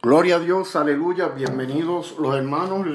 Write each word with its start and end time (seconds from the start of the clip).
Gloria 0.00 0.36
a 0.36 0.38
Dios, 0.38 0.76
aleluya, 0.76 1.26
bienvenidos 1.26 2.14
los 2.20 2.36
hermanos, 2.36 2.86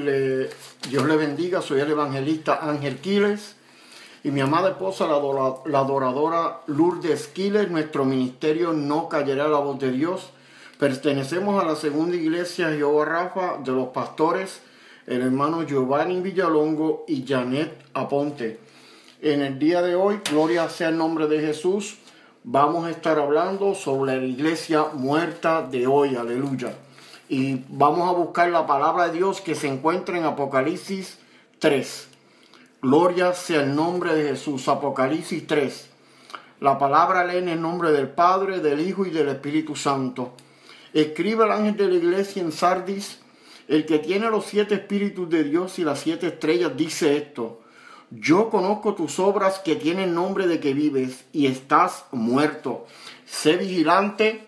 Dios 0.88 1.06
le 1.06 1.16
bendiga, 1.16 1.60
soy 1.60 1.80
el 1.80 1.90
evangelista 1.90 2.60
Ángel 2.62 2.96
Quiles 2.96 3.56
y 4.22 4.30
mi 4.30 4.40
amada 4.40 4.70
esposa, 4.70 5.06
la, 5.06 5.80
adoradora 5.80 6.60
Lourdes 6.66 7.26
Quiles, 7.26 7.70
nuestro 7.70 8.06
ministerio 8.06 8.72
no 8.72 9.10
callará 9.10 9.48
la 9.48 9.58
voz 9.58 9.78
de 9.80 9.92
Dios. 9.92 10.30
Pertenecemos 10.78 11.62
a 11.62 11.66
la 11.66 11.76
segunda 11.76 12.16
iglesia 12.16 12.70
Jehová 12.70 13.04
Rafa 13.04 13.58
de 13.62 13.72
los 13.72 13.88
pastores, 13.88 14.62
el 15.06 15.20
hermano 15.20 15.62
Giovanni 15.64 16.22
Villalongo 16.22 17.04
y 17.06 17.26
Janet 17.28 17.84
Aponte. 17.92 18.60
En 19.20 19.42
el 19.42 19.58
día 19.58 19.82
de 19.82 19.94
hoy, 19.94 20.20
gloria 20.30 20.70
sea 20.70 20.88
el 20.88 20.96
nombre 20.96 21.26
de 21.26 21.40
Jesús, 21.40 21.98
vamos 22.44 22.86
a 22.86 22.90
estar 22.90 23.18
hablando 23.18 23.74
sobre 23.74 24.16
la 24.16 24.24
iglesia 24.24 24.86
muerta 24.94 25.60
de 25.60 25.86
hoy, 25.86 26.16
aleluya 26.16 26.74
y 27.34 27.64
vamos 27.68 28.08
a 28.08 28.12
buscar 28.12 28.48
la 28.50 28.64
palabra 28.64 29.08
de 29.08 29.14
Dios 29.14 29.40
que 29.40 29.56
se 29.56 29.66
encuentra 29.66 30.16
en 30.16 30.22
Apocalipsis 30.22 31.18
3. 31.58 32.08
Gloria 32.80 33.34
sea 33.34 33.62
el 33.62 33.74
nombre 33.74 34.14
de 34.14 34.28
Jesús. 34.28 34.68
Apocalipsis 34.68 35.44
3. 35.44 35.90
La 36.60 36.78
palabra 36.78 37.24
lee 37.24 37.38
en 37.38 37.48
el 37.48 37.60
nombre 37.60 37.90
del 37.90 38.08
Padre, 38.08 38.60
del 38.60 38.86
Hijo 38.86 39.04
y 39.04 39.10
del 39.10 39.30
Espíritu 39.30 39.74
Santo. 39.74 40.34
Escribe 40.92 41.44
el 41.44 41.50
ángel 41.50 41.76
de 41.76 41.88
la 41.88 41.94
iglesia 41.96 42.40
en 42.40 42.52
Sardis, 42.52 43.18
el 43.66 43.84
que 43.84 43.98
tiene 43.98 44.30
los 44.30 44.44
siete 44.44 44.76
espíritus 44.76 45.28
de 45.28 45.42
Dios 45.42 45.80
y 45.80 45.84
las 45.84 45.98
siete 45.98 46.28
estrellas, 46.28 46.76
dice 46.76 47.16
esto. 47.16 47.62
Yo 48.12 48.48
conozco 48.48 48.94
tus 48.94 49.18
obras 49.18 49.58
que 49.58 49.74
tienen 49.74 50.14
nombre 50.14 50.46
de 50.46 50.60
que 50.60 50.72
vives 50.72 51.24
y 51.32 51.48
estás 51.48 52.04
muerto. 52.12 52.86
Sé 53.26 53.56
vigilante 53.56 54.46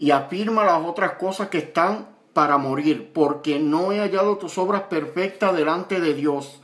y 0.00 0.10
afirma 0.10 0.64
las 0.64 0.84
otras 0.84 1.12
cosas 1.12 1.48
que 1.48 1.58
están 1.58 2.17
para 2.38 2.56
morir, 2.56 3.10
porque 3.12 3.58
no 3.58 3.90
he 3.90 3.98
hallado 3.98 4.38
tus 4.38 4.58
obras 4.58 4.82
perfectas 4.82 5.56
delante 5.56 5.98
de 5.98 6.14
Dios. 6.14 6.60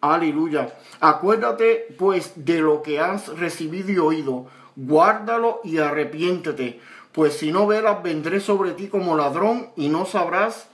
Aleluya. 0.00 0.76
Acuérdate 1.00 1.88
pues 1.98 2.34
de 2.36 2.60
lo 2.60 2.82
que 2.82 3.00
has 3.00 3.26
recibido 3.36 3.90
y 3.90 3.98
oído, 3.98 4.46
guárdalo 4.76 5.60
y 5.64 5.78
arrepiéntete, 5.78 6.80
pues 7.10 7.36
si 7.36 7.50
no 7.50 7.66
velas 7.66 8.00
vendré 8.00 8.38
sobre 8.38 8.74
ti 8.74 8.86
como 8.86 9.16
ladrón 9.16 9.70
y 9.74 9.88
no 9.88 10.06
sabrás 10.06 10.68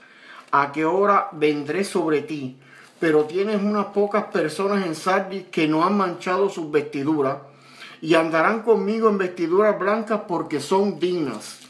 a 0.51 0.71
qué 0.71 0.85
hora 0.85 1.29
vendré 1.31 1.83
sobre 1.83 2.21
ti. 2.21 2.59
Pero 2.99 3.23
tienes 3.23 3.63
unas 3.63 3.87
pocas 3.87 4.25
personas 4.25 4.85
en 4.85 4.93
Sardis 4.93 5.45
que 5.45 5.67
no 5.67 5.83
han 5.83 5.97
manchado 5.97 6.51
sus 6.51 6.69
vestiduras 6.69 7.37
y 7.99 8.13
andarán 8.13 8.61
conmigo 8.61 9.09
en 9.09 9.17
vestiduras 9.17 9.79
blancas 9.79 10.21
porque 10.27 10.59
son 10.59 10.99
dignas 10.99 11.64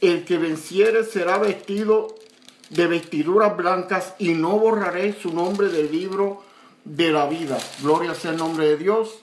el 0.00 0.24
que 0.24 0.38
venciere 0.38 1.04
será 1.04 1.38
vestido 1.38 2.14
de 2.70 2.86
vestiduras 2.86 3.56
blancas 3.56 4.14
y 4.18 4.34
no 4.34 4.58
borraré 4.58 5.14
su 5.14 5.32
nombre 5.32 5.68
del 5.68 5.90
libro 5.90 6.42
de 6.84 7.10
la 7.10 7.26
vida. 7.26 7.58
Gloria 7.82 8.14
sea 8.14 8.32
el 8.32 8.36
nombre 8.36 8.66
de 8.66 8.76
Dios. 8.76 9.20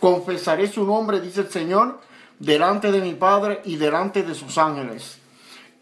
Confesaré 0.00 0.68
su 0.68 0.84
nombre, 0.84 1.20
dice 1.20 1.42
el 1.42 1.50
Señor, 1.50 2.00
delante 2.38 2.90
de 2.90 3.00
mi 3.00 3.14
Padre 3.14 3.60
y 3.64 3.76
delante 3.76 4.22
de 4.22 4.34
sus 4.34 4.58
ángeles. 4.58 5.18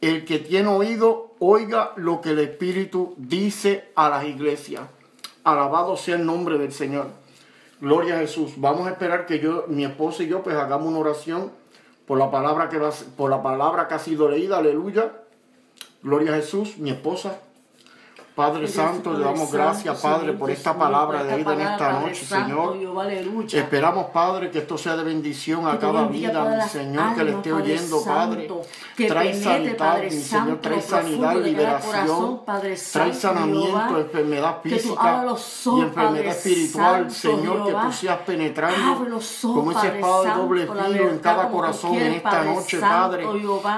El 0.00 0.24
que 0.24 0.38
tiene 0.38 0.68
oído, 0.68 1.34
oiga 1.38 1.92
lo 1.96 2.20
que 2.20 2.30
el 2.30 2.38
Espíritu 2.40 3.14
dice 3.16 3.90
a 3.94 4.08
las 4.08 4.24
iglesias. 4.24 4.82
Alabado 5.44 5.96
sea 5.96 6.16
el 6.16 6.26
nombre 6.26 6.58
del 6.58 6.72
Señor. 6.72 7.08
Gloria 7.80 8.16
a 8.16 8.20
Jesús. 8.20 8.52
Vamos 8.56 8.86
a 8.86 8.90
esperar 8.90 9.26
que 9.26 9.38
yo, 9.38 9.64
mi 9.68 9.84
esposa 9.84 10.22
y 10.22 10.28
yo, 10.28 10.42
pues 10.42 10.56
hagamos 10.56 10.88
una 10.88 10.98
oración 10.98 11.52
por 12.08 12.18
la 12.18 12.30
palabra 12.30 12.70
que, 12.70 12.80
por 13.16 13.30
la 13.30 13.42
palabra 13.42 13.86
que 13.86 13.94
ha 13.94 13.98
sido 13.98 14.30
leída, 14.30 14.58
aleluya. 14.58 15.12
Gloria 16.02 16.32
a 16.32 16.36
Jesús, 16.36 16.78
mi 16.78 16.90
esposa. 16.90 17.38
Padre 18.38 18.68
Santo, 18.68 19.14
le 19.14 19.24
damos 19.24 19.50
gracias, 19.50 20.00
Padre, 20.00 20.32
por 20.32 20.48
esta 20.48 20.72
palabra 20.78 21.24
de 21.24 21.38
vida 21.38 21.54
en 21.54 21.60
esta 21.60 21.92
noche, 21.94 22.24
Señor. 22.24 22.76
Esperamos, 23.52 24.10
Padre, 24.10 24.52
que 24.52 24.58
esto 24.58 24.78
sea 24.78 24.96
de 24.96 25.02
bendición 25.02 25.66
a 25.66 25.76
cada 25.76 26.06
vida, 26.06 26.44
mi 26.44 26.68
Señor, 26.68 27.16
que 27.16 27.24
le 27.24 27.32
esté 27.32 27.52
oyendo, 27.52 28.04
Padre. 28.04 28.48
Trae 29.08 29.34
sanidad, 29.34 30.02
mi 30.04 30.10
Señor, 30.12 30.60
trae 30.60 30.80
sanidad, 30.80 31.34
liberación, 31.34 32.42
trae 32.92 33.12
sanamiento, 33.12 33.98
enfermedad 33.98 34.58
física 34.62 35.26
y 35.64 35.80
enfermedad 35.80 36.26
espiritual, 36.26 37.10
Señor, 37.10 37.66
que 37.66 37.72
tú 37.72 37.92
seas 37.92 38.18
penetrando 38.18 39.18
como 39.42 39.72
ese 39.72 39.86
espada 39.88 40.22
de 40.22 40.40
doble 40.40 40.66
filo 40.68 41.10
en 41.10 41.18
cada 41.18 41.48
corazón 41.48 41.96
en 41.96 42.12
esta 42.12 42.44
noche, 42.44 42.78
Padre, 42.78 43.26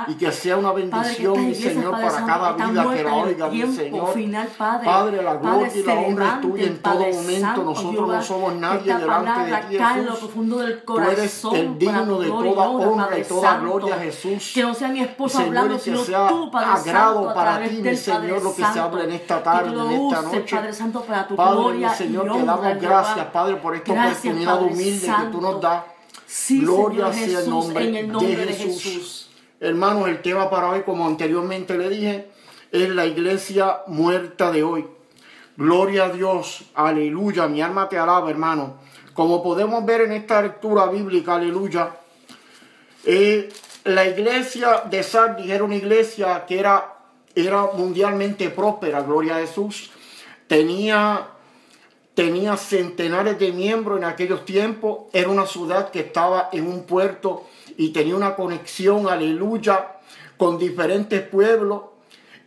y 0.08 0.14
que 0.16 0.30
sea 0.30 0.58
una 0.58 0.72
bendición, 0.72 1.46
mi 1.46 1.54
Señor, 1.54 1.92
para 1.92 2.26
cada 2.26 2.52
vida 2.52 2.94
que 2.94 3.02
la 3.02 3.14
oiga, 3.14 3.48
mi 3.48 3.66
Señor. 3.74 4.14
Padre. 4.50 5.22
la 5.22 5.34
gloria 5.36 5.72
y 5.74 5.82
la 5.82 5.94
honra 5.94 6.26
es 6.34 6.40
tuya 6.40 6.64
en 6.66 6.78
todo 6.82 7.12
momento. 7.12 7.64
Nosotros 7.64 8.08
no 8.08 8.22
somos 8.22 8.54
nadie 8.54 8.94
delante 8.94 9.50
de 9.50 9.56
ti, 9.62 9.78
Jesús. 9.78 10.30
Tú 10.86 10.98
eres 10.98 11.44
el 11.44 11.78
digno 11.78 12.18
de 12.18 12.28
toda 12.28 12.68
honra 12.68 13.18
y 13.18 13.24
toda 13.24 13.58
gloria, 13.58 13.96
Jesús. 13.96 14.52
Que 14.54 14.62
no 14.62 14.74
sea 14.74 14.88
mi 14.88 15.00
esposo 15.00 15.38
hablando, 15.38 15.78
sino 15.78 16.00
tú, 16.02 16.50
Padre 16.50 16.70
agrado 16.70 17.34
para 17.34 17.68
ti, 17.68 17.76
mi 17.82 17.96
Señor, 17.96 18.42
lo 18.42 18.54
que 18.54 18.64
se 18.64 18.80
habla 18.80 19.04
en 19.04 19.12
esta 19.12 19.42
tarde, 19.42 19.70
en 19.70 19.90
esta 19.90 20.22
noche. 20.22 20.56
Padre 20.56 20.72
Santo, 20.72 21.02
para 21.02 21.26
tu 21.26 21.36
Padre, 21.36 21.54
gloria 21.54 21.90
mi 21.90 21.94
Señor, 21.94 22.26
y 22.26 22.38
te 22.40 22.44
damos 22.44 22.80
gracias, 22.80 23.26
Padre, 23.26 23.56
por 23.56 23.74
esta 23.74 23.92
oportunidad 23.92 24.62
humilde 24.62 25.06
que 25.06 25.26
tú 25.32 25.40
nos 25.40 25.60
das. 25.60 25.84
gloria 26.48 27.12
sea 27.12 27.40
el 27.40 27.50
nombre, 27.50 27.90
de 27.90 28.54
Jesús. 28.54 29.30
Hermanos, 29.60 30.08
el 30.08 30.22
tema 30.22 30.48
para 30.48 30.70
hoy, 30.70 30.82
como 30.82 31.06
anteriormente 31.06 31.76
le 31.76 31.90
dije, 31.90 32.30
es 32.72 32.88
la 32.88 33.06
iglesia 33.06 33.80
muerta 33.86 34.50
de 34.50 34.62
hoy. 34.62 34.86
Gloria 35.56 36.04
a 36.04 36.08
Dios, 36.10 36.64
aleluya, 36.74 37.46
mi 37.48 37.60
alma 37.60 37.88
te 37.88 37.98
alaba, 37.98 38.30
hermano. 38.30 38.78
Como 39.12 39.42
podemos 39.42 39.84
ver 39.84 40.02
en 40.02 40.12
esta 40.12 40.40
lectura 40.40 40.86
bíblica, 40.86 41.34
aleluya, 41.34 41.90
eh, 43.04 43.48
la 43.84 44.06
iglesia 44.06 44.84
de 44.90 45.02
Sardis 45.02 45.50
era 45.50 45.64
una 45.64 45.74
iglesia 45.74 46.44
que 46.46 46.58
era, 46.58 46.96
era 47.34 47.70
mundialmente 47.74 48.50
próspera, 48.50 49.02
gloria 49.02 49.36
a 49.36 49.40
Jesús. 49.40 49.90
Tenía, 50.46 51.28
tenía 52.14 52.56
centenares 52.56 53.38
de 53.38 53.52
miembros 53.52 53.98
en 53.98 54.04
aquellos 54.04 54.44
tiempos. 54.44 55.04
Era 55.12 55.28
una 55.28 55.46
ciudad 55.46 55.90
que 55.90 56.00
estaba 56.00 56.50
en 56.52 56.66
un 56.66 56.84
puerto 56.84 57.46
y 57.76 57.90
tenía 57.90 58.16
una 58.16 58.34
conexión, 58.34 59.08
aleluya, 59.08 59.96
con 60.36 60.58
diferentes 60.58 61.22
pueblos. 61.22 61.82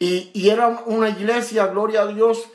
Y, 0.04 0.50
era 0.50 0.84
una 0.86 1.08
iglesia, 1.08 1.68
gloria 1.68 2.02
a 2.02 2.08
Dios, 2.08 2.50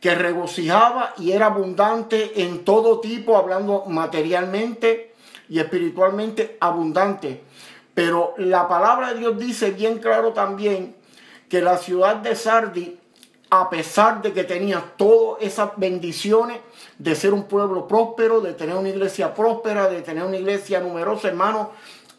que 0.00 0.16
regocijaba 0.16 1.14
y 1.16 1.30
era 1.30 1.46
abundante 1.46 2.42
en 2.42 2.64
todo 2.64 2.98
tipo, 2.98 3.36
hablando 3.36 3.84
materialmente 3.86 5.14
y 5.48 5.60
espiritualmente 5.60 6.56
abundante. 6.58 7.44
Pero 7.94 8.34
la 8.38 8.66
palabra 8.66 9.12
de 9.12 9.20
Dios 9.20 9.38
dice 9.38 9.70
bien 9.70 9.98
claro 9.98 10.32
también 10.32 10.96
que 11.48 11.62
la 11.62 11.78
ciudad 11.78 12.16
de 12.16 12.34
Sardi, 12.34 12.98
a 13.48 13.70
pesar 13.70 14.20
de 14.20 14.32
que 14.32 14.42
tenía 14.42 14.94
todas 14.96 15.40
esas 15.40 15.70
bendiciones 15.76 16.58
de 16.98 17.14
ser 17.14 17.32
un 17.32 17.44
pueblo 17.44 17.86
próspero, 17.86 18.40
de 18.40 18.54
tener 18.54 18.74
una 18.74 18.88
iglesia 18.88 19.34
próspera, 19.34 19.88
de 19.88 20.02
tener 20.02 20.24
una 20.24 20.36
iglesia 20.36 20.80
numerosa, 20.80 21.28
hermanos, 21.28 21.68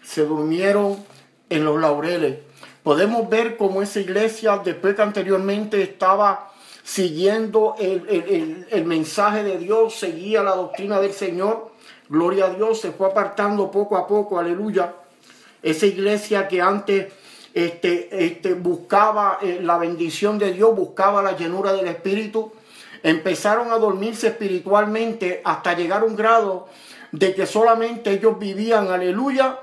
se 0.01 0.25
durmieron 0.25 1.03
en 1.50 1.66
los 1.66 1.78
laureles 1.81 2.49
podemos 2.90 3.30
ver 3.30 3.56
cómo 3.56 3.84
esa 3.84 4.00
iglesia, 4.00 4.60
después 4.66 4.96
que 4.96 5.04
anteriormente 5.04 5.80
estaba 5.80 6.52
siguiendo 6.82 7.76
el, 7.78 8.84
mensaje 8.84 9.44
de 9.44 9.60
Dios, 9.60 9.94
seguía 9.94 10.42
la 10.42 10.56
doctrina 10.56 11.00
del 11.00 11.14
Señor, 11.14 11.70
gloria 12.10 12.46
a 12.46 12.50
Dios, 12.50 12.82
se 12.82 12.92
fue 12.92 13.06
apartando 13.06 13.70
poco 13.70 13.96
a 13.96 14.08
poco, 14.08 14.40
aleluya. 14.40 14.96
Esa 15.62 15.86
iglesia 15.86 16.48
que 16.48 16.64
antes 16.64 17.14
este, 17.54 18.26
este, 18.26 18.56
buscaba 18.56 19.38
eh, 19.40 19.60
la 19.62 19.78
bendición 19.78 20.40
de 20.40 20.52
Dios, 20.52 20.76
buscaba 20.76 21.22
la 21.22 21.38
llenura 21.38 21.74
del 21.74 21.85
Espíritu, 21.90 22.52
empezaron 23.03 23.72
a 23.72 23.76
dormirse 23.76 24.30
espiritualmente 24.30 25.44
hasta 25.46 25.76
llegar 25.76 26.02
a 26.02 26.06
un 26.06 26.16
grado 26.16 26.70
de 27.12 27.35
que 27.35 27.46
solamente 27.46 28.09
ellos 28.09 28.40
vivían, 28.40 28.88
aleluya, 28.88 29.59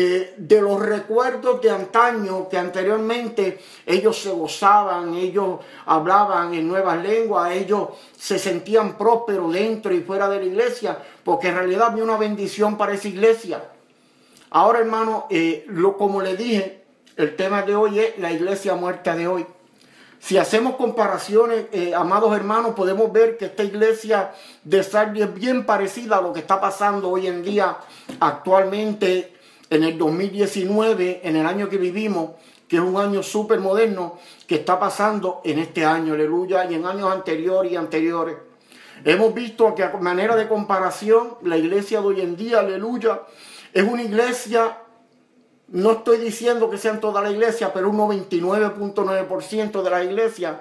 eh, 0.00 0.34
de 0.36 0.62
los 0.62 0.80
recuerdos 0.80 1.60
de 1.60 1.72
antaño 1.72 2.48
que 2.48 2.56
anteriormente 2.56 3.58
ellos 3.84 4.16
se 4.16 4.30
gozaban, 4.30 5.12
ellos 5.14 5.58
hablaban 5.86 6.54
en 6.54 6.68
nuevas 6.68 7.02
lenguas, 7.02 7.50
ellos 7.50 7.88
se 8.16 8.38
sentían 8.38 8.96
prósperos 8.96 9.52
dentro 9.52 9.92
y 9.92 10.02
fuera 10.02 10.28
de 10.28 10.38
la 10.38 10.44
iglesia, 10.44 10.96
porque 11.24 11.48
en 11.48 11.56
realidad 11.56 11.88
había 11.88 12.04
una 12.04 12.16
bendición 12.16 12.78
para 12.78 12.92
esa 12.94 13.08
iglesia. 13.08 13.60
Ahora, 14.50 14.78
hermano, 14.78 15.26
eh, 15.30 15.64
lo, 15.66 15.96
como 15.96 16.22
le 16.22 16.36
dije, 16.36 16.84
el 17.16 17.34
tema 17.34 17.62
de 17.62 17.74
hoy 17.74 17.98
es 17.98 18.18
la 18.20 18.30
iglesia 18.30 18.76
muerta 18.76 19.16
de 19.16 19.26
hoy. 19.26 19.46
Si 20.20 20.38
hacemos 20.38 20.76
comparaciones, 20.76 21.66
eh, 21.72 21.92
amados 21.92 22.36
hermanos, 22.36 22.74
podemos 22.76 23.10
ver 23.12 23.36
que 23.36 23.46
esta 23.46 23.64
iglesia 23.64 24.30
de 24.62 24.80
Sardi 24.84 25.22
es 25.22 25.34
bien 25.34 25.66
parecida 25.66 26.18
a 26.18 26.22
lo 26.22 26.32
que 26.32 26.38
está 26.38 26.60
pasando 26.60 27.08
hoy 27.10 27.26
en 27.26 27.42
día 27.42 27.78
actualmente 28.20 29.37
en 29.70 29.84
el 29.84 29.98
2019, 29.98 31.20
en 31.24 31.36
el 31.36 31.46
año 31.46 31.68
que 31.68 31.76
vivimos, 31.76 32.30
que 32.66 32.76
es 32.76 32.82
un 32.82 32.96
año 32.96 33.22
súper 33.22 33.60
moderno 33.60 34.18
que 34.46 34.56
está 34.56 34.78
pasando 34.78 35.40
en 35.44 35.58
este 35.58 35.84
año, 35.84 36.14
aleluya, 36.14 36.70
y 36.70 36.74
en 36.74 36.84
años 36.84 37.10
anteriores 37.10 37.72
y 37.72 37.76
anteriores. 37.76 38.36
Hemos 39.04 39.32
visto 39.32 39.74
que 39.74 39.84
a 39.84 39.90
manera 39.96 40.36
de 40.36 40.48
comparación, 40.48 41.34
la 41.42 41.56
iglesia 41.56 42.00
de 42.00 42.06
hoy 42.06 42.20
en 42.20 42.36
día, 42.36 42.60
aleluya, 42.60 43.22
es 43.72 43.84
una 43.84 44.02
iglesia, 44.02 44.78
no 45.68 45.92
estoy 45.92 46.18
diciendo 46.18 46.68
que 46.68 46.78
sean 46.78 47.00
toda 47.00 47.22
la 47.22 47.30
iglesia, 47.30 47.72
pero 47.72 47.90
un 47.90 47.98
99.9% 47.98 49.82
de 49.82 49.90
la 49.90 50.04
iglesia 50.04 50.60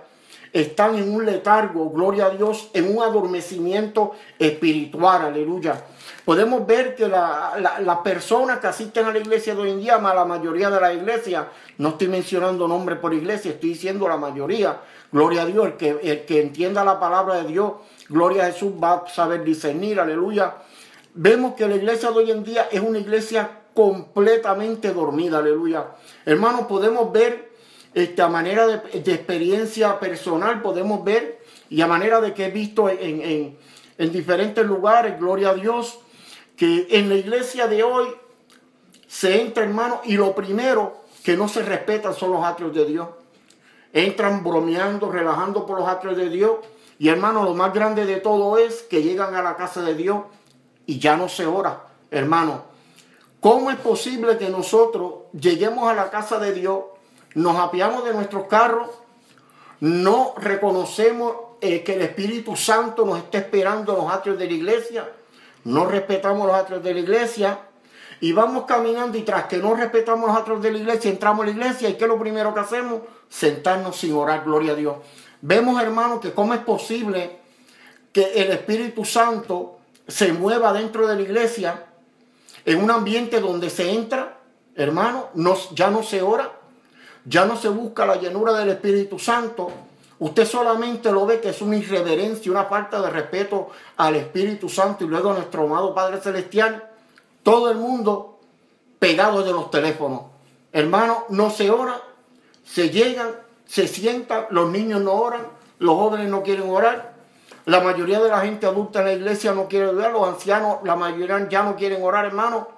están 0.62 0.96
en 0.96 1.14
un 1.14 1.26
letargo, 1.26 1.90
gloria 1.92 2.26
a 2.26 2.30
Dios, 2.32 2.70
en 2.74 2.96
un 2.96 3.04
adormecimiento 3.04 4.14
espiritual, 4.40 5.26
aleluya. 5.26 5.86
Podemos 6.26 6.66
ver 6.66 6.96
que 6.96 7.08
las 7.08 7.98
personas 8.04 8.60
que 8.60 8.68
asisten 8.68 9.06
a 9.06 9.12
la 9.12 9.20
iglesia 9.20 9.54
de 9.54 9.62
hoy 9.62 9.70
en 9.70 9.80
día, 9.80 10.00
la 10.00 10.26
mayoría 10.26 10.70
de 10.70 10.82
la 10.82 10.92
iglesia, 10.94 11.48
no 11.78 11.90
estoy 11.90 12.08
mencionando 12.08 12.68
nombre 12.68 12.96
por 12.96 13.14
iglesia, 13.14 13.52
estoy 13.52 13.70
diciendo 13.70 14.08
la 14.08 14.18
mayoría, 14.18 14.80
gloria 15.12 15.44
a 15.44 15.46
Dios, 15.46 15.74
que, 15.78 16.00
el 16.02 16.26
que 16.26 16.42
entienda 16.42 16.84
la 16.84 17.00
palabra 17.00 17.36
de 17.36 17.48
Dios, 17.48 17.74
gloria 18.10 18.46
a 18.46 18.52
Jesús, 18.52 18.74
va 18.82 18.94
a 18.94 19.08
saber 19.08 19.44
discernir, 19.44 20.00
aleluya. 20.00 20.56
Vemos 21.14 21.54
que 21.54 21.68
la 21.68 21.76
iglesia 21.76 22.10
de 22.10 22.18
hoy 22.18 22.32
en 22.32 22.44
día 22.44 22.68
es 22.72 22.82
una 22.82 22.98
iglesia 22.98 23.50
completamente 23.74 24.92
dormida, 24.92 25.38
aleluya. 25.38 25.86
Hermanos, 26.26 26.66
podemos 26.68 27.12
ver 27.12 27.47
esta 27.94 28.28
manera 28.28 28.68
de, 28.68 29.14
experiencia 29.14 30.00
personal 30.00 30.62
podemos 30.62 31.04
ver 31.04 31.42
y 31.70 31.82
a 31.82 31.88
manera 31.88 32.22
de 32.22 32.34
que 32.34 32.46
he 32.46 32.52
visto 32.52 32.90
en, 32.90 33.58
diferentes 33.98 34.66
lugares, 34.66 35.20
gloria 35.20 35.50
a 35.50 35.54
Dios, 35.54 36.00
que 36.56 36.88
en 36.92 37.10
la 37.10 37.16
iglesia 37.16 37.68
de 37.68 37.84
hoy 37.84 38.08
se 39.08 39.42
entra, 39.42 39.64
hermano, 39.64 40.02
y 40.04 40.16
lo 40.16 40.36
primero 40.36 41.04
que 41.24 41.36
no 41.36 41.48
se 41.48 41.62
respetan 41.64 42.14
son 42.14 42.32
los 42.32 42.44
atrios 42.44 42.74
de 42.74 42.86
Dios. 42.86 43.08
Entran 43.94 44.44
bromeando, 44.44 45.12
relajando 45.12 45.66
por 45.66 45.80
los 45.80 45.88
atrios 45.90 46.16
de 46.18 46.30
Dios. 46.30 46.58
Y 47.00 47.10
hermano, 47.10 47.44
lo 47.44 47.54
más 47.54 47.74
grande 47.74 48.06
de 48.06 48.18
todo 48.18 48.58
es 48.58 48.84
que 48.84 49.04
llegan 49.04 49.36
a 49.36 49.42
la 49.42 49.56
casa 49.56 49.82
de 49.82 49.96
Dios 49.96 50.24
y 50.86 51.00
ya 51.00 51.18
no 51.18 51.30
se 51.30 51.46
ora. 51.46 51.84
Hermano, 52.12 52.64
¿cómo 53.40 53.72
es 53.72 53.78
posible 53.78 54.38
que 54.38 54.50
nosotros 54.50 55.14
lleguemos 55.34 55.90
a 55.90 55.94
la 55.94 56.10
casa 56.10 56.40
de 56.40 56.54
Dios 56.54 56.80
nos 57.38 57.56
apiamos 57.58 58.04
de 58.04 58.16
nuestros 58.16 58.48
carros, 58.48 58.90
no 59.80 60.34
reconocemos 60.38 61.36
eh, 61.62 61.84
que 61.84 61.94
el 61.94 62.02
Espíritu 62.02 62.56
Santo 62.56 63.06
nos 63.06 63.20
está 63.20 63.38
esperando 63.38 63.94
en 63.94 64.06
los 64.06 64.12
atrios 64.12 64.40
de 64.40 64.48
la 64.48 64.54
iglesia, 64.54 65.08
no 65.64 65.86
respetamos 65.86 66.48
los 66.48 66.56
atrios 66.56 66.82
de 66.82 66.96
la 66.96 67.00
iglesia 67.00 67.60
y 68.22 68.32
vamos 68.32 68.64
caminando 68.66 69.20
y 69.20 69.22
tras 69.22 69.46
que 69.46 69.58
no 69.58 69.76
respetamos 69.76 70.30
los 70.30 70.36
atrios 70.36 70.64
de 70.64 70.72
la 70.72 70.78
iglesia, 70.80 71.12
entramos 71.12 71.44
a 71.44 71.46
la 71.46 71.52
iglesia 71.52 71.90
y 71.90 71.94
¿qué 71.94 72.06
es 72.06 72.10
lo 72.10 72.18
primero 72.18 72.56
que 72.56 72.60
hacemos? 72.60 73.02
Sentarnos 73.30 73.98
sin 73.98 74.16
orar, 74.16 74.44
gloria 74.44 74.72
a 74.72 74.76
Dios. 74.76 74.96
Vemos, 75.42 75.80
hermanos, 75.80 76.22
que 76.22 76.34
cómo 76.34 76.56
es 76.56 76.62
posible 76.62 77.38
que 78.14 78.34
el 78.34 78.50
Espíritu 78.50 79.06
Santo 79.06 79.78
se 80.08 80.34
mueva 80.34 80.74
dentro 80.74 81.06
de 81.06 81.14
la 81.14 81.22
iglesia 81.22 81.86
en 82.66 82.84
un 82.84 82.90
ambiente 82.90 83.40
donde 83.40 83.70
se 83.70 83.92
entra, 83.92 84.40
hermano, 84.76 85.30
ya 85.76 85.92
no 85.92 86.02
se 86.02 86.24
ora, 86.24 86.57
ya 87.28 87.46
no 87.46 87.58
se 87.58 87.70
busca 87.70 88.06
la 88.06 88.16
llenura 88.16 88.54
del 88.54 88.70
Espíritu 88.70 89.20
Santo. 89.20 89.70
Usted 90.20 90.48
solamente 90.48 91.12
lo 91.12 91.26
ve 91.26 91.42
que 91.42 91.50
es 91.50 91.62
una 91.62 91.76
irreverencia, 91.76 92.52
una 92.52 92.66
falta 92.66 93.02
de 93.02 93.10
respeto 93.10 93.70
al 93.98 94.16
Espíritu 94.16 94.70
Santo 94.70 95.04
y 95.04 95.08
luego 95.08 95.32
a 95.32 95.34
nuestro 95.34 95.64
amado 95.64 95.94
Padre 95.94 96.22
Celestial. 96.22 96.90
Todo 97.44 97.70
el 97.70 97.78
mundo 97.78 98.40
pegado 98.98 99.44
de 99.44 99.52
los 99.52 99.70
teléfonos. 99.70 100.22
Hermano, 100.72 101.26
no 101.30 101.50
se 101.50 101.70
ora, 101.70 102.02
se 102.66 102.90
llegan, 102.90 103.32
se 103.66 103.88
sientan, 103.88 104.48
los 104.50 104.70
niños 104.70 105.02
no 105.02 105.14
oran, 105.14 105.48
los 105.80 105.96
jóvenes 105.96 106.30
no 106.30 106.44
quieren 106.44 106.70
orar. 106.70 107.14
La 107.66 107.82
mayoría 107.82 108.22
de 108.22 108.30
la 108.30 108.40
gente 108.40 108.66
adulta 108.66 109.00
en 109.00 109.06
la 109.06 109.14
iglesia 109.14 109.54
no 109.54 109.68
quiere 109.68 109.88
orar, 109.88 110.14
los 110.14 110.28
ancianos, 110.28 110.78
la 110.86 110.96
mayoría 110.96 111.48
ya 111.50 111.64
no 111.64 111.76
quieren 111.76 112.02
orar, 112.02 112.26
hermano, 112.26 112.70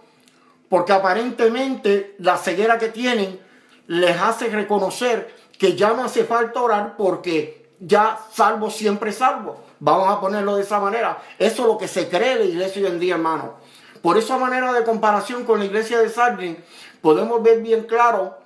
porque 0.68 0.94
aparentemente 0.94 2.16
la 2.18 2.38
ceguera 2.38 2.80
que 2.80 2.90
tienen 2.90 3.40
les 3.90 4.22
hace 4.22 4.50
reconocer 4.50 5.34
que 5.58 5.76
ya 5.76 5.94
no 5.94 6.04
hace 6.04 6.24
falta 6.24 6.62
orar 6.62 6.96
porque 6.96 7.72
ya 7.80 8.20
salvo 8.32 8.70
siempre 8.70 9.12
salvo. 9.12 9.64
Vamos 9.80 10.10
a 10.10 10.22
ponerlo 10.22 10.56
de 10.56 10.62
esa 10.62 10.80
manera. 10.80 11.18
Eso 11.40 11.64
es 11.64 11.68
lo 11.68 11.78
que 11.80 11.88
se 11.88 12.08
cree 12.08 12.36
la 12.36 12.46
iglesia 12.46 12.84
hoy 12.84 12.88
en 12.88 13.00
día, 13.00 13.16
hermano. 13.16 13.56
Por 14.04 14.18
esa 14.20 14.38
manera 14.38 14.72
de 14.74 14.84
comparación 14.84 15.44
con 15.44 15.58
la 15.58 15.66
iglesia 15.66 15.98
de 15.98 16.10
Sardin, 16.10 16.64
podemos 17.02 17.42
ver 17.42 17.62
bien 17.62 17.86
claro 17.86 18.38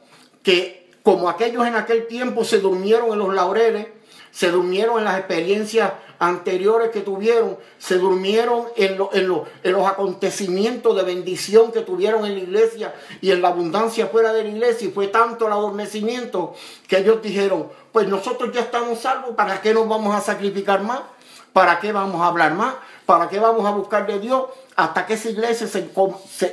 que 0.43 0.89
como 1.03 1.27
aquellos 1.27 1.67
en 1.67 1.75
aquel 1.75 2.07
tiempo 2.07 2.45
se 2.45 2.59
durmieron 2.59 3.11
en 3.11 3.19
los 3.19 3.33
laureles, 3.33 3.87
se 4.31 4.49
durmieron 4.49 4.99
en 4.99 5.03
las 5.03 5.17
experiencias 5.17 5.91
anteriores 6.27 6.89
que 6.91 7.01
tuvieron, 7.01 7.57
se 7.77 7.97
durmieron 7.97 8.67
en, 8.75 8.97
los 8.97 9.87
acontecimientos 9.87 10.95
de 10.95 11.03
bendición 11.03 11.71
que 11.71 11.81
tuvieron 11.81 12.25
en 12.25 12.35
la 12.35 12.39
iglesia 12.39 12.95
y 13.21 13.31
en 13.31 13.41
la 13.41 13.49
abundancia 13.49 14.07
fuera 14.07 14.33
de 14.33 14.43
la 14.43 14.49
iglesia. 14.49 14.87
Y 14.87 14.91
fue 14.91 15.07
tanto 15.07 15.47
el 15.47 15.53
adormecimiento 15.53 16.53
que 16.87 16.99
ellos 16.99 17.21
dijeron, 17.21 17.67
pues 17.91 18.07
nosotros 18.07 18.51
ya 18.53 18.61
estamos 18.61 18.99
salvos, 18.99 19.35
¿para 19.35 19.61
qué 19.61 19.73
nos 19.73 19.87
vamos 19.87 20.15
a 20.15 20.21
sacrificar 20.21 20.81
más? 20.81 21.01
¿Para 21.51 21.79
qué 21.79 21.91
vamos 21.91 22.21
a 22.21 22.27
hablar 22.27 22.53
más? 22.53 22.75
¿Para 23.05 23.29
qué 23.29 23.39
vamos 23.39 23.65
a 23.65 23.71
buscar 23.71 24.07
de 24.07 24.19
Dios? 24.19 24.45
Hasta 24.75 25.05
que 25.05 25.13
esa 25.13 25.29
iglesia 25.29 25.67
se, 25.67 25.89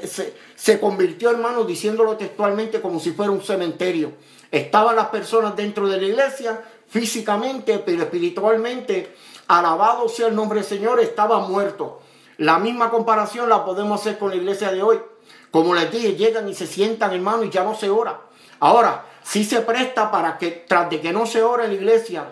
se, 0.07 0.35
se 0.57 0.81
convirtió, 0.81 1.31
hermano, 1.31 1.65
diciéndolo 1.65 2.17
textualmente 2.17 2.81
como 2.81 3.01
si 3.01 3.13
fuera 3.13 3.31
un 3.33 3.41
cementerio. 3.41 4.13
Estaban 4.51 4.97
las 4.97 5.07
personas 5.07 5.55
dentro 5.55 5.89
de 5.89 5.99
la 5.99 6.07
iglesia 6.07 6.61
físicamente, 6.91 7.79
pero 7.79 8.03
espiritualmente 8.03 9.17
alabado 9.49 10.09
sea 10.09 10.29
el 10.29 10.37
nombre 10.37 10.61
del 10.61 10.69
Señor, 10.69 11.01
estaba 11.01 11.41
muerto. 11.41 12.01
La 12.37 12.59
misma 12.59 12.91
comparación 12.91 13.49
la 13.49 13.65
podemos 13.65 14.01
hacer 14.01 14.19
con 14.19 14.31
la 14.31 14.37
iglesia 14.37 14.71
de 14.73 14.83
hoy. 14.83 15.01
Como 15.51 15.75
les 15.75 15.91
dije, 15.91 16.15
llegan 16.15 16.49
y 16.49 16.55
se 16.55 16.67
sientan, 16.67 17.13
hermano, 17.13 17.45
y 17.45 17.51
ya 17.51 17.65
no 17.65 17.75
se 17.75 17.91
ora. 17.91 18.21
Ahora, 18.61 19.07
si 19.23 19.45
se 19.45 19.61
presta 19.61 20.11
para 20.11 20.39
que, 20.39 20.51
tras 20.51 20.91
de 20.91 21.01
que 21.01 21.13
no 21.13 21.27
se 21.27 21.43
ora 21.43 21.65
en 21.65 21.71
la 21.71 21.77
iglesia, 21.77 22.27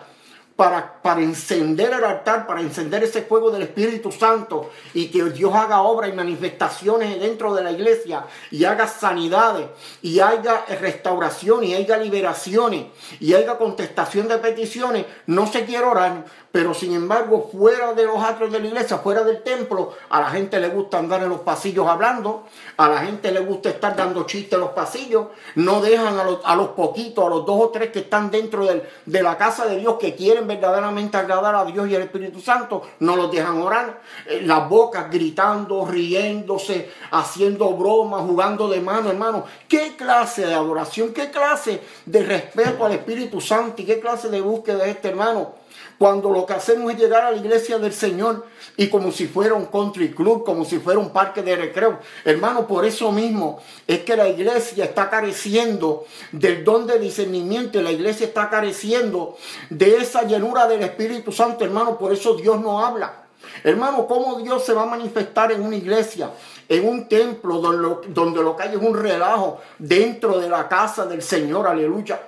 para, 0.59 1.01
para 1.01 1.21
encender 1.21 1.93
el 1.93 2.03
altar, 2.03 2.45
para 2.45 2.59
encender 2.59 3.01
ese 3.01 3.21
fuego 3.21 3.49
del 3.49 3.61
Espíritu 3.61 4.11
Santo 4.11 4.71
y 4.93 5.07
que 5.07 5.23
Dios 5.29 5.55
haga 5.55 5.83
obras 5.83 6.09
y 6.09 6.13
manifestaciones 6.13 7.17
dentro 7.17 7.55
de 7.55 7.63
la 7.63 7.71
iglesia 7.71 8.25
y 8.51 8.65
haga 8.65 8.85
sanidades 8.85 9.67
y 10.01 10.19
haya 10.19 10.65
restauración 10.81 11.63
y 11.63 11.75
haya 11.75 11.95
liberaciones 11.95 12.87
y 13.21 13.35
haya 13.35 13.57
contestación 13.57 14.27
de 14.27 14.37
peticiones, 14.39 15.05
no 15.27 15.47
se 15.47 15.63
quiere 15.63 15.85
orar, 15.85 16.25
pero 16.51 16.73
sin 16.73 16.93
embargo, 16.93 17.49
fuera 17.51 17.93
de 17.93 18.05
los 18.05 18.23
atrios 18.23 18.51
de 18.51 18.59
la 18.59 18.67
iglesia, 18.67 18.97
fuera 18.97 19.23
del 19.23 19.43
templo, 19.43 19.93
a 20.09 20.19
la 20.19 20.29
gente 20.31 20.59
le 20.59 20.69
gusta 20.69 20.97
andar 20.97 21.21
en 21.21 21.29
los 21.29 21.41
pasillos 21.41 21.87
hablando, 21.87 22.45
a 22.77 22.89
la 22.89 22.99
gente 22.99 23.31
le 23.31 23.41
gusta 23.41 23.69
estar 23.69 23.95
dando 23.95 24.23
chistes 24.23 24.53
en 24.53 24.61
los 24.61 24.71
pasillos, 24.71 25.27
no 25.55 25.79
dejan 25.79 26.17
a 26.17 26.23
los, 26.23 26.39
a 26.43 26.55
los 26.55 26.69
poquitos, 26.69 27.23
a 27.23 27.29
los 27.29 27.45
dos 27.45 27.61
o 27.61 27.69
tres 27.69 27.91
que 27.91 27.99
están 27.99 28.31
dentro 28.31 28.65
de 28.65 29.23
la 29.23 29.37
casa 29.37 29.65
de 29.67 29.77
Dios, 29.77 29.97
que 29.99 30.15
quieren 30.15 30.47
verdaderamente 30.47 31.17
agradar 31.17 31.53
a 31.53 31.65
Dios 31.65 31.87
y 31.87 31.95
al 31.95 32.01
Espíritu 32.03 32.39
Santo, 32.39 32.81
no 32.99 33.15
los 33.15 33.31
dejan 33.31 33.61
orar. 33.61 34.01
Eh, 34.25 34.41
las 34.43 34.67
bocas 34.67 35.11
gritando, 35.11 35.85
riéndose, 35.85 36.91
haciendo 37.11 37.69
bromas, 37.73 38.21
jugando 38.21 38.67
de 38.67 38.81
mano, 38.81 39.09
hermano. 39.09 39.45
¿Qué 39.67 39.95
clase 39.95 40.47
de 40.47 40.53
adoración, 40.53 41.13
qué 41.13 41.29
clase 41.29 41.81
de 42.05 42.23
respeto 42.23 42.85
al 42.85 42.93
Espíritu 42.93 43.39
Santo 43.39 43.81
y 43.81 43.85
qué 43.85 43.99
clase 43.99 44.29
de 44.29 44.41
búsqueda 44.41 44.83
de 44.85 44.91
este 44.91 45.09
hermano? 45.09 45.58
Cuando 45.99 46.29
lo 46.29 46.45
que 46.45 46.53
hacemos 46.53 46.93
es 46.93 46.97
llegar 46.97 47.25
a 47.25 47.31
la 47.31 47.37
iglesia 47.37 47.77
del 47.77 47.91
Señor 47.91 48.45
y 48.77 48.87
como 48.87 49.11
si 49.11 49.27
fuera 49.27 49.53
un 49.53 49.65
country 49.65 50.11
club, 50.11 50.45
como 50.45 50.63
si 50.63 50.79
fuera 50.79 50.97
un 50.97 51.09
parque 51.09 51.41
de 51.41 51.57
recreo. 51.57 51.99
Hermano, 52.23 52.65
por 52.65 52.85
eso 52.85 53.11
mismo 53.11 53.61
es 53.85 53.99
que 54.05 54.15
la 54.15 54.29
iglesia 54.29 54.85
está 54.85 55.09
careciendo 55.09 56.05
del 56.31 56.63
don 56.63 56.87
de 56.87 56.99
discernimiento 56.99 57.77
y 57.77 57.83
la 57.83 57.91
iglesia 57.91 58.27
está 58.27 58.49
careciendo 58.49 59.35
de 59.69 59.97
esa 59.97 60.23
llenura 60.23 60.67
del 60.67 60.83
Espíritu 60.83 61.33
Santo, 61.33 61.65
hermano. 61.65 61.97
Por 61.97 62.13
eso 62.13 62.33
Dios 62.35 62.61
no 62.61 62.79
habla. 62.79 63.25
Hermano, 63.65 64.07
¿cómo 64.07 64.39
Dios 64.39 64.63
se 64.63 64.71
va 64.71 64.83
a 64.83 64.85
manifestar 64.85 65.51
en 65.51 65.61
una 65.61 65.75
iglesia, 65.75 66.31
en 66.69 66.87
un 66.87 67.09
templo 67.09 67.59
donde 67.59 67.81
lo, 67.81 68.01
donde 68.07 68.41
lo 68.41 68.55
que 68.55 68.63
hay 68.63 68.75
es 68.75 68.81
un 68.81 68.97
relajo 68.97 69.59
dentro 69.77 70.39
de 70.39 70.47
la 70.47 70.69
casa 70.69 71.05
del 71.05 71.21
Señor? 71.21 71.67
Aleluya. 71.67 72.21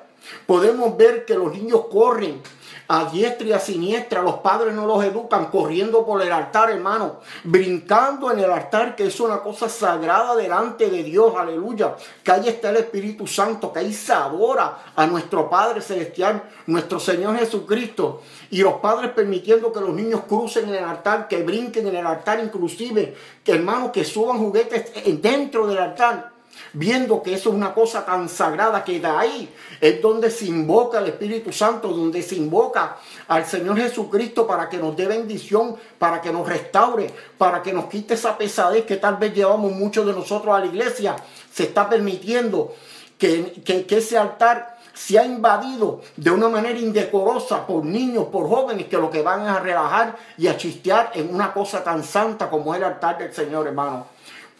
Podemos 0.46 0.98
ver 0.98 1.24
que 1.24 1.36
los 1.36 1.54
niños 1.54 1.86
corren 1.90 2.42
a 2.92 3.06
diestra 3.06 3.48
y 3.48 3.54
a 3.54 3.60
siniestra. 3.60 4.22
Los 4.22 4.40
padres 4.40 4.74
no 4.74 4.86
los 4.86 5.02
educan 5.06 5.46
corriendo 5.46 6.06
por 6.06 6.22
el 6.22 6.30
altar, 6.30 6.72
hermano. 6.72 7.22
Brincando 7.46 8.30
en 8.30 8.40
el 8.40 8.52
altar, 8.52 8.98
que 8.98 9.06
es 9.06 9.18
una 9.22 9.40
cosa 9.40 9.70
sagrada 9.70 10.36
delante 10.36 10.90
de 10.90 11.02
Dios. 11.02 11.34
Aleluya. 11.38 11.96
Que 12.22 12.34
ahí 12.34 12.50
está 12.50 12.70
el 12.70 12.78
Espíritu 12.78 13.26
Santo, 13.28 13.72
que 13.72 13.80
ahí 13.80 13.94
se 13.94 14.12
adora 14.12 14.78
a 14.94 15.08
nuestro 15.08 15.50
Padre 15.50 15.80
Celestial, 15.80 16.44
nuestro 16.68 17.00
Señor 17.00 17.38
Jesucristo. 17.38 18.24
Y 18.50 18.62
los 18.62 18.74
padres 18.74 19.12
permitiendo 19.12 19.72
que 19.72 19.80
los 19.80 19.94
niños 19.94 20.24
crucen 20.28 20.68
en 20.68 20.76
el 20.76 20.84
altar, 20.84 21.30
que 21.30 21.44
brinquen 21.44 21.88
en 21.88 21.96
el 21.96 22.06
altar 22.06 22.42
inclusive. 22.44 23.16
Que 23.42 23.54
hermano, 23.54 23.94
que 23.94 24.04
suban 24.04 24.38
juguetes 24.38 24.92
dentro 25.22 25.66
del 25.66 25.78
altar. 25.78 26.31
Viendo 26.74 27.22
que 27.22 27.34
eso 27.34 27.50
es 27.50 27.56
una 27.56 27.74
cosa 27.74 28.06
tan 28.06 28.30
sagrada 28.30 28.84
que 28.84 29.00
de 29.00 29.08
ahí 29.08 29.54
es 29.80 30.02
donde 30.02 30.30
se 30.30 30.46
invoca 30.46 31.00
el 31.00 31.08
Espíritu 31.08 31.52
Santo, 31.52 31.90
donde 31.90 32.22
se 32.22 32.36
invoca 32.36 32.98
al 33.28 33.46
Señor 33.46 33.78
Jesucristo 33.78 34.48
para 34.48 34.70
que 34.70 34.78
nos 34.78 34.96
dé 34.96 35.08
bendición, 35.08 35.76
para 36.00 36.22
que 36.22 36.32
nos 36.32 36.48
restaure, 36.48 37.12
para 37.38 37.62
que 37.62 37.74
nos 37.74 37.86
quite 37.86 38.14
esa 38.14 38.38
pesadez 38.38 38.86
que 38.86 38.98
tal 38.98 39.18
vez 39.18 39.34
llevamos 39.34 39.72
muchos 39.72 40.06
de 40.06 40.14
nosotros 40.14 40.56
a 40.56 40.60
la 40.60 40.66
iglesia. 40.66 41.16
Se 41.52 41.64
está 41.64 41.90
permitiendo 41.90 42.74
que, 43.18 43.62
que, 43.64 43.98
ese 43.98 44.18
altar 44.18 44.78
se 44.94 45.24
invadido 45.24 46.02
de 46.16 46.32
una 46.32 46.50
manera 46.50 46.78
indecorosa 46.80 47.66
por 47.66 47.86
niños, 47.86 48.26
por 48.26 48.48
jóvenes 48.48 48.88
que 48.88 48.98
lo 48.98 49.10
que 49.10 49.22
van 49.22 49.44
es 49.44 49.50
a 49.50 49.60
relajar 49.60 50.18
y 50.38 50.48
a 50.48 50.58
chistear 50.58 51.12
en 51.16 51.34
una 51.34 51.54
cosa 51.54 51.84
tan 51.84 52.04
santa 52.04 52.50
como 52.50 52.74
el 52.76 52.84
altar 52.84 53.18
del 53.18 53.34
Señor, 53.34 53.68
hermano. 53.68 54.08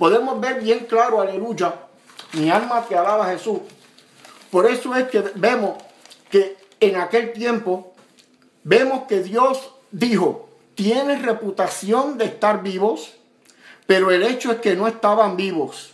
Podemos 0.02 0.42
ver 0.42 0.60
bien 0.60 0.88
claro, 0.90 1.22
aleluya, 1.22 1.76
mi 2.34 2.50
alma 2.50 2.84
te 2.90 2.98
alaba 2.98 3.28
Jesús. 3.28 3.60
Por 4.50 4.66
eso 4.66 4.96
es 4.96 5.08
que 5.10 5.24
vemos 5.36 5.78
que 6.32 6.58
en 6.80 6.96
aquel 6.96 7.34
tiempo, 7.34 7.94
vemos 8.64 9.04
que 9.08 9.22
Dios 9.22 9.76
dijo, 9.92 10.50
tienes 10.74 11.22
reputación 11.22 12.18
de 12.18 12.26
estar 12.26 12.64
vivos, 12.64 13.14
pero 13.86 14.10
el 14.10 14.24
hecho 14.24 14.52
es 14.54 14.58
que 14.58 14.76
no 14.76 14.88
estaban 14.88 15.38
vivos. 15.38 15.94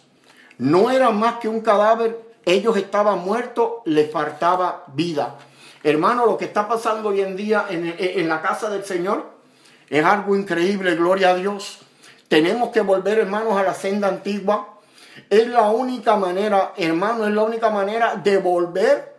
No 0.57 0.89
eran 0.89 1.19
más 1.19 1.39
que 1.39 1.49
un 1.49 1.59
cadáver, 1.59 2.17
ellos 2.45 2.77
estaban 2.77 3.19
muertos, 3.19 3.81
les 3.83 4.09
faltaba 4.09 4.85
vida. 4.93 5.35
Hermano, 5.83 6.25
lo 6.25 6.37
que 6.37 6.45
está 6.45 6.65
pasando 6.65 7.09
hoy 7.09 7.19
en 7.19 7.35
día 7.35 7.65
en, 7.69 7.93
en 7.99 8.29
la 8.29 8.41
casa 8.41 8.69
del 8.69 8.85
Señor 8.85 9.25
es 9.89 10.05
algo 10.05 10.33
increíble, 10.33 10.95
gloria 10.95 11.31
a 11.31 11.35
Dios. 11.35 11.79
Tenemos 12.27 12.69
que 12.69 12.81
volver, 12.81 13.19
hermanos, 13.19 13.57
a 13.57 13.63
la 13.63 13.73
senda 13.73 14.07
antigua 14.07 14.77
es 15.29 15.47
la 15.47 15.69
única 15.69 16.15
manera, 16.15 16.73
hermano, 16.77 17.25
es 17.25 17.33
la 17.33 17.43
única 17.43 17.69
manera 17.69 18.15
de 18.15 18.37
volver 18.37 19.15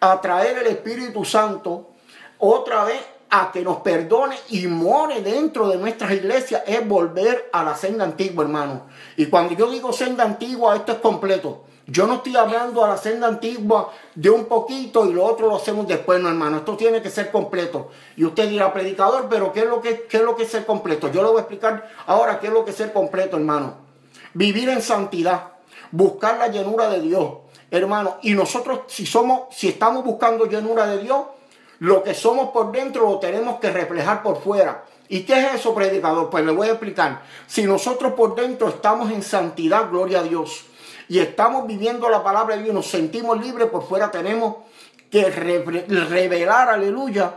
a 0.00 0.20
traer 0.20 0.58
el 0.58 0.66
Espíritu 0.68 1.24
Santo 1.24 1.90
otra 2.38 2.84
vez 2.84 3.00
a 3.30 3.50
que 3.52 3.62
nos 3.62 3.78
perdone 3.78 4.36
y 4.50 4.66
more 4.66 5.20
dentro 5.22 5.68
de 5.68 5.76
nuestras 5.76 6.12
iglesias 6.12 6.62
es 6.66 6.86
volver 6.86 7.50
a 7.52 7.64
la 7.64 7.74
senda 7.74 8.04
antigua, 8.04 8.44
hermano. 8.44 8.86
Y 9.16 9.26
cuando 9.26 9.54
yo 9.54 9.70
digo 9.70 9.92
senda 9.92 10.24
antigua, 10.24 10.76
esto 10.76 10.92
es 10.92 10.98
completo. 10.98 11.64
Yo 11.86 12.06
no 12.06 12.14
estoy 12.14 12.36
hablando 12.36 12.84
a 12.84 12.88
la 12.88 12.96
senda 12.96 13.26
antigua 13.26 13.92
de 14.14 14.30
un 14.30 14.46
poquito 14.46 15.04
y 15.06 15.12
lo 15.12 15.24
otro 15.24 15.48
lo 15.48 15.56
hacemos 15.56 15.86
después, 15.86 16.20
no, 16.20 16.28
hermano. 16.28 16.58
Esto 16.58 16.76
tiene 16.76 17.02
que 17.02 17.10
ser 17.10 17.30
completo. 17.30 17.90
Y 18.16 18.24
usted 18.24 18.48
dirá, 18.48 18.72
predicador, 18.72 19.26
pero 19.28 19.52
¿qué 19.52 19.60
es 19.60 19.66
lo 19.66 19.80
que, 19.82 20.06
es, 20.10 20.22
lo 20.22 20.34
que 20.34 20.44
es 20.44 20.50
ser 20.50 20.64
completo? 20.64 21.10
Yo 21.12 21.22
le 21.22 21.28
voy 21.28 21.38
a 21.38 21.40
explicar 21.40 21.88
ahora 22.06 22.40
qué 22.40 22.46
es 22.46 22.52
lo 22.52 22.64
que 22.64 22.70
es 22.70 22.76
ser 22.76 22.92
completo, 22.92 23.36
hermano 23.36 23.84
vivir 24.34 24.68
en 24.68 24.82
santidad, 24.82 25.52
buscar 25.90 26.38
la 26.38 26.48
llenura 26.48 26.90
de 26.90 27.00
Dios, 27.00 27.32
hermano. 27.70 28.18
Y 28.22 28.34
nosotros, 28.34 28.80
si 28.88 29.06
somos, 29.06 29.54
si 29.54 29.68
estamos 29.68 30.04
buscando 30.04 30.46
llenura 30.46 30.86
de 30.86 30.98
Dios, 30.98 31.24
lo 31.78 32.02
que 32.02 32.14
somos 32.14 32.50
por 32.50 32.70
dentro 32.72 33.08
lo 33.08 33.18
tenemos 33.18 33.58
que 33.60 33.70
reflejar 33.70 34.22
por 34.22 34.42
fuera. 34.42 34.84
¿Y 35.08 35.22
qué 35.22 35.38
es 35.38 35.54
eso, 35.54 35.74
predicador? 35.74 36.30
Pues 36.30 36.44
le 36.44 36.52
voy 36.52 36.68
a 36.68 36.72
explicar. 36.72 37.22
Si 37.46 37.64
nosotros 37.64 38.14
por 38.14 38.34
dentro 38.34 38.68
estamos 38.68 39.10
en 39.10 39.22
santidad, 39.22 39.90
gloria 39.90 40.20
a 40.20 40.22
Dios, 40.22 40.64
y 41.08 41.18
estamos 41.18 41.66
viviendo 41.66 42.08
la 42.08 42.22
palabra 42.22 42.56
de 42.56 42.62
Dios, 42.62 42.74
nos 42.74 42.86
sentimos 42.86 43.40
libres, 43.40 43.68
por 43.68 43.86
fuera 43.86 44.10
tenemos 44.10 44.56
que 45.10 45.30
revelar, 45.30 46.68
aleluya, 46.68 47.34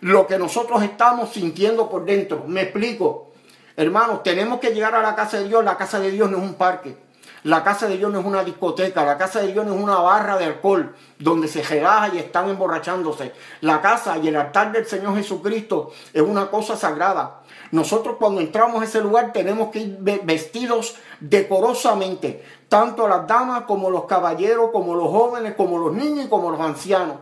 lo 0.00 0.26
que 0.26 0.38
nosotros 0.38 0.82
estamos 0.82 1.32
sintiendo 1.32 1.88
por 1.88 2.04
dentro. 2.04 2.44
Me 2.46 2.62
explico. 2.62 3.32
Hermanos, 3.76 4.22
tenemos 4.22 4.60
que 4.60 4.70
llegar 4.70 4.94
a 4.94 5.02
la 5.02 5.14
casa 5.14 5.38
de 5.38 5.48
Dios. 5.48 5.64
La 5.64 5.76
casa 5.76 5.98
de 5.98 6.10
Dios 6.10 6.30
no 6.30 6.38
es 6.38 6.44
un 6.44 6.54
parque. 6.54 6.96
La 7.42 7.62
casa 7.62 7.86
de 7.86 7.96
Dios 7.96 8.10
no 8.10 8.20
es 8.20 8.26
una 8.26 8.42
discoteca. 8.42 9.04
La 9.04 9.18
casa 9.18 9.40
de 9.40 9.52
Dios 9.52 9.66
no 9.66 9.74
es 9.74 9.80
una 9.80 9.96
barra 9.96 10.36
de 10.36 10.46
alcohol 10.46 10.94
donde 11.18 11.48
se 11.48 11.62
relaja 11.62 12.14
y 12.14 12.18
están 12.18 12.48
emborrachándose. 12.48 13.32
La 13.60 13.80
casa 13.80 14.18
y 14.18 14.28
el 14.28 14.36
altar 14.36 14.72
del 14.72 14.86
Señor 14.86 15.16
Jesucristo 15.16 15.92
es 16.12 16.22
una 16.22 16.50
cosa 16.50 16.76
sagrada. 16.76 17.42
Nosotros 17.70 18.16
cuando 18.18 18.40
entramos 18.40 18.80
a 18.80 18.84
ese 18.84 19.00
lugar 19.00 19.32
tenemos 19.32 19.70
que 19.70 19.80
ir 19.80 19.98
vestidos 20.00 20.96
decorosamente, 21.20 22.44
tanto 22.68 23.06
las 23.08 23.26
damas 23.26 23.62
como 23.62 23.90
los 23.90 24.04
caballeros, 24.04 24.70
como 24.72 24.94
los 24.94 25.08
jóvenes, 25.08 25.54
como 25.54 25.78
los 25.78 25.92
niños 25.92 26.26
y 26.26 26.28
como 26.28 26.50
los 26.50 26.60
ancianos. 26.60 27.16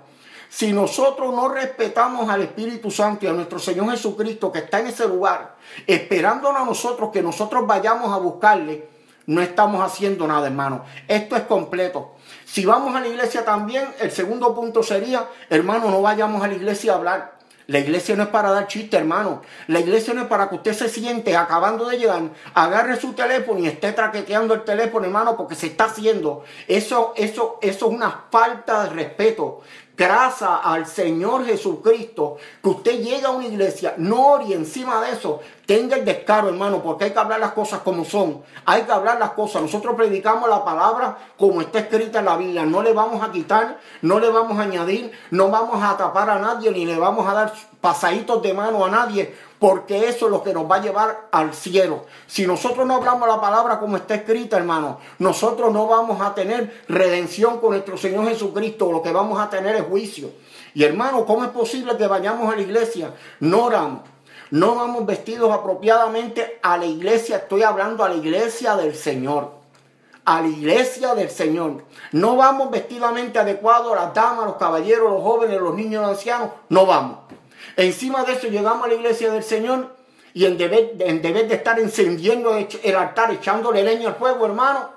Si 0.48 0.72
nosotros 0.72 1.34
no 1.34 1.48
respetamos 1.48 2.30
al 2.30 2.42
Espíritu 2.42 2.90
Santo 2.90 3.24
y 3.24 3.28
a 3.28 3.32
nuestro 3.32 3.58
Señor 3.58 3.90
Jesucristo 3.90 4.52
que 4.52 4.60
está 4.60 4.80
en 4.80 4.86
ese 4.86 5.08
lugar, 5.08 5.56
esperándonos 5.86 6.62
a 6.62 6.64
nosotros 6.64 7.10
que 7.12 7.22
nosotros 7.22 7.66
vayamos 7.66 8.12
a 8.12 8.18
buscarle, 8.18 8.88
no 9.26 9.40
estamos 9.40 9.82
haciendo 9.82 10.26
nada, 10.26 10.46
hermano. 10.46 10.84
Esto 11.08 11.34
es 11.34 11.42
completo. 11.42 12.12
Si 12.44 12.64
vamos 12.64 12.94
a 12.94 13.00
la 13.00 13.08
iglesia 13.08 13.44
también, 13.44 13.88
el 13.98 14.10
segundo 14.10 14.54
punto 14.54 14.82
sería, 14.82 15.28
hermano, 15.50 15.90
no 15.90 16.02
vayamos 16.02 16.42
a 16.42 16.46
la 16.46 16.54
iglesia 16.54 16.92
a 16.92 16.96
hablar. 16.96 17.33
La 17.66 17.78
iglesia 17.78 18.14
no 18.14 18.24
es 18.24 18.28
para 18.28 18.50
dar 18.50 18.66
chiste, 18.66 18.96
hermano. 18.96 19.40
La 19.68 19.80
iglesia 19.80 20.12
no 20.12 20.22
es 20.22 20.28
para 20.28 20.48
que 20.48 20.56
usted 20.56 20.74
se 20.74 20.88
siente 20.88 21.34
acabando 21.36 21.88
de 21.88 21.98
llegar, 21.98 22.22
agarre 22.52 23.00
su 23.00 23.14
teléfono 23.14 23.60
y 23.60 23.66
esté 23.66 23.92
traqueteando 23.92 24.52
el 24.54 24.64
teléfono, 24.64 25.06
hermano, 25.06 25.36
porque 25.36 25.54
se 25.54 25.68
está 25.68 25.84
haciendo. 25.84 26.44
Eso, 26.68 27.14
eso, 27.16 27.58
eso 27.62 27.86
es 27.86 27.92
una 27.92 28.24
falta 28.30 28.84
de 28.84 28.90
respeto. 28.90 29.62
Gracias 29.96 30.50
al 30.64 30.86
Señor 30.86 31.46
Jesucristo, 31.46 32.36
que 32.60 32.68
usted 32.68 33.00
llega 33.00 33.28
a 33.28 33.30
una 33.30 33.46
iglesia, 33.46 33.94
no 33.96 34.32
ore 34.32 34.52
encima 34.52 35.00
de 35.00 35.12
eso, 35.12 35.40
tenga 35.66 35.94
el 35.94 36.04
descaro, 36.04 36.48
hermano, 36.48 36.82
porque 36.82 37.04
hay 37.04 37.10
que 37.12 37.18
hablar 37.20 37.38
las 37.38 37.52
cosas 37.52 37.80
como 37.80 38.04
son. 38.04 38.42
Hay 38.66 38.82
que 38.82 38.92
hablar 38.92 39.20
las 39.20 39.30
cosas. 39.30 39.62
Nosotros 39.62 39.94
predicamos 39.94 40.48
la 40.48 40.64
palabra 40.64 41.16
como 41.38 41.60
está 41.60 41.78
escrita 41.78 42.18
en 42.18 42.24
la 42.24 42.36
Biblia. 42.36 42.66
No 42.66 42.82
le 42.82 42.92
vamos 42.92 43.22
a 43.22 43.30
quitar, 43.30 43.78
no 44.02 44.18
le 44.18 44.30
vamos 44.30 44.58
a 44.58 44.62
añadir, 44.62 45.12
no 45.30 45.48
vamos 45.48 45.80
a 45.82 45.96
tapar 45.96 46.28
a 46.28 46.40
nadie, 46.40 46.72
ni 46.72 46.84
le 46.84 46.98
vamos 46.98 47.28
a 47.28 47.34
dar 47.34 47.52
pasaditos 47.80 48.42
de 48.42 48.52
mano 48.52 48.84
a 48.84 48.90
nadie, 48.90 49.34
porque 49.64 50.10
eso 50.10 50.26
es 50.26 50.30
lo 50.30 50.42
que 50.42 50.52
nos 50.52 50.70
va 50.70 50.76
a 50.76 50.82
llevar 50.82 51.28
al 51.32 51.54
cielo. 51.54 52.04
Si 52.26 52.46
nosotros 52.46 52.86
no 52.86 52.96
hablamos 52.96 53.26
la 53.26 53.40
palabra 53.40 53.80
como 53.80 53.96
está 53.96 54.14
escrita, 54.14 54.58
hermano, 54.58 54.98
nosotros 55.20 55.72
no 55.72 55.86
vamos 55.86 56.20
a 56.20 56.34
tener 56.34 56.84
redención 56.86 57.60
con 57.60 57.70
nuestro 57.70 57.96
Señor 57.96 58.28
Jesucristo. 58.28 58.92
Lo 58.92 59.00
que 59.00 59.10
vamos 59.10 59.40
a 59.40 59.48
tener 59.48 59.74
es 59.76 59.84
juicio. 59.84 60.32
Y 60.74 60.84
hermano, 60.84 61.24
¿cómo 61.24 61.44
es 61.44 61.50
posible 61.50 61.96
que 61.96 62.06
vayamos 62.06 62.52
a 62.52 62.56
la 62.56 62.60
iglesia? 62.60 63.14
No 63.40 63.64
oramos 63.64 64.00
no 64.50 64.74
vamos 64.74 65.06
vestidos 65.06 65.50
apropiadamente 65.50 66.60
a 66.62 66.76
la 66.76 66.84
iglesia, 66.84 67.38
estoy 67.38 67.62
hablando 67.62 68.04
a 68.04 68.10
la 68.10 68.16
iglesia 68.16 68.76
del 68.76 68.94
Señor. 68.94 69.50
A 70.26 70.42
la 70.42 70.48
iglesia 70.48 71.14
del 71.14 71.30
Señor. 71.30 71.84
No 72.12 72.36
vamos 72.36 72.70
vestidamente 72.70 73.38
adecuados, 73.38 73.96
las 73.96 74.12
damas, 74.12 74.44
los 74.44 74.56
caballeros, 74.56 75.10
los 75.10 75.22
jóvenes, 75.22 75.58
los 75.58 75.74
niños, 75.74 76.02
los 76.02 76.10
ancianos. 76.10 76.50
No 76.68 76.84
vamos. 76.84 77.23
Encima 77.76 78.24
de 78.24 78.32
eso 78.34 78.48
llegamos 78.48 78.84
a 78.84 78.88
la 78.88 78.94
iglesia 78.94 79.32
del 79.32 79.42
Señor 79.42 79.96
y 80.32 80.46
en 80.46 80.58
deber, 80.58 80.94
en 81.00 81.22
deber 81.22 81.48
de 81.48 81.54
estar 81.54 81.78
encendiendo 81.78 82.56
el 82.56 82.96
altar, 82.96 83.30
echándole 83.32 83.82
leña 83.82 84.08
al 84.08 84.14
fuego, 84.16 84.46
hermano, 84.46 84.90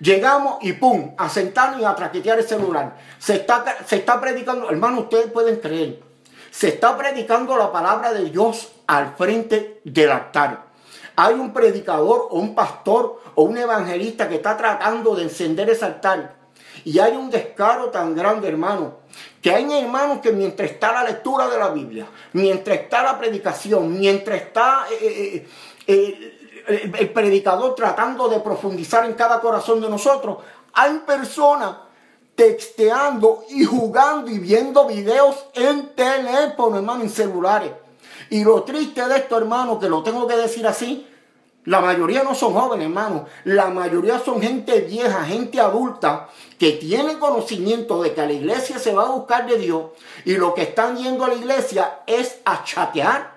llegamos 0.00 0.58
y 0.62 0.72
pum, 0.72 1.14
a 1.16 1.28
sentarnos 1.28 1.80
y 1.80 1.84
a 1.84 1.94
traquetear 1.94 2.38
el 2.38 2.46
celular. 2.46 2.96
Se 3.18 3.34
está, 3.34 3.64
se 3.86 3.96
está 3.96 4.20
predicando, 4.20 4.68
hermano, 4.68 5.00
ustedes 5.00 5.30
pueden 5.30 5.56
creer, 5.56 6.00
se 6.50 6.68
está 6.68 6.96
predicando 6.96 7.56
la 7.56 7.70
palabra 7.70 8.12
de 8.12 8.30
Dios 8.30 8.72
al 8.86 9.14
frente 9.14 9.80
del 9.84 10.10
altar. 10.10 10.70
Hay 11.16 11.34
un 11.34 11.52
predicador 11.52 12.28
o 12.30 12.38
un 12.38 12.54
pastor 12.54 13.20
o 13.34 13.42
un 13.42 13.58
evangelista 13.58 14.28
que 14.28 14.36
está 14.36 14.56
tratando 14.56 15.14
de 15.14 15.24
encender 15.24 15.68
ese 15.70 15.84
altar. 15.84 16.39
Y 16.84 16.98
hay 16.98 17.16
un 17.16 17.30
descaro 17.30 17.90
tan 17.90 18.14
grande, 18.14 18.48
hermano, 18.48 18.98
que 19.42 19.52
hay 19.52 19.70
hermanos 19.72 20.20
que 20.20 20.32
mientras 20.32 20.70
está 20.70 20.92
la 20.92 21.04
lectura 21.04 21.48
de 21.48 21.58
la 21.58 21.70
Biblia, 21.70 22.06
mientras 22.32 22.78
está 22.78 23.02
la 23.02 23.18
predicación, 23.18 23.98
mientras 23.98 24.40
está 24.40 24.86
eh, 25.00 25.46
eh, 25.86 26.30
eh, 26.66 26.92
el 26.98 27.10
predicador 27.10 27.74
tratando 27.74 28.28
de 28.28 28.40
profundizar 28.40 29.04
en 29.04 29.14
cada 29.14 29.40
corazón 29.40 29.80
de 29.80 29.88
nosotros, 29.88 30.38
hay 30.72 30.98
personas 31.06 31.76
texteando 32.34 33.44
y 33.50 33.64
jugando 33.64 34.30
y 34.30 34.38
viendo 34.38 34.86
videos 34.86 35.46
en 35.54 35.94
teléfono, 35.94 36.76
hermano, 36.76 37.02
en 37.02 37.10
celulares. 37.10 37.72
Y 38.30 38.44
lo 38.44 38.62
triste 38.62 39.06
de 39.06 39.16
esto, 39.16 39.36
hermano, 39.36 39.78
que 39.78 39.88
lo 39.88 40.02
tengo 40.02 40.26
que 40.26 40.36
decir 40.36 40.66
así, 40.66 41.06
la 41.64 41.80
mayoría 41.80 42.22
no 42.22 42.34
son 42.34 42.54
jóvenes, 42.54 42.86
hermano. 42.86 43.26
La 43.44 43.66
mayoría 43.66 44.18
son 44.18 44.40
gente 44.40 44.80
vieja, 44.80 45.24
gente 45.24 45.60
adulta, 45.60 46.28
que 46.58 46.72
tiene 46.72 47.18
conocimiento 47.18 48.02
de 48.02 48.14
que 48.14 48.20
a 48.22 48.26
la 48.26 48.32
iglesia 48.32 48.78
se 48.78 48.94
va 48.94 49.04
a 49.04 49.10
buscar 49.10 49.46
de 49.46 49.58
Dios 49.58 49.84
y 50.24 50.34
lo 50.36 50.54
que 50.54 50.62
están 50.62 50.96
yendo 50.96 51.24
a 51.24 51.28
la 51.28 51.34
iglesia 51.34 52.00
es 52.06 52.38
a 52.44 52.64
chatear, 52.64 53.29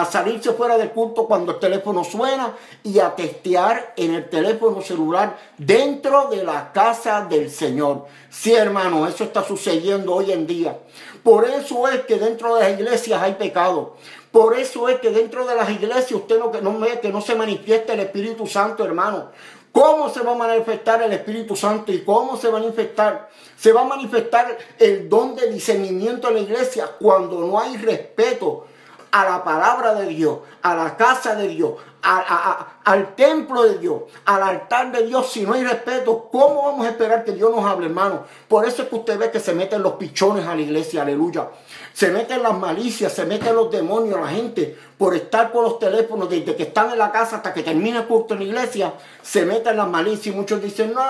a 0.00 0.04
salirse 0.04 0.52
fuera 0.52 0.76
del 0.76 0.90
culto 0.90 1.26
cuando 1.26 1.52
el 1.52 1.58
teléfono 1.58 2.04
suena 2.04 2.54
y 2.82 2.98
a 2.98 3.14
testear 3.14 3.94
en 3.96 4.14
el 4.14 4.28
teléfono 4.28 4.82
celular 4.82 5.38
dentro 5.56 6.28
de 6.28 6.44
la 6.44 6.72
casa 6.72 7.26
del 7.28 7.50
Señor. 7.50 8.06
Sí, 8.28 8.54
hermano, 8.54 9.06
eso 9.06 9.24
está 9.24 9.42
sucediendo 9.42 10.14
hoy 10.14 10.32
en 10.32 10.46
día. 10.46 10.78
Por 11.22 11.44
eso 11.44 11.88
es 11.88 12.02
que 12.02 12.16
dentro 12.16 12.54
de 12.54 12.60
las 12.60 12.78
iglesias 12.78 13.22
hay 13.22 13.34
pecado. 13.34 13.96
Por 14.30 14.58
eso 14.58 14.88
es 14.88 15.00
que 15.00 15.10
dentro 15.10 15.46
de 15.46 15.54
las 15.54 15.70
iglesias 15.70 16.12
usted 16.12 16.38
no, 16.38 16.52
no 16.60 16.78
ve 16.78 17.00
que 17.00 17.08
no 17.08 17.20
se 17.22 17.34
manifiesta 17.34 17.94
el 17.94 18.00
Espíritu 18.00 18.46
Santo, 18.46 18.84
hermano. 18.84 19.30
¿Cómo 19.72 20.08
se 20.08 20.20
va 20.20 20.32
a 20.32 20.36
manifestar 20.36 21.02
el 21.02 21.12
Espíritu 21.12 21.54
Santo 21.54 21.92
y 21.92 22.02
cómo 22.02 22.36
se 22.36 22.48
va 22.48 22.58
a 22.58 22.60
manifestar? 22.60 23.28
Se 23.58 23.72
va 23.72 23.82
a 23.82 23.84
manifestar 23.84 24.56
el 24.78 25.08
don 25.08 25.36
de 25.36 25.50
discernimiento 25.50 26.28
en 26.28 26.34
la 26.34 26.40
iglesia 26.40 26.90
cuando 26.98 27.40
no 27.40 27.58
hay 27.58 27.76
respeto 27.76 28.66
a 29.16 29.24
la 29.24 29.42
palabra 29.42 29.94
de 29.94 30.08
Dios, 30.08 30.40
a 30.60 30.74
la 30.74 30.94
casa 30.94 31.34
de 31.34 31.48
Dios, 31.48 31.72
al 32.02 33.14
templo 33.14 33.62
de 33.62 33.78
Dios, 33.78 34.02
al 34.26 34.42
altar 34.42 34.92
de 34.92 35.06
Dios, 35.06 35.32
si 35.32 35.46
no 35.46 35.54
hay 35.54 35.64
respeto, 35.64 36.28
¿cómo 36.30 36.64
vamos 36.64 36.86
a 36.86 36.90
esperar 36.90 37.24
que 37.24 37.32
Dios 37.32 37.50
nos 37.50 37.64
hable, 37.64 37.86
hermano? 37.86 38.24
Por 38.46 38.66
eso 38.66 38.82
es 38.82 38.88
que 38.90 38.94
usted 38.94 39.18
ve 39.18 39.30
que 39.30 39.40
se 39.40 39.54
meten 39.54 39.82
los 39.82 39.94
pichones 39.94 40.46
a 40.46 40.54
la 40.54 40.60
iglesia, 40.60 41.00
aleluya. 41.00 41.48
Se 41.96 42.10
meten 42.10 42.42
las 42.42 42.52
malicias, 42.52 43.10
se 43.10 43.24
meten 43.24 43.54
los 43.56 43.70
demonios, 43.70 44.20
la 44.20 44.28
gente, 44.28 44.76
por 44.98 45.14
estar 45.14 45.50
con 45.50 45.62
los 45.62 45.78
teléfonos 45.78 46.28
desde 46.28 46.54
que 46.54 46.64
están 46.64 46.90
en 46.90 46.98
la 46.98 47.10
casa 47.10 47.36
hasta 47.36 47.54
que 47.54 47.62
termina 47.62 48.00
el 48.00 48.06
culto 48.06 48.34
en 48.34 48.40
la 48.40 48.46
iglesia, 48.46 48.92
se 49.22 49.46
meten 49.46 49.78
las 49.78 49.88
malicias 49.88 50.26
y 50.26 50.32
muchos 50.32 50.60
dicen, 50.60 50.92
no, 50.92 51.02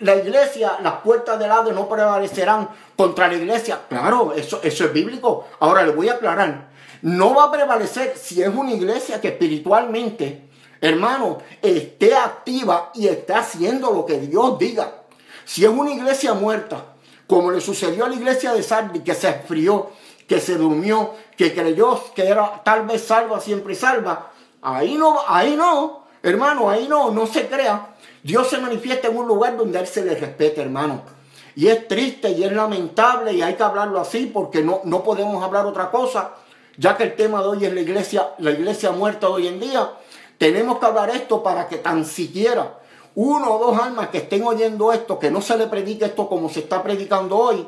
la 0.00 0.16
iglesia, 0.16 0.78
las 0.82 0.94
puertas 0.94 1.38
del 1.38 1.48
lado 1.48 1.70
no 1.70 1.88
prevalecerán 1.88 2.68
contra 2.96 3.28
la 3.28 3.34
iglesia. 3.34 3.82
Claro, 3.88 4.32
eso, 4.34 4.58
eso 4.64 4.84
es 4.84 4.92
bíblico. 4.92 5.46
Ahora 5.60 5.84
le 5.84 5.92
voy 5.92 6.08
a 6.08 6.14
aclarar 6.14 6.74
no 7.04 7.34
va 7.34 7.44
a 7.44 7.52
prevalecer 7.52 8.14
si 8.16 8.42
es 8.42 8.48
una 8.48 8.72
iglesia 8.72 9.20
que 9.20 9.28
espiritualmente, 9.28 10.48
hermano, 10.80 11.36
esté 11.60 12.14
activa 12.14 12.92
y 12.94 13.08
esté 13.08 13.34
haciendo 13.34 13.92
lo 13.92 14.06
que 14.06 14.18
Dios 14.18 14.58
diga. 14.58 15.02
Si 15.44 15.66
es 15.66 15.70
una 15.70 15.92
iglesia 15.92 16.32
muerta, 16.32 16.93
como 17.26 17.50
le 17.50 17.60
sucedió 17.60 18.04
a 18.04 18.08
la 18.08 18.16
iglesia 18.16 18.52
de 18.52 18.62
Sardi, 18.62 19.00
que 19.00 19.14
se 19.14 19.28
enfrió, 19.28 19.90
que 20.28 20.40
se 20.40 20.56
durmió, 20.56 21.12
que 21.36 21.54
creyó 21.54 22.00
que 22.14 22.26
era 22.26 22.62
tal 22.64 22.86
vez 22.86 23.02
salva, 23.02 23.40
siempre 23.40 23.74
salva, 23.74 24.30
ahí 24.62 24.94
no, 24.94 25.20
ahí 25.26 25.56
no, 25.56 26.04
hermano, 26.22 26.70
ahí 26.70 26.86
no, 26.88 27.10
no 27.10 27.26
se 27.26 27.46
crea. 27.48 27.94
Dios 28.22 28.48
se 28.48 28.58
manifiesta 28.58 29.08
en 29.08 29.16
un 29.16 29.28
lugar 29.28 29.56
donde 29.56 29.78
a 29.78 29.82
Él 29.82 29.86
se 29.86 30.04
le 30.04 30.14
respete, 30.14 30.62
hermano. 30.62 31.02
Y 31.56 31.68
es 31.68 31.86
triste 31.86 32.30
y 32.30 32.42
es 32.42 32.52
lamentable 32.52 33.32
y 33.32 33.42
hay 33.42 33.54
que 33.54 33.62
hablarlo 33.62 34.00
así 34.00 34.26
porque 34.26 34.62
no, 34.62 34.80
no 34.84 35.04
podemos 35.04 35.42
hablar 35.42 35.66
otra 35.66 35.90
cosa 35.90 36.34
ya 36.76 36.96
que 36.96 37.04
el 37.04 37.14
tema 37.14 37.40
de 37.42 37.48
hoy 37.48 37.64
es 37.64 37.72
la 37.72 37.80
iglesia, 37.80 38.30
la 38.38 38.50
iglesia 38.50 38.90
muerta 38.90 39.28
hoy 39.28 39.46
en 39.46 39.60
día, 39.60 39.90
tenemos 40.38 40.78
que 40.78 40.86
hablar 40.86 41.10
esto 41.10 41.42
para 41.42 41.68
que 41.68 41.78
tan 41.78 42.04
siquiera 42.04 42.78
uno 43.14 43.54
o 43.54 43.66
dos 43.66 43.80
almas 43.80 44.08
que 44.08 44.18
estén 44.18 44.44
oyendo 44.44 44.92
esto, 44.92 45.18
que 45.18 45.30
no 45.30 45.40
se 45.40 45.56
le 45.56 45.66
predique 45.66 46.06
esto 46.06 46.28
como 46.28 46.48
se 46.48 46.60
está 46.60 46.82
predicando 46.82 47.36
hoy, 47.36 47.66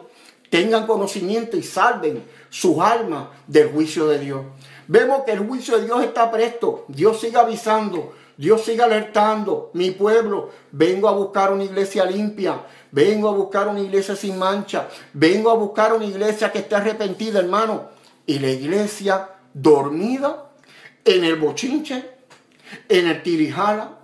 tengan 0.51 0.87
conocimiento 0.87 1.57
y 1.57 1.63
salven 1.63 2.25
sus 2.51 2.79
almas 2.79 3.29
del 3.47 3.71
juicio 3.71 4.07
de 4.07 4.19
Dios. 4.19 4.43
Vemos 4.89 5.25
que 5.25 5.33
el 5.33 5.41
juicio 5.41 5.79
de 5.79 5.85
Dios 5.85 6.03
está 6.03 6.31
presto. 6.31 6.85
Dios 6.89 7.21
sigue 7.21 7.37
avisando. 7.37 8.15
Dios 8.37 8.63
sigue 8.63 8.83
alertando. 8.83 9.71
Mi 9.73 9.91
pueblo, 9.91 10.51
vengo 10.71 11.09
a 11.09 11.13
buscar 11.13 11.53
una 11.53 11.65
iglesia 11.65 12.05
limpia. 12.05 12.61
Vengo 12.93 13.29
a 13.29 13.33
buscar 13.33 13.67
una 13.67 13.81
iglesia 13.81 14.15
sin 14.15 14.39
mancha. 14.39 14.89
Vengo 15.13 15.51
a 15.51 15.55
buscar 15.55 15.93
una 15.93 16.05
iglesia 16.05 16.53
que 16.53 16.61
esté 16.61 16.77
arrepentida, 16.77 17.41
hermano 17.41 17.97
y 18.27 18.41
la 18.41 18.51
iglesia 18.51 19.31
dormida 19.55 20.51
en 21.05 21.25
el 21.25 21.37
bochinche, 21.37 22.11
en 22.89 23.07
el 23.07 23.23
tirijala, 23.23 23.96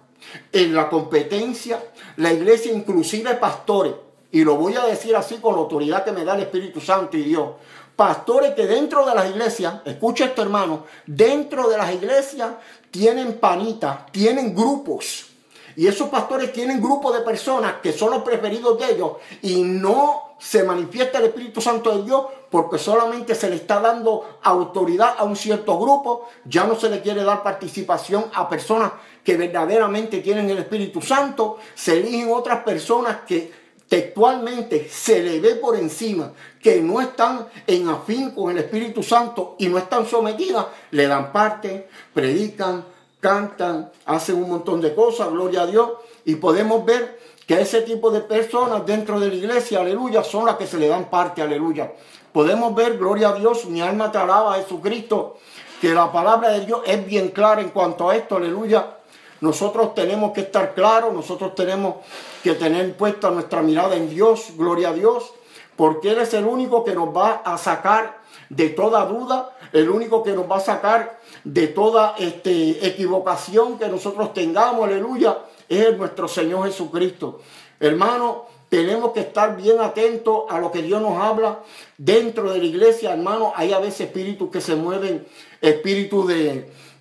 en 0.52 0.75
la 0.75 0.88
competencia, 0.88 1.83
la 2.17 2.33
iglesia 2.33 2.73
inclusive 2.73 3.35
pastores, 3.35 3.95
y 4.31 4.45
lo 4.45 4.57
voy 4.57 4.75
a 4.76 4.87
decir 4.87 5.14
así 5.14 5.37
con 5.37 5.55
la 5.55 5.61
autoridad 5.61 6.05
que 6.05 6.12
me 6.12 6.25
da 6.25 6.35
el 6.35 6.43
Espíritu 6.43 6.81
Santo 6.81 7.17
y 7.17 7.23
Dios, 7.23 7.50
pastores 7.97 8.55
que 8.55 8.67
dentro 8.67 9.07
de 9.07 9.14
las 9.14 9.29
iglesias, 9.29 9.75
escucha 9.85 10.25
esto 10.26 10.43
hermano, 10.43 10.85
dentro 11.07 11.69
de 11.69 11.76
las 11.76 11.93
iglesias 11.93 12.50
tienen 12.91 13.38
panitas, 13.38 14.07
tienen 14.11 14.55
grupos, 14.55 15.32
y 15.76 15.87
esos 15.87 16.09
pastores 16.09 16.52
tienen 16.52 16.81
grupos 16.81 17.14
de 17.14 17.21
personas 17.21 17.76
que 17.83 17.93
son 17.93 18.11
los 18.11 18.23
preferidos 18.23 18.79
de 18.79 18.93
ellos 18.93 19.12
y 19.43 19.62
no 19.62 20.33
se 20.38 20.64
manifiesta 20.64 21.19
el 21.19 21.26
Espíritu 21.26 21.61
Santo 21.61 21.97
de 21.97 22.05
Dios 22.05 22.26
porque 22.50 22.79
solamente 22.79 23.35
se 23.35 23.49
le 23.49 23.57
está 23.57 23.81
dando 23.81 24.38
autoridad 24.43 25.14
a 25.17 25.25
un 25.25 25.37
cierto 25.37 25.78
grupo, 25.78 26.28
ya 26.45 26.65
no 26.65 26.75
se 26.75 26.91
le 26.91 27.00
quiere 27.00 27.23
dar 27.23 27.43
participación 27.43 28.26
a 28.35 28.49
personas 28.49 28.93
que 29.25 29.37
verdaderamente 29.37 30.19
tienen 30.19 30.50
el 30.50 30.58
Espíritu 30.58 31.00
Santo, 31.00 31.58
se 31.75 31.99
eligen 31.99 32.32
otras 32.32 32.65
personas 32.65 33.19
que 33.26 33.63
textualmente 33.89 34.89
se 34.89 35.23
le 35.23 35.39
ve 35.39 35.54
por 35.56 35.76
encima 35.76 36.32
que 36.61 36.80
no 36.80 37.00
están 37.00 37.47
en 37.67 37.89
afín 37.89 38.30
con 38.30 38.50
el 38.50 38.58
Espíritu 38.58 39.02
Santo 39.02 39.54
y 39.58 39.69
no 39.69 39.78
están 39.78 40.06
sometidas, 40.06 40.67
le 40.93 41.06
dan 41.06 41.30
parte, 41.30 41.89
predican, 42.15 42.85
cantan, 43.23 43.93
hacen 44.04 44.43
un 44.43 44.50
montón 44.50 44.80
de 44.80 44.97
cosas, 44.97 45.30
gloria 45.30 45.63
a 45.63 45.67
Dios, 45.69 45.91
y 46.25 46.35
podemos 46.35 46.85
ver 46.85 47.21
que 47.47 47.61
ese 47.61 47.82
tipo 47.82 48.11
de 48.11 48.21
personas 48.21 48.85
dentro 48.85 49.21
de 49.21 49.28
la 49.28 49.35
iglesia, 49.35 49.78
aleluya, 49.80 50.25
son 50.25 50.45
las 50.45 50.56
que 50.56 50.67
se 50.67 50.76
le 50.76 50.89
dan 50.89 51.08
parte, 51.08 51.41
aleluya. 51.41 51.93
Podemos 52.32 52.75
ver, 52.75 52.99
gloria 52.99 53.28
a 53.28 53.35
Dios, 53.35 53.67
mi 53.67 53.80
alma 53.80 54.11
te 54.11 54.19
alaba 54.19 54.56
Jesucristo, 54.56 55.39
que 55.80 55.95
la 55.95 56.11
palabra 56.11 56.50
de 56.50 56.67
Dios 56.67 56.80
es 56.85 57.06
bien 57.06 57.28
clara 57.28 57.61
en 57.61 57.71
cuanto 57.71 58.11
a 58.11 58.17
esto, 58.17 58.37
aleluya. 58.37 58.97
Nosotros 59.41 59.95
tenemos 59.95 60.32
que 60.32 60.41
estar 60.41 60.75
claros, 60.75 61.15
nosotros 61.15 61.54
tenemos 61.54 61.97
que 62.43 62.54
tener 62.54 62.97
puesta 62.97 63.30
nuestra 63.30 63.63
mirada 63.63 63.95
en 63.95 64.11
Dios, 64.11 64.49
gloria 64.56 64.89
a 64.89 64.93
Dios, 64.93 65.32
porque 65.76 66.11
Él 66.11 66.19
es 66.19 66.35
el 66.35 66.45
único 66.45 66.82
que 66.82 66.95
nos 66.95 67.17
va 67.17 67.43
a 67.45 67.56
sacar 67.56 68.19
de 68.49 68.71
toda 68.71 69.06
duda, 69.06 69.56
el 69.73 69.89
único 69.91 70.25
que 70.25 70.32
nos 70.32 70.50
va 70.50 70.56
a 70.56 70.61
sacar 70.61 71.22
de 71.45 71.69
toda 71.69 72.15
este, 72.19 72.87
equivocación 72.87 73.78
que 73.78 73.89
nosotros 73.89 74.33
tengamos, 74.33 74.87
aleluya, 74.87 75.39
es 75.69 75.97
nuestro 75.97 76.28
Señor 76.28 76.67
Jesucristo. 76.67 77.41
Hermano, 77.81 78.47
tenemos 78.69 79.13
que 79.13 79.21
estar 79.21 79.57
bien 79.57 79.81
atentos 79.81 80.45
a 80.49 80.59
lo 80.59 80.73
que 80.73 80.83
Dios 80.83 81.02
nos 81.02 81.19
habla 81.19 81.61
dentro 81.99 82.52
de 82.52 82.59
la 82.59 82.65
iglesia, 82.65 83.13
hermano. 83.13 83.52
Hay 83.55 83.73
a 83.73 83.78
veces 83.78 84.02
espíritus 84.02 84.50
que 84.50 84.61
se 84.61 84.76
mueven, 84.76 85.26
espíritus 85.61 86.26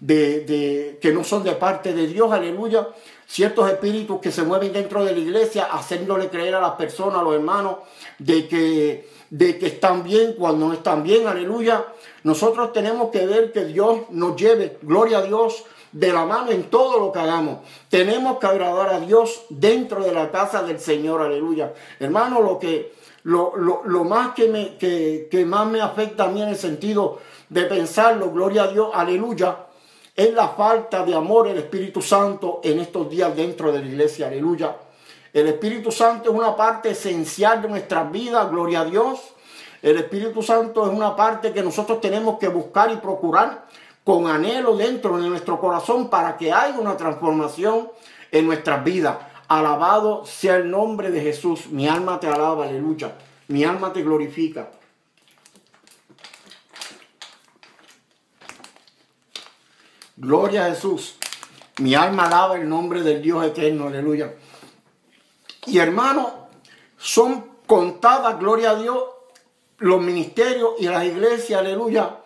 de, 0.02 0.98
que 1.00 1.14
no 1.14 1.24
son 1.24 1.44
de 1.44 1.54
parte 1.54 1.94
de 1.94 2.08
Dios, 2.08 2.32
aleluya. 2.32 2.90
Ciertos 3.26 3.70
espíritus 3.70 4.20
que 4.20 4.32
se 4.32 4.44
mueven 4.44 4.74
dentro 4.74 5.06
de 5.06 5.14
la 5.14 5.20
iglesia, 5.20 5.70
haciéndole 5.72 6.28
creer 6.28 6.56
a 6.56 6.60
las 6.62 6.72
personas, 6.72 7.20
a 7.20 7.24
los 7.24 7.36
hermanos, 7.36 7.78
de 8.20 8.48
que, 8.48 9.08
de 9.30 9.58
que 9.58 9.68
están 9.68 10.04
bien 10.04 10.34
cuando 10.38 10.68
no 10.68 10.74
están 10.74 11.04
bien, 11.04 11.28
aleluya. 11.28 11.86
Nosotros 12.24 12.74
tenemos 12.74 13.10
que 13.10 13.26
ver 13.26 13.54
que 13.54 13.66
Dios 13.66 14.10
nos 14.10 14.36
lleve, 14.36 14.80
gloria 14.82 15.20
a 15.20 15.22
Dios, 15.22 15.64
de 15.92 16.12
la 16.12 16.26
mano 16.26 16.52
en 16.52 16.64
todo 16.64 17.00
lo 17.00 17.12
que 17.12 17.20
hagamos. 17.20 17.60
Tenemos 17.90 18.40
que 18.40 18.48
agradar 18.48 18.94
a 18.94 19.00
Dios 19.00 19.44
dentro 19.50 20.04
de 20.04 20.14
la 20.14 20.32
casa 20.32 20.64
del 20.64 20.80
Señor, 20.80 21.22
aleluya. 21.22 21.74
Hermano, 22.00 22.42
lo 22.42 22.58
que 22.60 22.94
lo, 23.24 23.54
más 24.04 24.34
que, 24.34 24.48
me, 24.48 24.78
que, 24.78 25.28
que 25.30 25.46
más 25.46 25.68
me 25.68 25.80
afecta 25.80 26.24
a 26.24 26.28
mí 26.28 26.42
en 26.42 26.50
el 26.50 26.58
sentido 26.58 27.20
de 27.50 27.64
pensarlo, 27.64 28.32
gloria 28.32 28.64
a 28.64 28.68
Dios, 28.70 28.90
aleluya, 28.94 29.58
es 30.22 30.34
la 30.36 30.50
falta 30.50 31.04
de 31.04 31.16
amor 31.16 31.48
del 31.48 31.58
Espíritu 31.58 32.00
Santo 32.00 32.62
en 32.64 32.80
estos 32.80 33.10
días 33.10 33.36
dentro 33.36 33.72
de 33.72 33.80
la 33.80 33.86
iglesia, 33.86 34.28
aleluya. 34.28 34.76
El 35.34 35.48
Espíritu 35.48 35.92
Santo 35.92 36.30
es 36.30 36.36
una 36.36 36.56
parte 36.56 36.92
esencial 36.92 37.62
de 37.62 37.70
nuestras 37.70 38.12
vidas, 38.12 38.52
gloria 38.52 38.82
a 38.82 38.86
Dios. 38.86 39.20
El 39.82 39.98
Espíritu 39.98 40.44
Santo 40.44 40.86
es 40.86 40.96
una 40.96 41.16
parte 41.16 41.52
que 41.52 41.64
nosotros 41.64 42.00
tenemos 42.02 42.38
que 42.38 42.50
buscar 42.50 42.92
y 42.92 42.98
procurar 42.98 43.66
con 44.04 44.28
anhelo 44.28 44.78
dentro 44.78 45.18
de 45.18 45.28
nuestro 45.28 45.60
corazón 45.60 46.08
para 46.08 46.38
que 46.38 46.52
haya 46.52 46.78
una 46.78 46.96
transformación 46.98 47.90
en 48.32 48.46
nuestras 48.46 48.84
vidas. 48.84 49.18
Alabado 49.48 50.24
sea 50.26 50.58
el 50.58 50.70
nombre 50.70 51.10
de 51.10 51.22
Jesús. 51.22 51.68
Mi 51.70 51.88
alma 51.88 52.20
te 52.20 52.28
alaba, 52.28 52.66
aleluya. 52.66 53.16
Mi 53.48 53.64
alma 53.64 53.92
te 53.92 54.04
glorifica. 54.04 54.70
Gloria 60.22 60.68
a 60.68 60.70
Jesús. 60.70 61.16
Mi 61.80 61.96
alma 61.96 62.26
alaba 62.26 62.56
el 62.56 62.70
nombre 62.70 63.02
del 63.02 63.24
Dios 63.24 63.44
eterno, 63.44 63.88
aleluya. 63.88 64.36
Y 65.66 65.80
hermano, 65.80 66.48
son 66.96 67.44
contadas, 67.66 68.38
gloria 68.38 68.70
a 68.70 68.76
Dios, 68.76 69.04
los 69.80 70.00
ministerios 70.00 70.74
y 70.78 70.86
las 70.86 71.06
iglesias, 71.06 71.60
aleluya, 71.60 72.18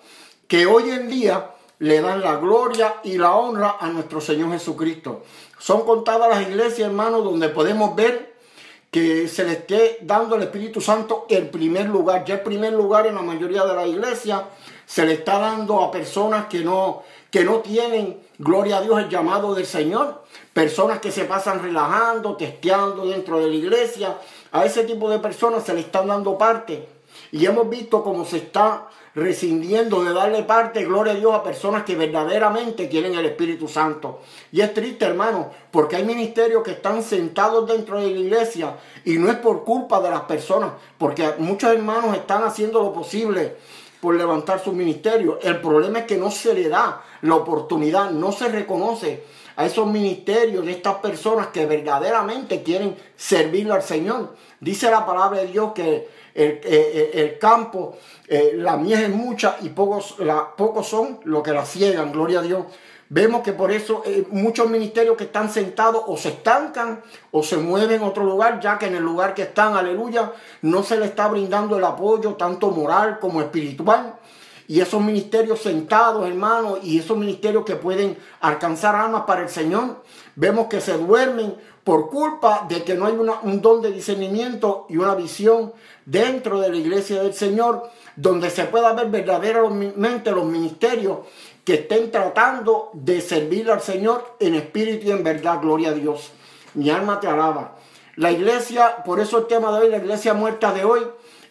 que 0.45 0.65
hoy 0.65 0.89
en 0.89 1.07
día 1.07 1.51
le 1.79 2.01
dan 2.01 2.19
la 2.19 2.35
gloria 2.35 2.95
y 3.05 3.17
la 3.17 3.33
honra 3.33 3.77
a 3.79 3.87
nuestro 3.87 4.19
Señor 4.19 4.51
Jesucristo. 4.51 5.23
Son 5.57 5.85
contadas 5.85 6.27
las 6.27 6.49
iglesias, 6.49 6.89
hermanos, 6.89 7.23
donde 7.23 7.47
podemos 7.47 7.95
ver 7.95 8.35
que 8.91 9.29
se 9.29 9.45
le 9.45 9.53
esté 9.53 9.99
dando 10.01 10.35
al 10.35 10.43
Espíritu 10.43 10.81
Santo 10.81 11.27
el 11.29 11.49
primer 11.49 11.85
lugar. 11.85 12.25
Ya 12.25 12.35
el 12.35 12.41
primer 12.41 12.73
lugar 12.73 13.07
en 13.07 13.15
la 13.15 13.21
mayoría 13.21 13.63
de 13.63 13.73
la 13.73 13.87
iglesia 13.87 14.49
se 14.85 15.05
le 15.05 15.13
está 15.13 15.39
dando 15.39 15.81
a 15.81 15.91
personas 15.91 16.45
que 16.45 16.59
no, 16.59 17.03
que 17.31 17.43
no 17.43 17.59
tienen, 17.59 18.19
gloria 18.37 18.77
a 18.77 18.81
Dios, 18.81 18.99
el 18.99 19.09
llamado 19.09 19.55
del 19.55 19.65
Señor. 19.65 20.23
Personas 20.53 20.99
que 20.99 21.11
se 21.11 21.25
pasan 21.25 21.61
relajando, 21.61 22.35
testeando 22.35 23.05
dentro 23.05 23.39
de 23.39 23.47
la 23.47 23.55
iglesia. 23.55 24.17
A 24.51 24.65
ese 24.65 24.83
tipo 24.83 25.09
de 25.09 25.19
personas 25.19 25.63
se 25.63 25.73
le 25.73 25.81
están 25.81 26.07
dando 26.07 26.37
parte. 26.37 26.87
Y 27.31 27.45
hemos 27.45 27.69
visto 27.69 28.03
cómo 28.03 28.25
se 28.25 28.37
está 28.37 28.87
rescindiendo 29.15 30.03
de 30.03 30.13
darle 30.13 30.43
parte, 30.43 30.83
gloria 30.83 31.13
a 31.13 31.15
Dios, 31.15 31.33
a 31.33 31.41
personas 31.41 31.83
que 31.83 31.95
verdaderamente 31.95 32.89
quieren 32.89 33.15
el 33.15 33.25
Espíritu 33.25 33.67
Santo. 33.67 34.19
Y 34.51 34.59
es 34.61 34.73
triste, 34.73 35.05
hermano, 35.05 35.51
porque 35.71 35.95
hay 35.95 36.03
ministerios 36.03 36.63
que 36.63 36.71
están 36.71 37.01
sentados 37.01 37.65
dentro 37.67 37.99
de 37.99 38.11
la 38.11 38.19
iglesia 38.19 38.75
y 39.05 39.17
no 39.17 39.31
es 39.31 39.37
por 39.37 39.63
culpa 39.63 40.01
de 40.01 40.09
las 40.09 40.21
personas, 40.21 40.73
porque 40.97 41.33
muchos 41.37 41.71
hermanos 41.73 42.15
están 42.15 42.43
haciendo 42.43 42.83
lo 42.83 42.91
posible 42.91 43.55
por 44.05 44.13
levantar 44.13 44.63
su 44.63 44.71
ministerio. 44.71 45.39
El 45.41 45.59
problema 45.59 45.97
es 45.97 46.05
que 46.05 46.15
no 46.15 46.29
se 46.29 46.53
le 46.53 46.69
da 46.69 47.01
la 47.23 47.33
oportunidad, 47.33 48.11
no 48.11 48.31
se 48.31 48.49
reconoce 48.49 49.23
a 49.55 49.65
esos 49.65 49.87
ministerios 49.87 50.63
de 50.63 50.73
estas 50.73 50.97
personas 50.97 51.47
que 51.47 51.65
verdaderamente 51.65 52.61
quieren 52.61 52.95
servirle 53.15 53.73
al 53.73 53.81
Señor. 53.81 54.35
Dice 54.59 54.91
la 54.91 55.07
palabra 55.07 55.39
de 55.39 55.47
Dios 55.47 55.71
que 55.73 56.07
el, 56.35 57.39
campo, 57.39 57.97
eh, 58.27 58.51
la 58.53 58.77
mies 58.77 58.99
es 58.99 59.09
mucha 59.09 59.57
y 59.63 59.69
pocos, 59.69 60.19
la, 60.19 60.55
pocos 60.55 60.87
son 60.87 61.21
los 61.23 61.41
que 61.41 61.53
la 61.53 61.65
ciegan, 61.65 62.11
gloria 62.11 62.41
a 62.41 62.43
Dios. 62.43 62.63
Vemos 63.09 63.43
que 63.43 63.53
por 63.53 63.71
eso 63.71 64.01
eh, 64.05 64.25
muchos 64.31 64.67
ministerios 64.69 65.15
que 65.15 65.25
están 65.25 65.51
sentados 65.51 66.03
o 66.07 66.17
se 66.17 66.29
estancan 66.29 67.03
o 67.31 67.43
se 67.43 67.57
mueven 67.57 68.01
a 68.01 68.07
otro 68.07 68.23
lugar, 68.23 68.59
ya 68.59 68.79
que 68.79 68.87
en 68.87 68.95
el 68.95 69.03
lugar 69.03 69.35
que 69.35 69.43
están, 69.43 69.75
aleluya, 69.75 70.31
no 70.63 70.81
se 70.81 70.97
le 70.97 71.05
está 71.05 71.27
brindando 71.27 71.77
el 71.77 71.83
apoyo 71.83 72.33
tanto 72.33 72.71
moral 72.71 73.19
como 73.19 73.41
espiritual. 73.41 74.15
Y 74.67 74.81
esos 74.81 74.99
ministerios 74.99 75.59
sentados, 75.59 76.27
hermanos, 76.27 76.79
y 76.81 76.97
esos 76.97 77.15
ministerios 77.15 77.63
que 77.63 77.75
pueden 77.75 78.17
alcanzar 78.41 78.95
almas 78.95 79.23
para 79.27 79.43
el 79.43 79.49
Señor, 79.49 80.03
vemos 80.35 80.65
que 80.65 80.81
se 80.81 80.97
duermen 80.97 81.55
por 81.83 82.09
culpa 82.09 82.65
de 82.67 82.83
que 82.83 82.95
no 82.95 83.05
hay 83.05 83.13
un 83.13 83.61
don 83.61 83.83
de 83.83 83.91
discernimiento 83.91 84.87
y 84.89 84.97
una 84.97 85.13
visión 85.13 85.71
dentro 86.03 86.59
de 86.59 86.69
la 86.69 86.77
iglesia 86.77 87.21
del 87.21 87.35
Señor, 87.35 87.91
donde 88.15 88.49
se 88.49 88.63
pueda 88.63 88.93
ver 88.93 89.11
verdaderamente 89.11 90.31
los 90.31 90.45
ministerios 90.45 91.19
que 91.65 91.73
estén 91.73 92.11
tratando 92.11 92.91
de 92.93 93.19
servir 93.21 93.71
al 93.71 93.81
Señor 93.81 94.35
en 94.39 94.53
espíritu 94.55 95.07
y 95.07 95.11
en 95.11 95.23
verdad, 95.23 95.59
gloria 95.61 95.89
a 95.89 95.93
Dios. 95.93 96.31
Mi 96.75 96.91
alma 96.91 97.19
te 97.19 97.27
alaba. 97.27 97.75
La 98.15 98.31
iglesia, 98.31 99.03
por 99.03 99.19
eso 99.19 99.39
el 99.39 99.47
tema 99.47 99.71
de 99.71 99.85
hoy, 99.85 99.89
la 99.89 99.97
iglesia 99.97 100.33
muerta 100.33 100.71
de 100.73 100.85
hoy, 100.85 101.01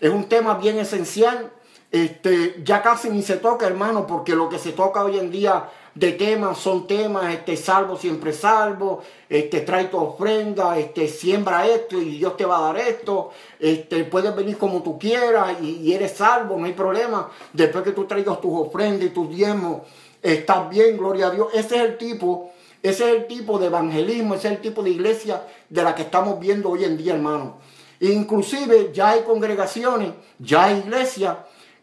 es 0.00 0.10
un 0.10 0.28
tema 0.28 0.54
bien 0.54 0.78
esencial. 0.78 1.50
Este, 1.90 2.60
ya 2.64 2.82
casi 2.82 3.10
ni 3.10 3.22
se 3.22 3.36
toca, 3.36 3.66
hermano, 3.66 4.06
porque 4.06 4.34
lo 4.34 4.48
que 4.48 4.58
se 4.58 4.72
toca 4.72 5.04
hoy 5.04 5.18
en 5.18 5.30
día 5.30 5.68
de 5.94 6.12
temas 6.12 6.58
son 6.58 6.86
temas, 6.86 7.32
este, 7.32 7.56
salvo, 7.56 7.96
siempre 7.96 8.32
salvo, 8.32 9.02
este, 9.28 9.60
trae 9.60 9.84
tu 9.84 9.98
ofrenda, 9.98 10.76
este, 10.76 11.06
siembra 11.06 11.66
esto 11.66 12.00
y 12.00 12.18
Dios 12.18 12.36
te 12.36 12.44
va 12.44 12.58
a 12.58 12.72
dar 12.72 12.78
esto, 12.78 13.30
este, 13.60 14.04
puedes 14.04 14.34
venir 14.34 14.58
como 14.58 14.82
tú 14.82 14.98
quieras 14.98 15.60
y, 15.62 15.92
eres 15.92 16.12
salvo, 16.12 16.56
no 16.58 16.66
hay 16.66 16.72
problema. 16.72 17.30
Después 17.52 17.84
que 17.84 17.92
tú 17.92 18.06
traigas 18.06 18.40
tus 18.40 18.52
ofrendas 18.52 19.06
y 19.06 19.10
tus 19.10 19.28
diezmos, 19.28 19.82
estás 20.24 20.68
bien, 20.70 20.96
gloria 20.96 21.26
a 21.26 21.30
Dios. 21.30 21.48
Ese 21.52 21.76
es 21.76 21.82
el 21.82 21.98
tipo, 21.98 22.50
ese 22.82 23.04
es 23.10 23.16
el 23.16 23.26
tipo 23.26 23.58
de 23.58 23.66
evangelismo, 23.66 24.34
ese 24.34 24.48
es 24.48 24.54
el 24.54 24.60
tipo 24.60 24.82
de 24.82 24.90
iglesia 24.90 25.42
de 25.68 25.82
la 25.82 25.94
que 25.94 26.02
estamos 26.02 26.40
viendo 26.40 26.70
hoy 26.70 26.84
en 26.84 26.96
día, 26.96 27.14
hermano. 27.14 27.58
Inclusive 28.00 28.90
ya 28.92 29.10
hay 29.10 29.20
congregaciones, 29.20 30.12
ya 30.38 30.64
hay 30.64 30.78
iglesias 30.78 31.36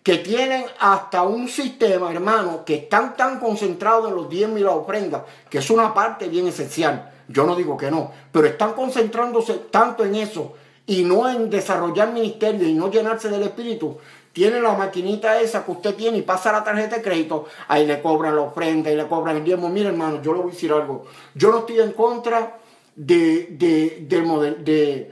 que 0.04 0.18
tienen 0.18 0.66
hasta 0.80 1.22
un 1.22 1.48
sistema, 1.48 2.12
hermano, 2.12 2.66
que 2.66 2.76
están 2.76 3.16
tan 3.16 3.40
concentrados 3.40 4.10
en 4.10 4.16
los 4.16 4.30
diezmos 4.30 4.60
y 4.60 4.64
la 4.64 4.72
ofrenda, 4.72 5.26
que 5.50 5.60
es 5.60 5.70
una 5.70 5.94
parte 5.94 6.28
bien 6.28 6.48
esencial. 6.48 7.12
Yo 7.28 7.46
no 7.46 7.56
digo 7.56 7.78
que 7.78 7.92
no, 7.92 8.12
pero 8.32 8.48
están 8.48 8.74
concentrándose 8.74 9.54
tanto 9.70 10.04
en 10.04 10.16
eso 10.16 10.54
y 10.88 11.04
no 11.04 11.30
en 11.30 11.50
desarrollar 11.50 12.12
ministerio 12.12 12.68
y 12.68 12.74
no 12.74 12.90
llenarse 12.90 13.30
del 13.30 13.44
espíritu. 13.44 14.00
Tiene 14.34 14.62
la 14.62 14.74
maquinita 14.74 15.42
esa 15.42 15.66
que 15.66 15.72
usted 15.72 15.96
tiene 15.96 16.20
y 16.20 16.22
pasa 16.22 16.52
la 16.52 16.64
tarjeta 16.64 16.98
de 16.98 17.02
crédito, 17.02 17.46
ahí 17.68 17.86
le 17.86 18.02
cobran 18.02 18.36
la 18.36 18.44
ofrenda 18.44 18.90
y 18.90 18.96
le 18.96 19.08
cobran 19.08 19.38
el 19.38 19.44
diezmo. 19.44 19.70
Mire, 19.70 19.90
hermano, 19.90 20.22
yo 20.22 20.34
le 20.34 20.40
voy 20.40 20.52
a 20.52 20.54
decir 20.54 20.72
algo. 20.72 21.06
Yo 21.36 21.52
no 21.52 21.60
estoy 21.60 21.82
en 21.82 21.92
contra 21.92 22.58
de, 22.96 23.48
de, 23.52 25.12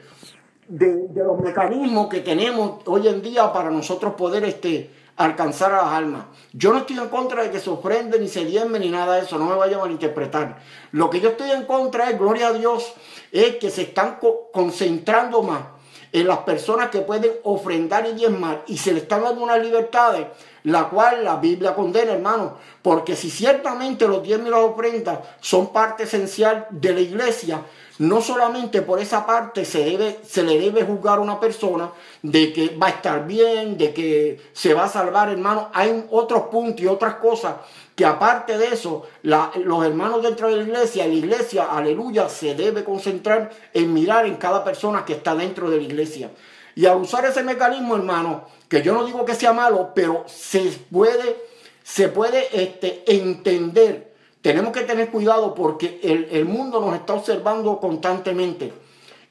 de 0.67 1.23
los 1.23 1.39
mecanismos 1.39 2.07
que 2.07 2.21
tenemos 2.21 2.81
hoy 2.85 3.07
en 3.07 3.21
día 3.21 3.51
para 3.51 3.69
nosotros 3.69 4.13
poder 4.13 4.45
este, 4.45 4.89
alcanzar 5.17 5.73
a 5.73 5.83
las 5.83 5.93
almas. 5.93 6.25
Yo 6.53 6.71
no 6.71 6.79
estoy 6.79 6.97
en 6.97 7.09
contra 7.09 7.43
de 7.43 7.51
que 7.51 7.59
se 7.59 7.69
ofrende 7.69 8.19
ni 8.19 8.29
se 8.29 8.45
diezme 8.45 8.79
ni 8.79 8.89
nada 8.89 9.15
de 9.15 9.23
eso, 9.23 9.37
no 9.37 9.47
me 9.47 9.55
vaya 9.55 9.75
a 9.75 9.81
malinterpretar. 9.81 10.59
Lo 10.93 11.09
que 11.09 11.19
yo 11.19 11.31
estoy 11.31 11.51
en 11.51 11.65
contra 11.65 12.09
es, 12.09 12.17
gloria 12.17 12.47
a 12.47 12.53
Dios, 12.53 12.93
es 13.31 13.57
que 13.57 13.69
se 13.69 13.81
están 13.81 14.17
concentrando 14.53 15.43
más 15.43 15.78
en 16.11 16.27
las 16.27 16.39
personas 16.39 16.89
que 16.89 17.01
pueden 17.01 17.31
ofrendar 17.43 18.07
y 18.07 18.13
diezmar 18.13 18.63
y 18.67 18.77
se 18.77 18.93
le 18.93 18.99
están 18.99 19.23
dando 19.23 19.43
unas 19.43 19.61
libertades, 19.63 20.27
la 20.63 20.89
cual 20.89 21.23
la 21.23 21.35
Biblia 21.37 21.75
condena, 21.75 22.13
hermano, 22.13 22.57
porque 22.81 23.15
si 23.15 23.29
ciertamente 23.29 24.07
los 24.07 24.23
diezmos 24.23 24.47
y 24.47 24.51
las 24.51 24.61
ofrendas 24.61 25.19
son 25.39 25.71
parte 25.71 26.03
esencial 26.03 26.67
de 26.71 26.93
la 26.93 27.01
iglesia, 27.01 27.61
no 27.99 28.21
solamente 28.21 28.81
por 28.81 28.99
esa 28.99 29.25
parte 29.25 29.65
se, 29.65 29.83
debe, 29.83 30.19
se 30.25 30.43
le 30.43 30.57
debe 30.57 30.83
juzgar 30.83 31.19
a 31.19 31.21
una 31.21 31.39
persona 31.39 31.91
de 32.21 32.53
que 32.53 32.75
va 32.77 32.87
a 32.87 32.91
estar 32.91 33.27
bien, 33.27 33.77
de 33.77 33.93
que 33.93 34.41
se 34.53 34.73
va 34.73 34.85
a 34.85 34.89
salvar, 34.89 35.29
hermano. 35.29 35.69
Hay 35.73 36.05
otros 36.09 36.43
puntos 36.43 36.81
y 36.81 36.87
otras 36.87 37.15
cosas 37.15 37.55
que 37.99 38.05
aparte 38.05 38.57
de 38.57 38.67
eso, 38.67 39.05
los 39.23 39.85
hermanos 39.85 40.23
dentro 40.23 40.47
de 40.47 40.55
la 40.55 40.63
iglesia, 40.63 41.05
la 41.05 41.13
iglesia, 41.13 41.65
aleluya, 41.65 42.29
se 42.29 42.55
debe 42.55 42.85
concentrar 42.85 43.49
en 43.73 43.93
mirar 43.93 44.25
en 44.25 44.37
cada 44.37 44.63
persona 44.63 45.03
que 45.03 45.11
está 45.11 45.35
dentro 45.35 45.69
de 45.69 45.75
la 45.75 45.83
iglesia. 45.83 46.31
Y 46.75 46.85
al 46.85 46.95
usar 46.95 47.25
ese 47.25 47.43
mecanismo, 47.43 47.97
hermano, 47.97 48.45
que 48.69 48.81
yo 48.81 48.93
no 48.93 49.03
digo 49.03 49.25
que 49.25 49.35
sea 49.35 49.51
malo, 49.51 49.91
pero 49.93 50.23
se 50.27 50.61
puede, 50.89 51.43
se 51.83 52.07
puede 52.07 52.47
este, 52.53 53.03
entender 53.05 54.13
tenemos 54.41 54.71
que 54.71 54.83
tener 54.83 55.09
cuidado 55.09 55.53
porque 55.53 55.99
el, 56.01 56.45
mundo 56.45 56.79
nos 56.79 56.95
está 56.95 57.15
observando 57.15 57.77
constantemente. 57.81 58.71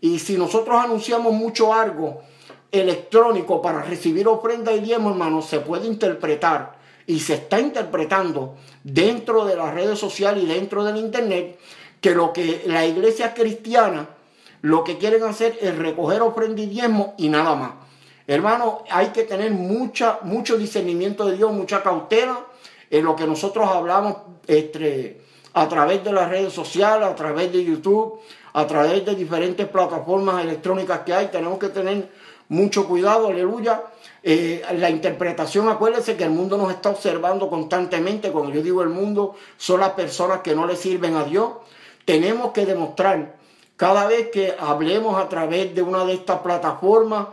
Y 0.03 0.19
si 0.19 0.37
nosotros 0.37 0.77
anunciamos 0.77 1.33
mucho 1.33 1.73
algo 1.73 2.21
electrónico 2.71 3.63
para 3.63 3.81
recibir 3.81 4.29
ofrenda 4.29 4.75
y 4.75 4.81
diezmo, 4.81 5.09
hermano, 5.09 5.41
se 5.41 5.61
puede 5.61 5.87
interpretar 5.87 6.78
y 7.09 7.21
se 7.21 7.35
está 7.35 7.59
interpretando 7.59 8.55
dentro 8.85 9.47
de 9.47 9.57
las 9.57 9.75
redes 9.75 9.99
sociales 9.99 10.45
y 10.45 10.47
dentro 10.47 10.85
del 10.85 10.99
internet 10.99 11.59
que 12.01 12.15
lo 12.15 12.33
que 12.33 12.63
la 12.67 12.87
iglesia 12.87 13.35
cristiana 13.35 14.11
lo 14.61 14.85
que 14.85 14.99
quieren 14.99 15.23
hacer 15.25 15.59
es 15.61 15.77
recoger 15.77 16.21
ofrenda 16.21 16.63
y 17.17 17.29
nada 17.29 17.55
más. 17.55 17.73
Hermano, 18.27 18.85
hay 18.91 19.07
que 19.07 19.23
tener 19.23 19.51
mucha, 19.53 20.19
mucho 20.23 20.59
discernimiento 20.59 21.25
de 21.25 21.37
Dios, 21.37 21.51
mucha 21.51 21.83
cautela 21.83 22.45
en 22.91 23.05
lo 23.05 23.17
que 23.17 23.27
nosotros 23.27 23.67
hablamos 23.67 24.17
este, 24.47 25.23
a 25.55 25.67
través 25.67 26.05
de 26.05 26.13
las 26.13 26.29
redes 26.29 26.53
sociales, 26.53 27.09
a 27.09 27.15
través 27.15 27.51
de 27.53 27.65
YouTube, 27.65 28.21
a 28.53 28.67
través 28.67 29.07
de 29.07 29.15
diferentes 29.15 29.67
plataformas 29.67 30.45
electrónicas 30.45 31.01
que 31.01 31.15
hay. 31.15 31.29
Tenemos 31.29 31.59
que 31.59 31.69
tener 31.69 32.11
mucho 32.49 32.87
cuidado, 32.87 33.29
aleluya. 33.29 33.83
Eh, 34.23 34.63
la 34.77 34.91
interpretación, 34.91 35.69
acuérdense 35.69 36.17
que 36.17 36.25
el 36.25 36.31
mundo 36.31 36.57
nos 36.57 36.71
está 36.71 36.91
observando 36.91 37.49
constantemente. 37.49 38.31
Cuando 38.31 38.53
yo 38.53 38.63
digo 38.63 38.83
el 38.83 38.89
mundo, 38.89 39.35
son 39.57 39.81
las 39.81 39.91
personas 39.91 40.41
que 40.41 40.55
no 40.55 40.67
le 40.67 40.77
sirven 40.77 41.15
a 41.15 41.25
Dios. 41.25 41.51
Tenemos 42.05 42.53
que 42.53 42.67
demostrar 42.67 43.37
cada 43.77 44.07
vez 44.09 44.31
que 44.31 44.55
hablemos 44.59 45.17
a 45.23 45.29
través 45.29 45.75
de 45.75 45.83
una 45.83 46.05
de 46.05 46.15
estas 46.15 46.41
plataformas 46.41 47.29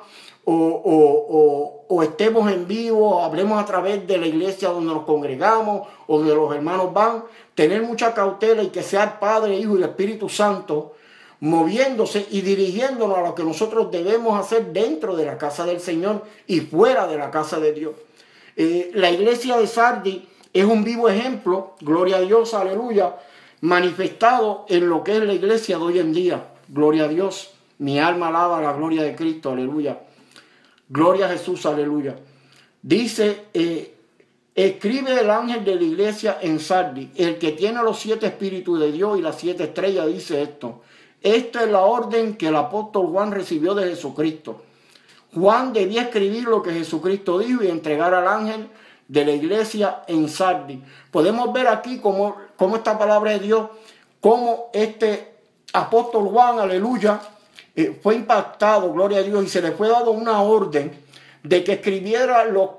o, 0.45 2.01
estemos 2.03 2.51
en 2.51 2.67
vivo, 2.67 3.23
hablemos 3.23 3.61
a 3.61 3.65
través 3.65 4.05
de 4.05 4.17
la 4.17 4.27
iglesia 4.27 4.69
donde 4.69 4.93
nos 4.93 5.05
congregamos 5.05 5.87
o 6.05 6.19
donde 6.19 6.35
los 6.35 6.53
hermanos 6.53 6.93
van, 6.93 7.23
tener 7.55 7.81
mucha 7.81 8.13
cautela 8.13 8.61
y 8.61 8.67
que 8.67 8.83
sea 8.83 9.03
el 9.03 9.09
Padre, 9.13 9.57
Hijo 9.57 9.73
y 9.73 9.77
el 9.77 9.89
Espíritu 9.89 10.29
Santo 10.29 10.93
moviéndose 11.39 12.25
y 12.31 12.41
dirigiéndonos 12.41 13.17
a 13.17 13.21
lo 13.21 13.35
que 13.35 13.43
nosotros 13.43 13.91
debemos 13.91 14.39
hacer 14.39 14.71
dentro 14.73 15.15
de 15.15 15.25
la 15.25 15.37
casa 15.37 15.65
del 15.65 15.79
Señor 15.79 16.23
y 16.47 16.61
fuera 16.61 17.07
de 17.07 17.17
la 17.17 17.31
casa 17.31 17.59
de 17.59 17.73
Dios. 17.73 17.93
Eh, 18.55 18.91
la 18.93 19.11
iglesia 19.11 19.57
de 19.57 19.67
Sardi 19.67 20.27
es 20.53 20.65
un 20.65 20.83
vivo 20.83 21.09
ejemplo, 21.09 21.75
gloria 21.81 22.17
a 22.17 22.21
Dios, 22.21 22.53
aleluya, 22.53 23.17
manifestado 23.61 24.65
en 24.69 24.87
lo 24.87 25.03
que 25.03 25.17
es 25.17 25.23
la 25.23 25.33
iglesia 25.33 25.77
de 25.77 25.83
hoy 25.83 25.99
en 25.99 26.13
día. 26.13 26.47
Gloria 26.69 27.05
a 27.05 27.07
Dios, 27.07 27.51
mi 27.79 27.99
alma 27.99 28.29
alaba 28.29 28.61
la 28.61 28.73
gloria 28.73 29.03
de 29.03 29.15
Cristo, 29.15 29.51
aleluya. 29.51 29.99
Gloria 30.87 31.25
a 31.25 31.29
Jesús, 31.29 31.65
aleluya. 31.65 32.15
Dice, 32.81 33.45
eh, 33.53 33.95
escribe 34.53 35.19
el 35.19 35.29
ángel 35.29 35.65
de 35.65 35.75
la 35.75 35.83
iglesia 35.83 36.37
en 36.41 36.59
Sardi, 36.59 37.11
el 37.15 37.37
que 37.37 37.51
tiene 37.51 37.83
los 37.83 37.99
siete 37.99 38.27
espíritus 38.27 38.79
de 38.79 38.91
Dios 38.91 39.19
y 39.19 39.21
las 39.21 39.37
siete 39.37 39.65
estrellas, 39.65 40.07
dice 40.07 40.41
esto. 40.41 40.81
Esta 41.25 41.63
es 41.63 41.71
la 41.71 41.81
orden 41.81 42.37
que 42.37 42.49
el 42.49 42.55
apóstol 42.55 43.07
Juan 43.07 43.31
recibió 43.31 43.73
de 43.73 43.89
Jesucristo. 43.89 44.61
Juan 45.33 45.73
debía 45.73 46.03
escribir 46.03 46.43
lo 46.43 46.61
que 46.61 46.71
Jesucristo 46.71 47.39
dijo 47.39 47.63
y 47.63 47.67
entregar 47.67 48.13
al 48.13 48.27
ángel 48.27 48.69
de 49.07 49.25
la 49.25 49.31
iglesia 49.31 50.03
en 50.07 50.29
Sardi. 50.29 50.83
Podemos 51.09 51.51
ver 51.51 51.67
aquí 51.67 51.97
cómo, 51.97 52.35
cómo 52.55 52.75
esta 52.75 52.99
palabra 52.99 53.31
de 53.31 53.39
Dios, 53.39 53.69
cómo 54.21 54.69
este 54.71 55.33
apóstol 55.73 56.27
Juan, 56.27 56.59
aleluya, 56.59 57.19
eh, 57.75 57.99
fue 58.03 58.13
impactado, 58.13 58.93
gloria 58.93 59.17
a 59.17 59.23
Dios, 59.23 59.43
y 59.43 59.49
se 59.49 59.63
le 59.63 59.71
fue 59.71 59.89
dado 59.89 60.11
una 60.11 60.43
orden 60.43 60.95
de 61.41 61.63
que 61.63 61.73
escribiera 61.73 62.45
lo, 62.45 62.77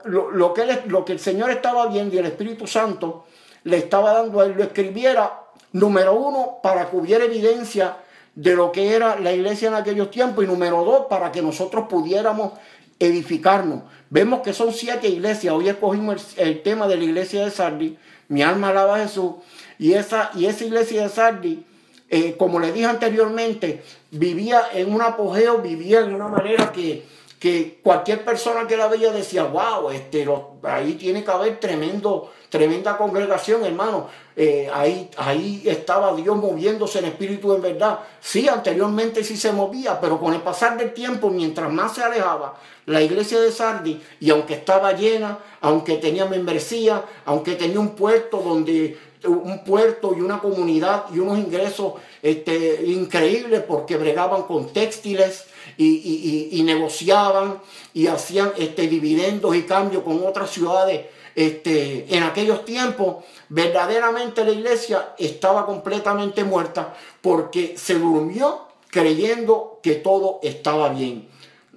que, 0.54 0.82
lo 0.86 1.04
que 1.04 1.12
el 1.12 1.18
Señor 1.18 1.50
estaba 1.50 1.88
viendo 1.88 2.14
y 2.14 2.18
el 2.18 2.26
Espíritu 2.26 2.68
Santo 2.68 3.24
le 3.64 3.78
estaba 3.78 4.12
dando 4.12 4.40
a 4.40 4.46
él, 4.46 4.54
lo 4.56 4.62
escribiera, 4.62 5.42
número 5.72 6.14
uno, 6.14 6.58
para 6.62 6.88
que 6.88 6.96
hubiera 6.96 7.24
evidencia 7.24 7.96
de 8.36 8.54
lo 8.54 8.70
que 8.70 8.94
era 8.94 9.18
la 9.18 9.32
iglesia 9.32 9.68
en 9.68 9.74
aquellos 9.74 10.10
tiempos 10.10 10.44
y 10.44 10.46
número 10.46 10.84
dos, 10.84 11.06
para 11.08 11.32
que 11.32 11.42
nosotros 11.42 11.86
pudiéramos 11.88 12.52
edificarnos. 12.98 13.82
Vemos 14.10 14.40
que 14.42 14.52
son 14.52 14.72
siete 14.72 15.08
iglesias. 15.08 15.52
Hoy 15.52 15.68
escogimos 15.68 16.34
el, 16.36 16.62
tema 16.62 16.86
de 16.86 16.96
la 16.96 17.04
iglesia 17.04 17.44
de 17.44 17.50
Sardi. 17.50 17.96
Mi 18.28 18.42
alma 18.42 18.68
alaba 18.68 18.96
a 18.96 18.98
Jesús. 19.00 19.32
Y 19.78 19.94
esa, 19.94 20.30
y 20.34 20.46
esa 20.46 20.64
iglesia 20.64 21.02
de 21.02 21.08
Sardi, 21.08 21.64
eh, 22.10 22.36
como 22.38 22.60
le 22.60 22.72
dije 22.72 22.86
anteriormente, 22.86 23.82
vivía 24.10 24.62
en 24.72 24.94
un 24.94 25.00
apogeo, 25.00 25.58
vivía 25.62 26.00
en 26.00 26.14
una 26.14 26.28
manera 26.28 26.72
que, 26.72 27.04
que 27.38 27.80
cualquier 27.82 28.24
persona 28.24 28.66
que 28.66 28.76
la 28.76 28.88
veía 28.88 29.12
decía, 29.12 29.44
wow, 29.44 29.90
este, 29.90 30.26
ahí 30.62 30.94
tiene 30.94 31.22
que 31.22 31.30
haber 31.30 31.60
tremendo, 31.60 32.32
tremenda 32.48 32.96
congregación, 32.96 33.64
hermano. 33.64 34.08
Eh, 34.34 34.70
ahí, 34.72 35.10
ahí 35.16 35.62
estaba 35.66 36.14
Dios 36.14 36.36
moviéndose 36.36 36.98
en 37.00 37.06
espíritu 37.06 37.54
en 37.54 37.62
verdad. 37.62 38.00
Sí, 38.20 38.48
anteriormente 38.48 39.22
sí 39.22 39.36
se 39.36 39.52
movía, 39.52 40.00
pero 40.00 40.18
con 40.18 40.32
el 40.32 40.40
pasar 40.40 40.78
del 40.78 40.94
tiempo, 40.94 41.28
mientras 41.30 41.70
más 41.70 41.94
se 41.94 42.02
alejaba 42.02 42.58
la 42.86 43.02
iglesia 43.02 43.40
de 43.40 43.50
Sardi, 43.50 44.00
y 44.20 44.30
aunque 44.30 44.54
estaba 44.54 44.92
llena, 44.92 45.38
aunque 45.60 45.96
tenía 45.96 46.24
membresía, 46.24 47.02
aunque 47.24 47.56
tenía 47.56 47.80
un 47.80 47.90
puerto 47.90 48.38
donde 48.38 48.96
un 49.26 49.64
puerto 49.64 50.14
y 50.16 50.20
una 50.20 50.38
comunidad 50.38 51.06
y 51.12 51.18
unos 51.18 51.38
ingresos 51.38 51.94
este, 52.22 52.84
increíbles 52.86 53.62
porque 53.66 53.96
bregaban 53.96 54.44
con 54.44 54.72
textiles 54.72 55.46
y, 55.78 56.62
negociaban 56.64 57.60
y 57.92 58.06
hacían 58.06 58.52
este, 58.56 58.88
dividendos 58.88 59.54
y 59.54 59.62
cambios 59.62 60.02
con 60.02 60.24
otras 60.26 60.50
ciudades 60.50 61.06
este, 61.36 62.06
en 62.16 62.22
aquellos 62.22 62.64
tiempos, 62.64 63.24
verdaderamente 63.50 64.42
la 64.42 64.52
iglesia 64.52 65.14
estaba 65.18 65.66
completamente 65.66 66.44
muerta 66.44 66.96
porque 67.20 67.76
se 67.76 67.98
durmió 67.98 68.62
creyendo 68.88 69.78
que 69.82 69.96
todo 69.96 70.40
estaba 70.42 70.88
bien. 70.88 71.28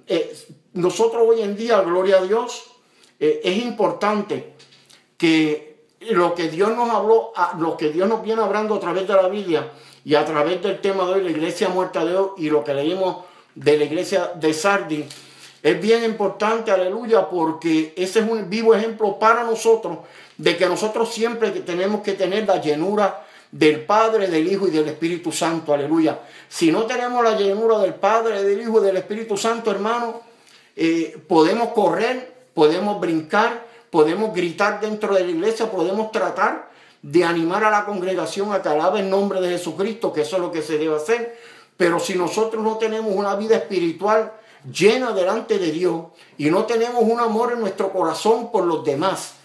Eh, 0.06 0.34
nosotros 0.72 1.24
hoy 1.28 1.42
en 1.42 1.56
día, 1.56 1.80
gloria 1.82 2.18
a 2.18 2.22
Dios, 2.22 2.70
eh, 3.18 3.42
es 3.44 3.58
importante 3.58 4.54
que 5.18 5.84
lo 6.00 6.34
que 6.34 6.48
Dios 6.48 6.74
nos 6.74 6.88
habló, 6.88 7.32
lo 7.58 7.76
que 7.76 7.90
Dios 7.90 8.08
nos 8.08 8.22
viene 8.22 8.40
hablando 8.40 8.76
a 8.76 8.80
través 8.80 9.06
de 9.06 9.14
la 9.14 9.28
Biblia 9.28 9.70
y 10.06 10.14
a 10.14 10.24
través 10.24 10.62
del 10.62 10.80
tema 10.80 11.04
de 11.04 11.12
hoy, 11.12 11.22
la 11.22 11.30
iglesia 11.30 11.68
muerta 11.68 12.02
de 12.02 12.16
hoy 12.16 12.30
y 12.38 12.48
lo 12.48 12.64
que 12.64 12.72
leímos 12.72 13.16
de 13.60 13.76
la 13.76 13.84
iglesia 13.84 14.32
de 14.34 14.54
Sardi, 14.54 15.04
es 15.62 15.80
bien 15.80 16.02
importante, 16.04 16.70
aleluya, 16.70 17.28
porque 17.28 17.92
ese 17.94 18.20
es 18.20 18.28
un 18.28 18.48
vivo 18.48 18.74
ejemplo 18.74 19.18
para 19.18 19.44
nosotros 19.44 19.98
de 20.38 20.56
que 20.56 20.66
nosotros 20.66 21.12
siempre 21.12 21.50
tenemos 21.50 22.00
que 22.00 22.14
tener 22.14 22.46
la 22.46 22.58
llenura 22.58 23.26
del 23.52 23.84
Padre, 23.84 24.28
del 24.28 24.50
Hijo 24.50 24.66
y 24.66 24.70
del 24.70 24.88
Espíritu 24.88 25.30
Santo, 25.30 25.74
aleluya. 25.74 26.20
Si 26.48 26.72
no 26.72 26.84
tenemos 26.86 27.22
la 27.22 27.36
llenura 27.36 27.78
del 27.80 27.94
Padre, 27.94 28.42
del 28.42 28.62
Hijo 28.62 28.80
y 28.80 28.86
del 28.86 28.96
Espíritu 28.96 29.36
Santo, 29.36 29.70
hermano, 29.70 30.22
eh, 30.74 31.18
podemos 31.28 31.68
correr, 31.74 32.32
podemos 32.54 32.98
brincar, 32.98 33.66
podemos 33.90 34.32
gritar 34.34 34.80
dentro 34.80 35.14
de 35.14 35.24
la 35.24 35.30
iglesia, 35.30 35.70
podemos 35.70 36.10
tratar 36.12 36.70
de 37.02 37.24
animar 37.24 37.64
a 37.64 37.70
la 37.70 37.84
congregación 37.84 38.54
a 38.54 38.62
que 38.62 38.70
alabe 38.70 39.00
el 39.00 39.10
nombre 39.10 39.42
de 39.42 39.50
Jesucristo, 39.50 40.14
que 40.14 40.22
eso 40.22 40.36
es 40.36 40.42
lo 40.42 40.50
que 40.50 40.62
se 40.62 40.78
debe 40.78 40.96
hacer. 40.96 41.36
Pero 41.80 41.98
si 41.98 42.14
nosotros 42.14 42.62
no 42.62 42.76
tenemos 42.76 43.10
una 43.16 43.36
vida 43.36 43.56
espiritual 43.56 44.34
llena 44.70 45.12
delante 45.12 45.58
de 45.58 45.72
Dios 45.72 46.08
y 46.36 46.50
no 46.50 46.66
tenemos 46.66 47.02
un 47.02 47.18
amor 47.18 47.54
en 47.54 47.60
nuestro 47.60 47.90
corazón 47.90 48.52
por 48.52 48.66
los 48.66 48.84
demás, 48.84 49.36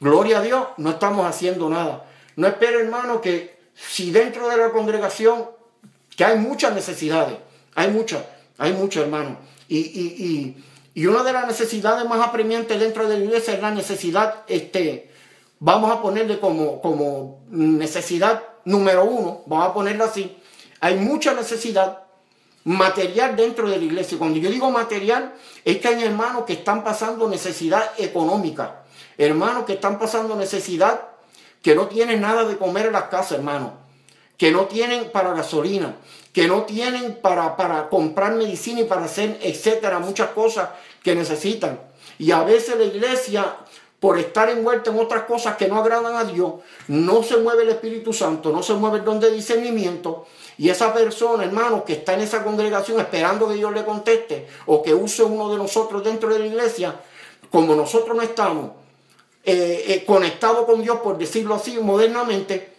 gloria 0.00 0.38
a 0.38 0.40
Dios, 0.40 0.68
no 0.78 0.92
estamos 0.92 1.26
haciendo 1.26 1.68
nada. 1.68 2.06
No 2.36 2.46
espero, 2.46 2.80
hermano, 2.80 3.20
que 3.20 3.58
si 3.74 4.10
dentro 4.10 4.48
de 4.48 4.56
la 4.56 4.70
congregación, 4.70 5.50
que 6.16 6.24
hay 6.24 6.38
muchas 6.38 6.74
necesidades, 6.74 7.36
hay 7.74 7.90
muchas, 7.90 8.24
hay 8.56 8.72
muchas, 8.72 9.02
hermano. 9.02 9.36
Y, 9.68 9.76
y, 9.76 10.56
y, 10.94 11.06
una 11.06 11.22
de 11.22 11.34
las 11.34 11.46
necesidades 11.46 12.08
más 12.08 12.26
apremiantes 12.26 12.80
dentro 12.80 13.06
de 13.06 13.18
la 13.18 13.24
iglesia 13.26 13.52
es 13.52 13.60
la 13.60 13.70
necesidad, 13.70 14.44
este, 14.46 15.10
vamos 15.58 15.90
a 15.90 16.00
ponerle 16.00 16.40
como, 16.40 16.80
como 16.80 17.44
necesidad 17.50 18.42
número 18.64 19.04
uno, 19.04 19.42
vamos 19.44 19.68
a 19.68 19.74
ponerla 19.74 20.06
así. 20.06 20.38
Hay 20.82 20.96
mucha 20.96 21.32
necesidad 21.32 22.00
material 22.64 23.36
dentro 23.36 23.70
de 23.70 23.78
la 23.78 23.84
iglesia. 23.84 24.18
Cuando 24.18 24.40
yo 24.40 24.50
digo 24.50 24.68
material, 24.68 25.32
es 25.64 25.78
que 25.78 25.86
hay 25.86 26.02
hermanos 26.02 26.42
que 26.44 26.54
están 26.54 26.82
pasando 26.82 27.28
necesidad 27.28 27.92
económica, 27.98 28.82
hermanos 29.16 29.64
que 29.64 29.74
están 29.74 30.00
pasando 30.00 30.34
necesidad, 30.34 31.02
que 31.62 31.76
no 31.76 31.86
tienen 31.86 32.20
nada 32.20 32.44
de 32.44 32.56
comer 32.56 32.86
en 32.86 32.94
las 32.94 33.04
casas, 33.04 33.38
hermano, 33.38 33.74
que 34.36 34.50
no 34.50 34.62
tienen 34.62 35.12
para 35.12 35.32
gasolina, 35.34 35.94
que 36.32 36.48
no 36.48 36.64
tienen 36.64 37.16
para, 37.22 37.56
para 37.56 37.88
comprar 37.88 38.34
medicina 38.34 38.80
y 38.80 38.84
para 38.84 39.04
hacer, 39.04 39.38
etcétera, 39.40 40.00
muchas 40.00 40.30
cosas 40.30 40.70
que 41.04 41.14
necesitan. 41.14 41.78
Y 42.18 42.32
a 42.32 42.42
veces 42.42 42.76
la 42.76 42.86
iglesia, 42.86 43.54
por 44.00 44.18
estar 44.18 44.50
envuelta 44.50 44.90
en 44.90 44.98
otras 44.98 45.22
cosas 45.26 45.56
que 45.56 45.68
no 45.68 45.76
agradan 45.76 46.16
a 46.16 46.24
Dios, 46.24 46.54
no 46.88 47.22
se 47.22 47.36
mueve 47.36 47.62
el 47.62 47.68
Espíritu 47.68 48.12
Santo, 48.12 48.50
no 48.50 48.64
se 48.64 48.74
mueve 48.74 48.98
el 48.98 49.04
don 49.04 49.20
de 49.20 49.30
discernimiento 49.30 50.26
y 50.58 50.68
esa 50.68 50.92
persona, 50.92 51.44
hermano, 51.44 51.84
que 51.84 51.94
está 51.94 52.14
en 52.14 52.20
esa 52.20 52.44
congregación 52.44 53.00
esperando 53.00 53.48
que 53.48 53.54
Dios 53.54 53.72
le 53.72 53.84
conteste 53.84 54.46
o 54.66 54.82
que 54.82 54.94
use 54.94 55.22
uno 55.22 55.50
de 55.50 55.56
nosotros 55.56 56.04
dentro 56.04 56.32
de 56.32 56.40
la 56.40 56.46
iglesia, 56.46 56.94
como 57.50 57.74
nosotros 57.74 58.16
no 58.16 58.22
estamos 58.22 58.72
eh, 59.44 59.84
eh, 59.88 60.04
conectados 60.04 60.66
con 60.66 60.82
Dios, 60.82 60.98
por 61.00 61.18
decirlo 61.18 61.54
así 61.54 61.78
modernamente, 61.78 62.72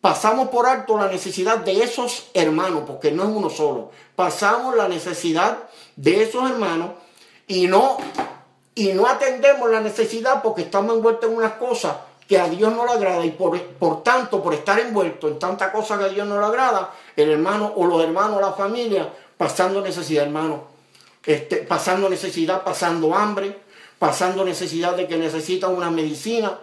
pasamos 0.00 0.48
por 0.48 0.66
alto 0.66 0.96
la 0.96 1.08
necesidad 1.08 1.58
de 1.58 1.82
esos 1.82 2.30
hermanos, 2.32 2.84
porque 2.86 3.10
no 3.10 3.24
es 3.24 3.28
uno 3.28 3.50
solo. 3.50 3.90
Pasamos 4.14 4.76
la 4.76 4.88
necesidad 4.88 5.58
de 5.96 6.22
esos 6.22 6.48
hermanos 6.50 6.92
y 7.46 7.66
no, 7.66 7.98
y 8.74 8.88
no 8.88 9.06
atendemos 9.06 9.70
la 9.70 9.80
necesidad 9.80 10.42
porque 10.42 10.62
estamos 10.62 10.96
envueltos 10.96 11.28
en 11.30 11.36
unas 11.36 11.52
cosas 11.54 11.96
que 12.26 12.38
a 12.38 12.48
Dios 12.48 12.72
no 12.74 12.84
le 12.84 12.92
agrada 12.92 13.24
y 13.24 13.30
por, 13.30 13.60
por 13.60 14.02
tanto, 14.02 14.42
por 14.42 14.54
estar 14.54 14.78
envuelto 14.80 15.28
en 15.28 15.38
tanta 15.38 15.70
cosa 15.70 15.98
que 15.98 16.04
a 16.04 16.08
Dios 16.08 16.26
no 16.26 16.40
le 16.40 16.46
agrada, 16.46 16.92
el 17.16 17.30
hermano 17.30 17.72
o 17.76 17.86
los 17.86 18.02
hermanos, 18.02 18.40
la 18.40 18.52
familia, 18.52 19.12
pasando 19.36 19.80
necesidad, 19.80 20.24
hermano, 20.24 20.64
este, 21.24 21.56
pasando 21.56 22.08
necesidad, 22.08 22.62
pasando 22.62 23.14
hambre, 23.14 23.58
pasando 23.98 24.44
necesidad 24.44 24.94
de 24.94 25.06
que 25.06 25.16
necesitan 25.16 25.74
una 25.74 25.90
medicina 25.90 26.58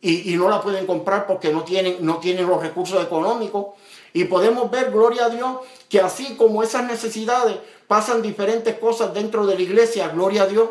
y, 0.00 0.36
no 0.36 0.48
la 0.48 0.62
pueden 0.62 0.86
comprar 0.86 1.26
porque 1.26 1.52
no 1.52 1.64
tienen, 1.64 1.96
no 2.00 2.18
tienen 2.18 2.46
los 2.46 2.62
recursos 2.62 3.02
económicos. 3.02 3.74
Y 4.12 4.24
podemos 4.24 4.70
ver, 4.70 4.92
gloria 4.92 5.26
a 5.26 5.28
Dios, 5.28 5.58
que 5.88 6.00
así 6.00 6.36
como 6.36 6.62
esas 6.62 6.84
necesidades 6.84 7.56
pasan 7.88 8.22
diferentes 8.22 8.78
cosas 8.78 9.12
dentro 9.12 9.46
de 9.46 9.56
la 9.56 9.62
iglesia, 9.62 10.08
gloria 10.08 10.44
a 10.44 10.46
Dios. 10.46 10.68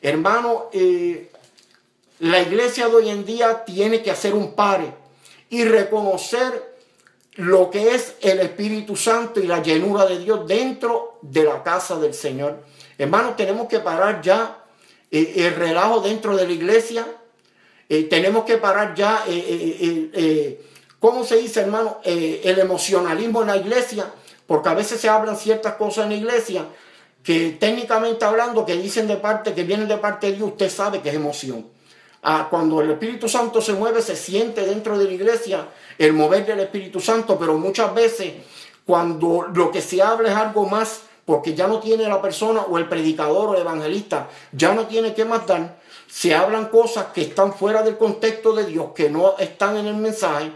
Hermano, 0.00 0.70
eh, 0.72 1.30
la 2.20 2.40
iglesia 2.40 2.88
de 2.88 2.96
hoy 2.96 3.10
en 3.10 3.24
día 3.24 3.64
tiene 3.64 4.02
que 4.02 4.10
hacer 4.10 4.34
un 4.34 4.54
pare 4.54 4.94
y 5.50 5.64
reconocer 5.64 6.69
lo 7.34 7.70
que 7.70 7.94
es 7.94 8.16
el 8.20 8.40
Espíritu 8.40 8.96
Santo 8.96 9.40
y 9.40 9.46
la 9.46 9.62
llenura 9.62 10.04
de 10.06 10.18
Dios 10.18 10.46
dentro 10.46 11.18
de 11.22 11.44
la 11.44 11.62
casa 11.62 11.98
del 11.98 12.14
Señor. 12.14 12.62
Hermanos, 12.98 13.36
tenemos 13.36 13.68
que 13.68 13.80
parar 13.80 14.20
ya 14.20 14.64
eh, 15.10 15.34
el 15.36 15.54
relajo 15.54 16.00
dentro 16.00 16.36
de 16.36 16.46
la 16.46 16.52
iglesia. 16.52 17.06
Eh, 17.88 18.04
tenemos 18.04 18.44
que 18.44 18.58
parar 18.58 18.94
ya, 18.94 19.24
eh, 19.26 20.60
¿cómo 20.98 21.24
se 21.24 21.36
dice, 21.36 21.60
hermano? 21.60 22.00
el 22.04 22.58
emocionalismo 22.58 23.42
en 23.42 23.48
la 23.48 23.56
iglesia, 23.56 24.10
porque 24.46 24.68
a 24.68 24.74
veces 24.74 25.00
se 25.00 25.08
hablan 25.08 25.36
ciertas 25.36 25.74
cosas 25.74 26.04
en 26.04 26.10
la 26.10 26.16
iglesia 26.16 26.66
que 27.22 27.50
técnicamente 27.50 28.24
hablando, 28.24 28.64
que 28.64 28.76
dicen 28.76 29.06
de 29.06 29.16
parte, 29.16 29.52
que 29.52 29.64
vienen 29.64 29.88
de 29.88 29.98
parte 29.98 30.28
de 30.28 30.36
Dios, 30.36 30.50
usted 30.50 30.70
sabe 30.70 31.00
que 31.00 31.10
es 31.10 31.14
emoción 31.14 31.66
cuando 32.50 32.80
el 32.80 32.90
Espíritu 32.90 33.28
Santo 33.28 33.60
se 33.60 33.72
mueve, 33.72 34.02
se 34.02 34.16
siente 34.16 34.66
dentro 34.66 34.98
de 34.98 35.06
la 35.06 35.12
iglesia 35.12 35.68
el 35.98 36.12
mover 36.12 36.46
del 36.46 36.60
Espíritu 36.60 37.00
Santo, 37.00 37.38
pero 37.38 37.56
muchas 37.56 37.94
veces 37.94 38.34
cuando 38.84 39.46
lo 39.54 39.70
que 39.70 39.80
se 39.80 40.02
habla 40.02 40.30
es 40.30 40.36
algo 40.36 40.66
más, 40.66 41.02
porque 41.24 41.54
ya 41.54 41.66
no 41.66 41.78
tiene 41.78 42.08
la 42.08 42.20
persona 42.20 42.62
o 42.62 42.76
el 42.76 42.88
predicador 42.88 43.50
o 43.50 43.54
el 43.54 43.60
evangelista, 43.60 44.28
ya 44.52 44.74
no 44.74 44.86
tiene 44.86 45.14
que 45.14 45.24
más 45.24 45.46
dar, 45.46 45.78
se 46.08 46.34
hablan 46.34 46.68
cosas 46.68 47.06
que 47.14 47.22
están 47.22 47.52
fuera 47.52 47.82
del 47.82 47.96
contexto 47.96 48.52
de 48.52 48.66
Dios, 48.66 48.88
que 48.94 49.08
no 49.08 49.36
están 49.38 49.76
en 49.76 49.86
el 49.86 49.96
mensaje, 49.96 50.50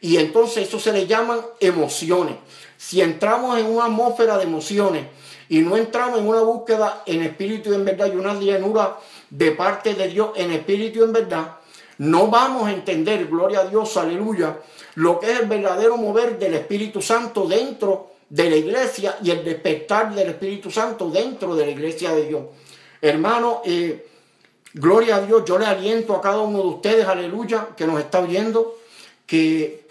y 0.00 0.16
entonces 0.18 0.68
eso 0.68 0.78
se 0.78 0.92
le 0.92 1.06
llaman 1.06 1.40
emociones. 1.58 2.36
si 2.76 3.02
entramos 3.02 3.58
en 3.58 3.66
una 3.66 3.84
atmósfera 3.84 4.38
de 4.38 4.44
emociones 4.44 5.04
y 5.50 5.58
no 5.62 5.76
entramos 5.76 6.20
en 6.20 6.28
una 6.28 6.42
búsqueda 6.42 7.02
en 7.06 7.22
espíritu 7.22 7.72
y 7.72 7.74
en 7.74 7.84
verdad 7.84 8.06
y 8.06 8.16
una 8.16 8.34
llenura 8.34 8.96
de 9.28 9.50
parte 9.50 9.94
de 9.94 10.06
Dios 10.06 10.30
en 10.36 10.52
espíritu 10.52 11.00
y 11.00 11.02
en 11.02 11.12
verdad, 11.12 11.56
no 11.98 12.28
vamos 12.28 12.68
a 12.68 12.72
entender, 12.72 13.26
gloria 13.26 13.60
a 13.60 13.64
Dios, 13.64 13.96
aleluya, 13.96 14.58
lo 14.94 15.18
que 15.18 15.32
es 15.32 15.40
el 15.40 15.48
verdadero 15.48 15.96
mover 15.96 16.38
del 16.38 16.54
Espíritu 16.54 17.02
Santo 17.02 17.48
dentro 17.48 18.12
de 18.28 18.48
la 18.48 18.56
iglesia 18.56 19.18
y 19.24 19.32
el 19.32 19.44
despertar 19.44 20.14
del 20.14 20.28
Espíritu 20.28 20.70
Santo 20.70 21.10
dentro 21.10 21.56
de 21.56 21.66
la 21.66 21.72
iglesia 21.72 22.14
de 22.14 22.26
Dios. 22.26 22.42
Hermano, 23.02 23.60
eh, 23.64 24.06
gloria 24.72 25.16
a 25.16 25.20
Dios, 25.20 25.42
yo 25.44 25.58
le 25.58 25.66
aliento 25.66 26.14
a 26.14 26.20
cada 26.20 26.38
uno 26.38 26.58
de 26.58 26.68
ustedes, 26.68 27.06
aleluya, 27.06 27.70
que 27.76 27.88
nos 27.88 27.98
está 27.98 28.20
viendo, 28.20 28.78
que 29.26 29.84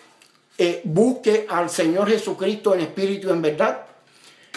eh, 0.58 0.82
busque 0.86 1.46
al 1.50 1.70
Señor 1.70 2.10
Jesucristo 2.10 2.74
en 2.74 2.80
espíritu 2.80 3.28
y 3.28 3.32
en 3.32 3.42
verdad. 3.42 3.89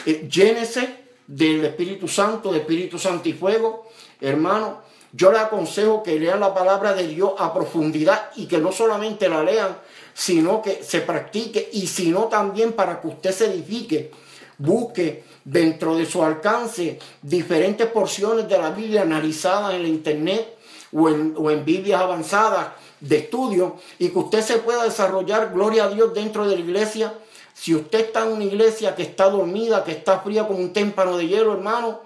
Eh, 0.06 0.28
llénese 0.30 1.02
del 1.26 1.64
Espíritu 1.64 2.08
Santo, 2.08 2.50
del 2.50 2.62
Espíritu 2.62 2.98
Santo 2.98 3.28
y 3.28 3.32
fuego. 3.32 3.88
Hermano, 4.20 4.82
yo 5.12 5.30
le 5.30 5.38
aconsejo 5.38 6.02
que 6.02 6.18
lean 6.18 6.40
la 6.40 6.54
palabra 6.54 6.94
de 6.94 7.06
Dios 7.06 7.32
a 7.38 7.52
profundidad 7.52 8.30
y 8.36 8.46
que 8.46 8.58
no 8.58 8.72
solamente 8.72 9.28
la 9.28 9.42
lean, 9.42 9.76
sino 10.14 10.62
que 10.62 10.82
se 10.82 11.00
practique 11.00 11.68
y 11.72 11.86
sino 11.86 12.24
también 12.24 12.72
para 12.72 13.00
que 13.00 13.08
usted 13.08 13.32
se 13.32 13.46
edifique. 13.46 14.10
Busque 14.58 15.24
dentro 15.44 15.96
de 15.96 16.06
su 16.06 16.22
alcance 16.22 16.98
diferentes 17.20 17.86
porciones 17.88 18.48
de 18.48 18.58
la 18.58 18.70
Biblia 18.70 19.02
analizadas 19.02 19.74
en 19.74 19.82
la 19.82 19.88
internet 19.88 20.56
o 20.92 21.08
en, 21.08 21.34
o 21.36 21.50
en 21.50 21.64
Biblias 21.64 22.00
avanzadas 22.00 22.68
de 23.00 23.18
estudio 23.18 23.76
y 23.98 24.10
que 24.10 24.18
usted 24.18 24.40
se 24.40 24.58
pueda 24.58 24.84
desarrollar, 24.84 25.52
gloria 25.52 25.84
a 25.84 25.88
Dios, 25.90 26.14
dentro 26.14 26.48
de 26.48 26.56
la 26.56 26.60
iglesia. 26.60 27.12
Si 27.54 27.74
usted 27.74 28.00
está 28.00 28.24
en 28.26 28.32
una 28.32 28.44
iglesia 28.44 28.94
que 28.94 29.02
está 29.02 29.28
dormida, 29.28 29.84
que 29.84 29.92
está 29.92 30.20
fría 30.20 30.46
como 30.46 30.58
un 30.58 30.72
témpano 30.72 31.16
de 31.16 31.28
hielo, 31.28 31.52
hermano, 31.52 32.00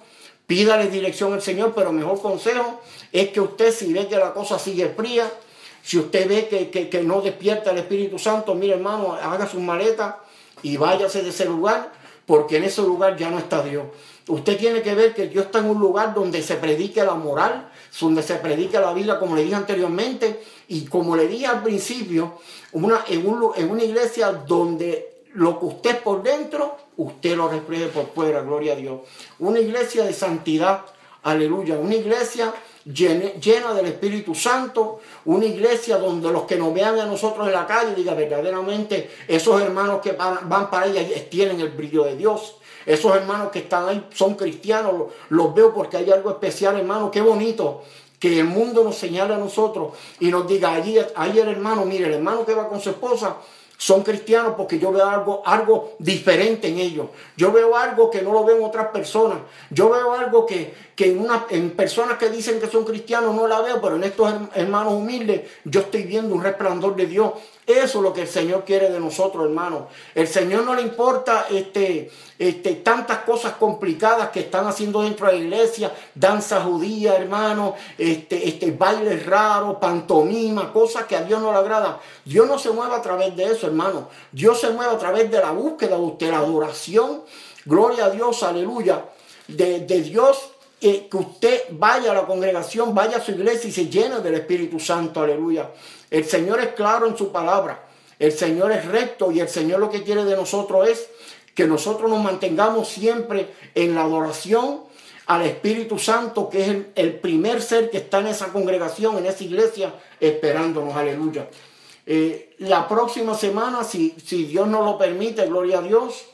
pídale 0.46 0.88
dirección 0.88 1.32
al 1.32 1.42
Señor, 1.42 1.72
pero 1.74 1.92
mejor 1.92 2.20
consejo 2.20 2.80
es 3.12 3.28
que 3.30 3.40
usted 3.40 3.72
si 3.72 3.92
ve 3.92 4.06
que 4.06 4.16
la 4.16 4.32
cosa 4.32 4.58
sigue 4.58 4.88
fría, 4.88 5.30
si 5.82 5.98
usted 5.98 6.28
ve 6.28 6.88
que, 6.90 7.02
no 7.02 7.20
despierta 7.20 7.70
el 7.70 7.78
Espíritu 7.78 8.18
Santo, 8.18 8.54
mire 8.54 8.74
hermano, 8.74 9.14
haga 9.14 9.48
su 9.48 9.60
maleta 9.60 10.20
y 10.62 10.76
váyase 10.76 11.22
de 11.22 11.30
ese 11.30 11.44
lugar, 11.44 11.92
porque 12.26 12.56
en 12.56 12.64
ese 12.64 12.82
lugar 12.82 13.16
ya 13.16 13.30
no 13.30 13.38
está 13.38 13.62
Dios. 13.62 13.84
Usted 14.26 14.58
tiene 14.58 14.82
que 14.82 14.96
ver 14.96 15.14
que 15.14 15.28
Dios 15.28 15.46
está 15.46 15.60
en 15.60 15.66
un 15.66 15.78
lugar 15.78 16.12
donde 16.12 16.42
se 16.42 16.56
predique 16.56 17.04
la 17.04 17.14
moral, 17.14 17.70
donde 18.00 18.24
se 18.24 18.34
predique 18.34 18.80
la 18.80 18.92
Biblia, 18.92 19.20
como 19.20 19.36
le 19.36 19.44
dije 19.44 19.54
anteriormente, 19.54 20.42
y 20.66 20.86
como 20.86 21.14
le 21.14 21.28
dije 21.28 21.46
al 21.46 21.62
principio, 21.62 22.40
una, 22.72 23.04
en, 23.08 23.24
en 23.56 23.70
una 23.70 23.84
iglesia 23.84 24.32
donde 24.32 25.15
lo 25.36 25.58
que 25.60 25.66
usted 25.66 26.02
por 26.02 26.22
dentro, 26.22 26.76
usted 26.96 27.36
lo 27.36 27.48
refleje 27.48 27.86
por 27.88 28.12
fuera, 28.14 28.40
gloria 28.40 28.72
a 28.72 28.76
Dios. 28.76 29.00
Una 29.38 29.60
iglesia 29.60 30.04
de 30.04 30.12
santidad, 30.12 30.82
aleluya. 31.22 31.78
Una 31.78 31.94
iglesia 31.94 32.54
llena, 32.86 33.74
del 33.74 33.86
Espíritu 33.86 34.34
Santo, 34.34 35.00
una 35.26 35.44
iglesia 35.44 35.98
donde 35.98 36.30
los 36.32 36.44
que 36.44 36.56
nos 36.56 36.72
vean 36.72 36.98
a 36.98 37.04
nosotros 37.04 37.46
en 37.46 37.52
la 37.52 37.66
calle 37.66 37.94
digan 37.94 38.16
verdaderamente, 38.16 39.10
esos 39.28 39.60
hermanos 39.60 40.00
que 40.00 40.12
van, 40.12 40.70
para 40.70 40.86
ella 40.86 41.02
tienen 41.28 41.60
el 41.60 41.70
brillo 41.70 42.04
de 42.04 42.16
Dios. 42.16 42.56
Esos 42.86 43.14
hermanos 43.14 43.50
que 43.50 43.58
están 43.58 43.88
ahí 43.88 44.06
son 44.14 44.36
cristianos, 44.36 45.12
los, 45.28 45.54
veo 45.54 45.74
porque 45.74 45.96
hay 45.96 46.10
algo 46.10 46.30
especial, 46.30 46.78
hermano, 46.78 47.10
qué 47.10 47.20
bonito 47.20 47.82
que 48.18 48.40
el 48.40 48.46
mundo 48.46 48.84
nos 48.84 48.96
señale 48.96 49.34
a 49.34 49.38
nosotros 49.38 49.92
y 50.20 50.28
nos 50.28 50.48
diga, 50.48 50.72
allí, 50.72 50.96
ahí 51.16 51.38
el 51.38 51.48
hermano, 51.48 51.84
mire, 51.84 52.06
el 52.06 52.14
hermano 52.14 52.46
que 52.46 52.54
va 52.54 52.68
con 52.68 52.80
su 52.80 52.90
esposa, 52.90 53.36
son 53.76 54.02
cristianos 54.02 54.54
porque 54.56 54.78
yo 54.78 54.92
veo 54.92 55.06
algo, 55.06 55.42
algo 55.44 55.96
diferente 55.98 56.68
en 56.68 56.78
ellos. 56.78 57.06
Yo 57.36 57.52
veo 57.52 57.76
algo 57.76 58.10
que 58.10 58.22
no 58.22 58.32
lo 58.32 58.44
ven 58.44 58.62
otras 58.62 58.88
personas. 58.88 59.38
Yo 59.70 59.90
veo 59.90 60.12
algo 60.12 60.46
que, 60.46 60.74
que 60.94 61.10
en, 61.10 61.20
una, 61.20 61.46
en 61.50 61.70
personas 61.70 62.16
que 62.16 62.30
dicen 62.30 62.58
que 62.58 62.68
son 62.68 62.84
cristianos 62.84 63.34
no 63.34 63.46
la 63.46 63.60
veo, 63.60 63.80
pero 63.80 63.96
en 63.96 64.04
estos 64.04 64.32
hermanos 64.54 64.94
humildes 64.94 65.42
yo 65.64 65.80
estoy 65.80 66.04
viendo 66.04 66.34
un 66.34 66.42
resplandor 66.42 66.96
de 66.96 67.06
Dios. 67.06 67.32
Eso 67.66 67.98
es 67.98 68.02
lo 68.04 68.12
que 68.12 68.22
el 68.22 68.28
Señor 68.28 68.64
quiere 68.64 68.90
de 68.90 69.00
nosotros, 69.00 69.44
hermanos. 69.44 69.86
El 70.14 70.28
Señor 70.28 70.62
no 70.62 70.76
le 70.76 70.82
importa 70.82 71.46
este, 71.50 72.12
este, 72.38 72.76
tantas 72.76 73.18
cosas 73.24 73.54
complicadas 73.54 74.30
que 74.30 74.38
están 74.40 74.68
haciendo 74.68 75.02
dentro 75.02 75.26
de 75.26 75.32
la 75.32 75.38
iglesia, 75.40 75.92
danza 76.14 76.60
judía, 76.60 77.16
hermano, 77.16 77.74
este, 77.98 78.48
este, 78.48 78.70
bailes 78.70 79.26
raros, 79.26 79.78
pantomima, 79.80 80.72
cosas 80.72 81.06
que 81.06 81.16
a 81.16 81.22
Dios 81.22 81.42
no 81.42 81.50
le 81.50 81.58
agrada. 81.58 81.98
Dios 82.24 82.46
no 82.46 82.56
se 82.56 82.70
mueve 82.70 82.94
a 82.94 83.02
través 83.02 83.34
de 83.34 83.46
eso, 83.46 83.66
hermano. 83.66 84.10
Dios 84.30 84.60
se 84.60 84.70
mueve 84.70 84.94
a 84.94 84.98
través 84.98 85.28
de 85.28 85.40
la 85.40 85.50
búsqueda 85.50 85.96
de 85.96 86.02
usted, 86.02 86.30
la 86.30 86.38
adoración. 86.38 87.22
Gloria 87.64 88.04
a 88.04 88.10
Dios, 88.10 88.44
aleluya. 88.44 89.06
De, 89.48 89.80
de 89.80 90.02
Dios 90.02 90.50
que 90.80 91.16
usted 91.16 91.62
vaya 91.70 92.12
a 92.12 92.14
la 92.14 92.26
congregación, 92.26 92.94
vaya 92.94 93.16
a 93.16 93.20
su 93.20 93.32
iglesia 93.32 93.68
y 93.68 93.72
se 93.72 93.88
llene 93.88 94.20
del 94.20 94.34
Espíritu 94.34 94.78
Santo, 94.78 95.20
aleluya. 95.20 95.70
El 96.10 96.24
Señor 96.24 96.60
es 96.60 96.68
claro 96.68 97.06
en 97.06 97.16
su 97.16 97.32
palabra, 97.32 97.88
el 98.18 98.32
Señor 98.32 98.72
es 98.72 98.84
recto 98.84 99.32
y 99.32 99.40
el 99.40 99.48
Señor 99.48 99.80
lo 99.80 99.90
que 99.90 100.02
quiere 100.02 100.24
de 100.24 100.36
nosotros 100.36 100.88
es 100.88 101.08
que 101.54 101.66
nosotros 101.66 102.10
nos 102.10 102.22
mantengamos 102.22 102.88
siempre 102.88 103.48
en 103.74 103.94
la 103.94 104.02
adoración 104.02 104.82
al 105.26 105.42
Espíritu 105.42 105.98
Santo, 105.98 106.48
que 106.48 106.62
es 106.62 106.76
el, 106.94 107.14
primer 107.14 107.60
ser 107.60 107.90
que 107.90 107.96
está 107.96 108.20
en 108.20 108.28
esa 108.28 108.52
congregación, 108.52 109.18
en 109.18 109.26
esa 109.26 109.42
iglesia, 109.42 109.94
esperándonos, 110.20 110.94
aleluya. 110.94 111.48
Eh, 112.04 112.54
la 112.58 112.86
próxima 112.86 113.34
semana, 113.34 113.82
si, 113.82 114.14
si 114.24 114.44
Dios 114.44 114.68
nos 114.68 114.84
lo 114.84 114.98
permite, 114.98 115.46
gloria 115.46 115.78
a 115.78 115.82
Dios, 115.82 116.26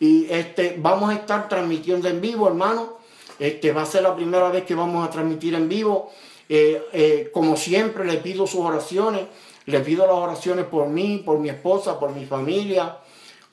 y 0.00 0.26
este, 0.30 0.76
vamos 0.78 1.10
a 1.10 1.14
estar 1.14 1.48
transmitiendo 1.48 2.08
en 2.08 2.20
vivo, 2.20 2.48
hermano. 2.48 2.98
Este, 3.42 3.72
va 3.72 3.82
a 3.82 3.86
ser 3.86 4.04
la 4.04 4.14
primera 4.14 4.50
vez 4.50 4.62
que 4.62 4.76
vamos 4.76 5.04
a 5.04 5.10
transmitir 5.10 5.56
en 5.56 5.68
vivo. 5.68 6.12
Eh, 6.48 6.80
eh, 6.92 7.30
como 7.34 7.56
siempre, 7.56 8.04
le 8.04 8.18
pido 8.18 8.46
sus 8.46 8.60
oraciones. 8.60 9.22
Le 9.66 9.80
pido 9.80 10.06
las 10.06 10.14
oraciones 10.14 10.64
por 10.66 10.86
mí, 10.86 11.20
por 11.26 11.40
mi 11.40 11.48
esposa, 11.48 11.98
por 11.98 12.14
mi 12.14 12.24
familia. 12.24 12.98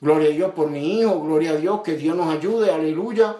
Gloria 0.00 0.28
a 0.28 0.30
Dios 0.32 0.52
por 0.52 0.70
mi 0.70 1.00
hijo. 1.00 1.20
Gloria 1.20 1.50
a 1.50 1.56
Dios 1.56 1.80
que 1.80 1.96
Dios 1.96 2.16
nos 2.16 2.32
ayude. 2.32 2.70
Aleluya. 2.70 3.38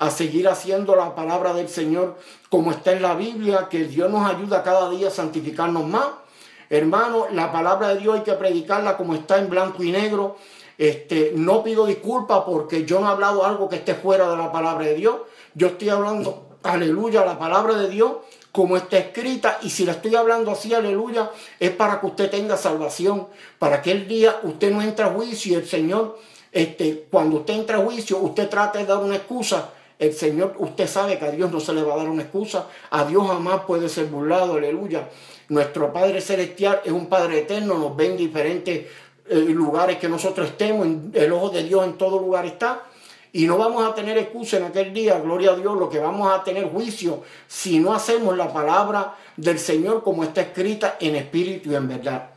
A 0.00 0.10
seguir 0.10 0.48
haciendo 0.48 0.96
la 0.96 1.14
palabra 1.14 1.54
del 1.54 1.68
Señor 1.68 2.18
como 2.48 2.72
está 2.72 2.90
en 2.90 3.02
la 3.02 3.14
Biblia. 3.14 3.68
Que 3.70 3.84
Dios 3.84 4.10
nos 4.10 4.28
ayuda 4.28 4.64
cada 4.64 4.90
día 4.90 5.06
a 5.06 5.12
santificarnos 5.12 5.86
más. 5.86 6.08
Hermano, 6.68 7.26
la 7.30 7.52
palabra 7.52 7.94
de 7.94 8.00
Dios 8.00 8.16
hay 8.16 8.24
que 8.24 8.32
predicarla 8.32 8.96
como 8.96 9.14
está 9.14 9.38
en 9.38 9.48
blanco 9.48 9.84
y 9.84 9.92
negro. 9.92 10.36
Este, 10.82 11.30
no 11.36 11.62
pido 11.62 11.86
disculpas 11.86 12.42
porque 12.44 12.84
yo 12.84 12.98
no 12.98 13.06
he 13.06 13.12
hablado 13.12 13.44
algo 13.44 13.68
que 13.68 13.76
esté 13.76 13.94
fuera 13.94 14.28
de 14.28 14.36
la 14.36 14.50
palabra 14.50 14.84
de 14.84 14.96
Dios. 14.96 15.14
Yo 15.54 15.68
estoy 15.68 15.90
hablando, 15.90 16.58
aleluya, 16.64 17.24
la 17.24 17.38
palabra 17.38 17.74
de 17.74 17.88
Dios 17.88 18.14
como 18.50 18.76
está 18.76 18.98
escrita 18.98 19.60
y 19.62 19.70
si 19.70 19.84
la 19.84 19.92
estoy 19.92 20.16
hablando 20.16 20.50
así, 20.50 20.74
aleluya, 20.74 21.30
es 21.60 21.70
para 21.70 22.00
que 22.00 22.06
usted 22.06 22.28
tenga 22.28 22.56
salvación, 22.56 23.28
para 23.60 23.80
que 23.80 23.92
el 23.92 24.08
día 24.08 24.40
usted 24.42 24.72
no 24.72 24.82
entre 24.82 25.04
a 25.04 25.10
juicio 25.10 25.52
y 25.52 25.54
el 25.54 25.68
Señor, 25.68 26.18
este, 26.50 27.06
cuando 27.08 27.36
usted 27.36 27.54
entra 27.54 27.78
a 27.78 27.84
juicio, 27.84 28.18
usted 28.18 28.48
trate 28.48 28.78
de 28.78 28.86
dar 28.86 28.98
una 28.98 29.14
excusa. 29.14 29.70
El 30.00 30.12
Señor, 30.12 30.56
usted 30.58 30.88
sabe 30.88 31.16
que 31.16 31.26
a 31.26 31.30
Dios 31.30 31.52
no 31.52 31.60
se 31.60 31.72
le 31.72 31.84
va 31.84 31.94
a 31.94 31.98
dar 31.98 32.08
una 32.08 32.22
excusa, 32.22 32.66
a 32.90 33.04
Dios 33.04 33.24
jamás 33.24 33.60
puede 33.68 33.88
ser 33.88 34.06
burlado, 34.06 34.54
aleluya. 34.54 35.08
Nuestro 35.48 35.92
Padre 35.92 36.20
Celestial 36.20 36.80
es 36.84 36.90
un 36.90 37.06
Padre 37.06 37.40
eterno, 37.40 37.78
nos 37.78 37.94
ve 37.94 38.06
en 38.06 38.16
diferentes 38.16 38.86
eh, 39.28 39.36
lugares 39.36 39.98
que 39.98 40.08
nosotros 40.08 40.48
estemos, 40.48 40.86
el 41.14 41.32
ojo 41.32 41.50
de 41.50 41.62
Dios 41.62 41.84
en 41.84 41.94
todo 41.94 42.18
lugar 42.18 42.46
está. 42.46 42.82
Y 43.34 43.46
no 43.46 43.56
vamos 43.56 43.82
a 43.88 43.94
tener 43.94 44.18
excusa 44.18 44.58
en 44.58 44.64
aquel 44.64 44.92
día, 44.92 45.18
gloria 45.18 45.52
a 45.52 45.56
Dios, 45.56 45.74
lo 45.78 45.88
que 45.88 45.98
vamos 45.98 46.30
a 46.30 46.44
tener 46.44 46.68
juicio 46.68 47.22
si 47.48 47.78
no 47.78 47.94
hacemos 47.94 48.36
la 48.36 48.52
palabra 48.52 49.16
del 49.36 49.58
Señor 49.58 50.02
como 50.02 50.22
está 50.22 50.42
escrita 50.42 50.98
en 51.00 51.16
espíritu 51.16 51.72
y 51.72 51.74
en 51.74 51.88
verdad. 51.88 52.30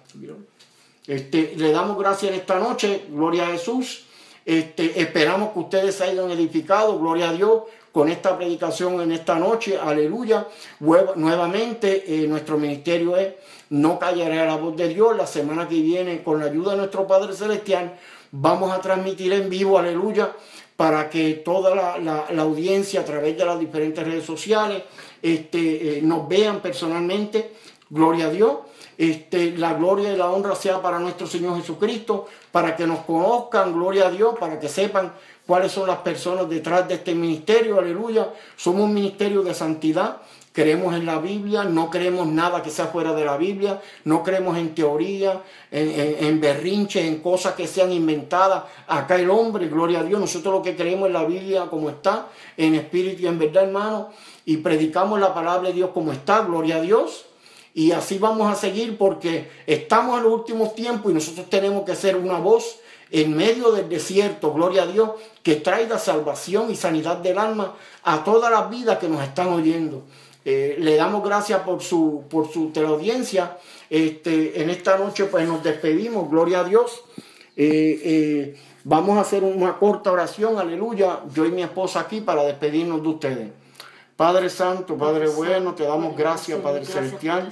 Este, 1.06 1.54
le 1.58 1.72
damos 1.72 2.00
gracias 2.00 2.32
en 2.32 2.40
esta 2.40 2.60
noche, 2.60 3.08
gloria 3.10 3.48
a 3.48 3.52
Jesús. 3.52 4.06
Este, 4.46 5.02
esperamos 5.02 5.52
que 5.54 5.60
ustedes 5.60 5.96
se 5.96 6.06
hayan 6.06 6.32
edificado, 6.32 6.98
gloria 6.98 7.30
a 7.30 7.34
Dios, 7.34 7.64
con 7.96 8.10
esta 8.10 8.36
predicación 8.36 9.00
en 9.00 9.14
esta 9.14 9.40
noche, 9.40 9.80
aleluya. 9.80 10.46
Nuevamente, 10.82 12.04
eh, 12.06 12.28
nuestro 12.28 12.58
ministerio 12.58 13.16
es 13.16 13.36
No 13.70 13.98
callaré 13.98 14.42
a 14.42 14.46
la 14.46 14.58
voz 14.58 14.76
de 14.76 14.90
Dios. 14.90 15.16
La 15.16 15.26
semana 15.26 15.66
que 15.66 15.80
viene, 15.80 16.22
con 16.22 16.42
la 16.42 16.48
ayuda 16.48 16.72
de 16.72 16.80
nuestro 16.80 17.08
Padre 17.08 17.34
Celestial, 17.34 17.98
vamos 18.34 18.74
a 18.74 18.82
transmitir 18.82 19.32
en 19.32 19.50
vivo, 19.50 19.78
aleluya 19.80 20.34
para 20.76 21.10
que 21.10 21.36
toda 21.36 21.74
la, 21.74 22.26
audiencia 22.38 23.00
a 23.00 23.06
través 23.06 23.38
de 23.38 23.46
las 23.46 23.58
diferentes 23.58 24.06
redes 24.06 24.26
sociales 24.26 24.84
este, 25.22 26.00
eh, 26.00 26.02
nos 26.02 26.28
vean 26.28 26.60
personalmente. 26.60 27.54
Gloria 27.90 28.26
a 28.26 28.30
Dios. 28.30 28.58
Este, 28.98 29.52
la 29.58 29.74
gloria 29.74 30.12
y 30.12 30.18
la 30.18 30.30
honra 30.30 30.54
sea 30.56 30.82
para 30.82 31.00
nuestro 31.00 31.28
Señor 31.28 31.58
Jesucristo, 31.58 32.28
para 32.52 32.76
que 32.76 32.88
nos 32.88 33.00
conozcan, 33.00 33.74
gloria 33.74 34.08
a 34.08 34.12
Dios, 34.12 34.36
para 34.38 34.60
que 34.60 34.68
sepan 34.68 35.14
cuáles 35.46 35.72
son 35.72 35.88
las 35.88 35.98
personas 35.98 36.50
detrás 36.50 36.88
de 36.88 36.96
este 36.96 37.14
ministerio, 37.16 37.80
aleluya. 37.80 38.30
Somos 38.56 38.84
un 38.84 38.94
ministerio 38.94 39.44
de 39.44 39.54
santidad 39.54 40.22
creemos 40.56 40.96
en 40.96 41.06
la 41.06 41.20
Biblia, 41.20 41.66
no 41.66 41.90
creemos 41.90 42.28
nada 42.28 42.64
que 42.64 42.70
sea 42.70 42.88
fuera 42.88 43.14
de 43.14 43.26
la 43.26 43.36
Biblia, 43.36 43.82
no 44.06 44.24
creemos 44.24 44.58
en 44.58 44.74
teoría, 44.74 45.44
en, 45.70 46.26
en, 46.26 46.40
berrinches, 46.40 47.06
en 47.06 47.20
cosas 47.20 47.56
que 47.56 47.68
sean 47.68 47.92
inventadas. 47.92 48.64
Acá 48.88 49.18
el 49.18 49.30
hombre, 49.30 49.68
gloria 49.68 50.00
a 50.00 50.04
Dios, 50.04 50.18
nosotros 50.18 50.54
lo 50.54 50.62
que 50.62 50.78
creemos 50.78 51.08
en 51.08 51.14
la 51.14 51.26
Biblia 51.26 51.68
como 51.70 51.90
está, 51.90 52.30
en 52.56 52.74
espíritu 52.74 53.24
y 53.24 53.28
en 53.28 53.38
verdad, 53.38 53.64
hermano, 53.66 54.12
y 54.46 54.56
predicamos 54.58 55.20
la 55.20 55.34
palabra 55.34 55.68
de 55.68 55.74
Dios 55.74 55.90
como 55.94 56.14
está, 56.14 56.46
gloria 56.46 56.78
a 56.78 56.82
Dios. 56.82 57.26
Y 57.74 57.92
así 57.92 58.18
vamos 58.18 58.50
a 58.50 58.56
seguir 58.56 58.98
porque 58.98 59.50
estamos 59.68 60.18
en 60.18 60.24
los 60.24 60.32
últimos 60.32 60.74
tiempos 60.74 61.12
y 61.12 61.16
nosotros 61.16 61.50
tenemos 61.50 61.84
que 61.84 61.96
ser 61.96 62.16
una 62.16 62.40
voz 62.40 62.78
en 63.12 63.36
medio 63.36 63.72
del 63.72 63.90
desierto, 63.90 64.54
gloria 64.54 64.84
a 64.84 64.88
Dios, 64.88 65.12
que 65.44 65.56
traiga 65.56 66.00
salvación 66.00 66.72
y 66.72 66.76
sanidad 66.76 67.18
del 67.18 67.38
alma 67.38 67.76
a 68.04 68.24
todas 68.24 68.52
las 68.52 68.70
vidas 68.70 68.98
que 68.98 69.08
nos 69.08 69.24
están 69.24 69.48
oyendo. 69.50 70.04
Eh, 70.44 70.78
le 70.80 70.96
damos 70.96 71.24
gracias 71.24 71.62
por 71.62 71.82
su, 71.82 72.24
por 72.30 72.52
su 72.52 72.70
teleaudiencia. 72.70 73.58
Este, 73.90 74.62
en 74.62 74.70
esta 74.70 74.98
noche 74.98 75.26
pues 75.26 75.48
nos 75.48 75.64
despedimos, 75.64 76.30
gloria 76.30 76.60
a 76.60 76.64
Dios. 76.64 77.04
Eh, 77.56 78.02
eh, 78.04 78.56
vamos 78.84 79.18
a 79.18 79.22
hacer 79.22 79.44
una 79.44 79.78
corta 79.78 80.12
oración, 80.12 80.58
aleluya, 80.60 81.22
yo 81.34 81.46
y 81.46 81.52
mi 81.52 81.64
esposa 81.64 82.02
aquí 82.02 82.22
para 82.22 82.44
despedirnos 82.44 83.02
de 83.02 83.08
ustedes. 83.08 83.65
Padre 84.16 84.50
Santo, 84.50 84.96
Padre 84.96 85.28
bueno, 85.28 85.74
te 85.74 85.84
damos 85.84 86.16
gracias, 86.16 86.58
Padre 86.62 86.86
Celestial, 86.86 87.52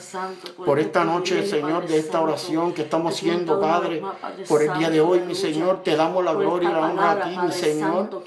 por 0.66 0.80
esta 0.80 1.03
noche, 1.03 1.45
Señor, 1.45 1.86
de 1.88 1.97
esta 1.97 2.22
oración 2.22 2.72
que 2.72 2.84
estamos 2.84 3.14
haciendo, 3.14 3.59
Padre, 3.59 4.01
por 4.47 4.61
el 4.61 4.74
día 4.76 4.89
de 4.89 5.01
hoy, 5.01 5.20
mi 5.20 5.36
Señor. 5.36 5.82
Te 5.84 5.97
damos 5.97 6.24
la 6.24 6.34
gloria 6.34 6.70
y 6.70 6.72
la 6.72 6.80
honra 6.80 7.11
a 7.11 7.22
ti, 7.24 7.38
mi 7.38 7.51
Señor. 7.51 8.24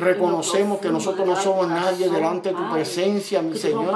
Reconocemos 0.00 0.80
que 0.80 0.90
nosotros 0.90 1.26
no 1.26 1.34
somos 1.34 1.66
nadie 1.66 2.10
delante 2.10 2.50
de 2.50 2.56
tu 2.56 2.70
presencia, 2.70 3.40
mi 3.40 3.56
Señor. 3.56 3.94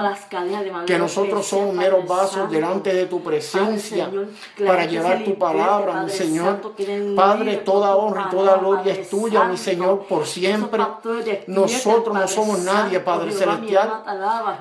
Que 0.87 0.99
nosotros 0.99 1.47
somos 1.47 1.75
meros 1.75 2.07
vasos 2.09 2.51
delante 2.51 2.95
de 2.95 3.05
tu 3.05 3.23
presencia 3.23 4.11
para 4.67 4.87
llevar 4.87 5.23
tu 5.23 5.37
palabra, 5.37 6.03
mi 6.05 6.11
Señor. 6.11 6.73
Padre, 7.15 7.59
toda 7.59 7.95
honra 7.95 8.29
y 8.29 8.35
toda 8.35 8.57
gloria 8.57 8.95
es 8.95 9.11
tuya, 9.11 9.45
mi 9.45 9.59
Señor, 9.59 10.07
por 10.09 10.27
siempre. 10.27 10.83
Nosotros 11.47 12.15
no 12.15 12.27
somos 12.27 12.61
nadie, 12.61 12.99
Padre 12.99 13.33
Celestial 13.33 13.82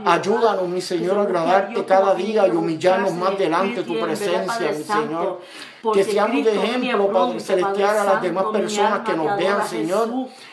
Ayúdanos, 0.05 0.67
mi 0.67 0.81
Señor, 0.81 1.17
a 1.17 1.21
agradarte 1.23 1.85
cada 1.85 2.13
día 2.15 2.47
y 2.47 2.51
humillarnos 2.51 3.13
más 3.13 3.37
delante 3.37 3.75
de 3.75 3.83
tu 3.83 3.99
presencia, 3.99 4.71
mi 4.71 4.83
Señor. 4.83 5.41
Que 5.93 6.03
seamos 6.03 6.45
de 6.45 6.55
ejemplo, 6.55 7.11
Padre 7.11 7.39
Celestial, 7.39 7.97
a 7.97 8.03
las 8.03 8.21
demás 8.21 8.45
personas 8.51 8.99
que 8.99 9.13
nos 9.13 9.37
vean, 9.37 9.67
Señor. 9.67 10.09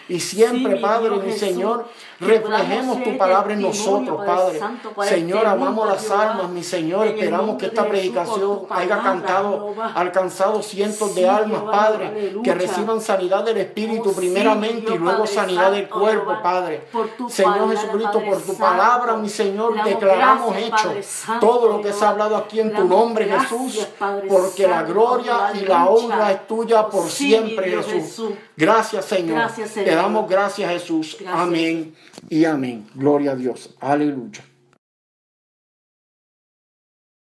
Y 0.08 0.20
siempre, 0.20 0.76
Padre, 0.76 1.10
mi 1.16 1.32
Señor, 1.32 1.86
reflejemos 2.18 3.02
tu 3.04 3.16
palabra 3.18 3.52
en 3.52 3.62
nosotros, 3.62 4.24
Padre. 4.24 4.60
Señor, 5.06 5.46
amamos 5.46 5.86
las 5.86 6.10
almas, 6.10 6.48
mi 6.48 6.62
Señor. 6.62 7.06
Esperamos 7.08 7.58
que 7.58 7.66
esta 7.66 7.86
predicación 7.86 8.62
haya 8.70 9.02
cantado, 9.02 9.74
alcanzado 9.94 10.62
cientos 10.62 11.14
de 11.14 11.28
almas, 11.28 11.62
Padre, 11.62 12.32
que 12.42 12.54
reciban 12.54 13.00
sanidad 13.00 13.44
del 13.44 13.58
Espíritu 13.58 14.14
primeramente 14.14 14.94
y 14.94 14.98
luego 14.98 15.26
sanidad 15.26 15.72
del 15.72 15.88
cuerpo, 15.88 16.32
Padre. 16.42 16.88
Señor 17.28 17.70
Jesucristo, 17.70 18.22
por 18.24 18.40
tu 18.40 18.56
palabra, 18.56 19.16
mi 19.16 19.28
Señor, 19.28 19.82
declaramos 19.84 20.56
hecho 20.56 20.94
todo 21.40 21.68
lo 21.68 21.82
que 21.82 21.92
se 21.92 22.04
ha 22.04 22.10
hablado 22.10 22.36
aquí 22.36 22.60
en 22.60 22.72
tu 22.72 22.84
nombre, 22.84 23.26
Jesús, 23.26 23.86
porque 24.28 24.66
la 24.66 24.82
gloria 24.84 25.52
y 25.54 25.66
la 25.66 25.86
honra 25.86 26.32
es 26.32 26.46
tuya 26.46 26.86
por 26.86 27.08
siempre, 27.08 27.82
Jesús. 27.82 28.30
Gracias, 28.56 29.04
Señor. 29.04 29.50
Te 29.52 29.97
damos 29.98 30.28
gracias, 30.28 30.70
Jesús. 30.70 31.16
Amén 31.26 31.94
y 32.28 32.44
amén. 32.44 32.86
Gloria 32.94 33.32
a 33.32 33.36
Dios. 33.36 33.74
Aleluya. 33.80 34.44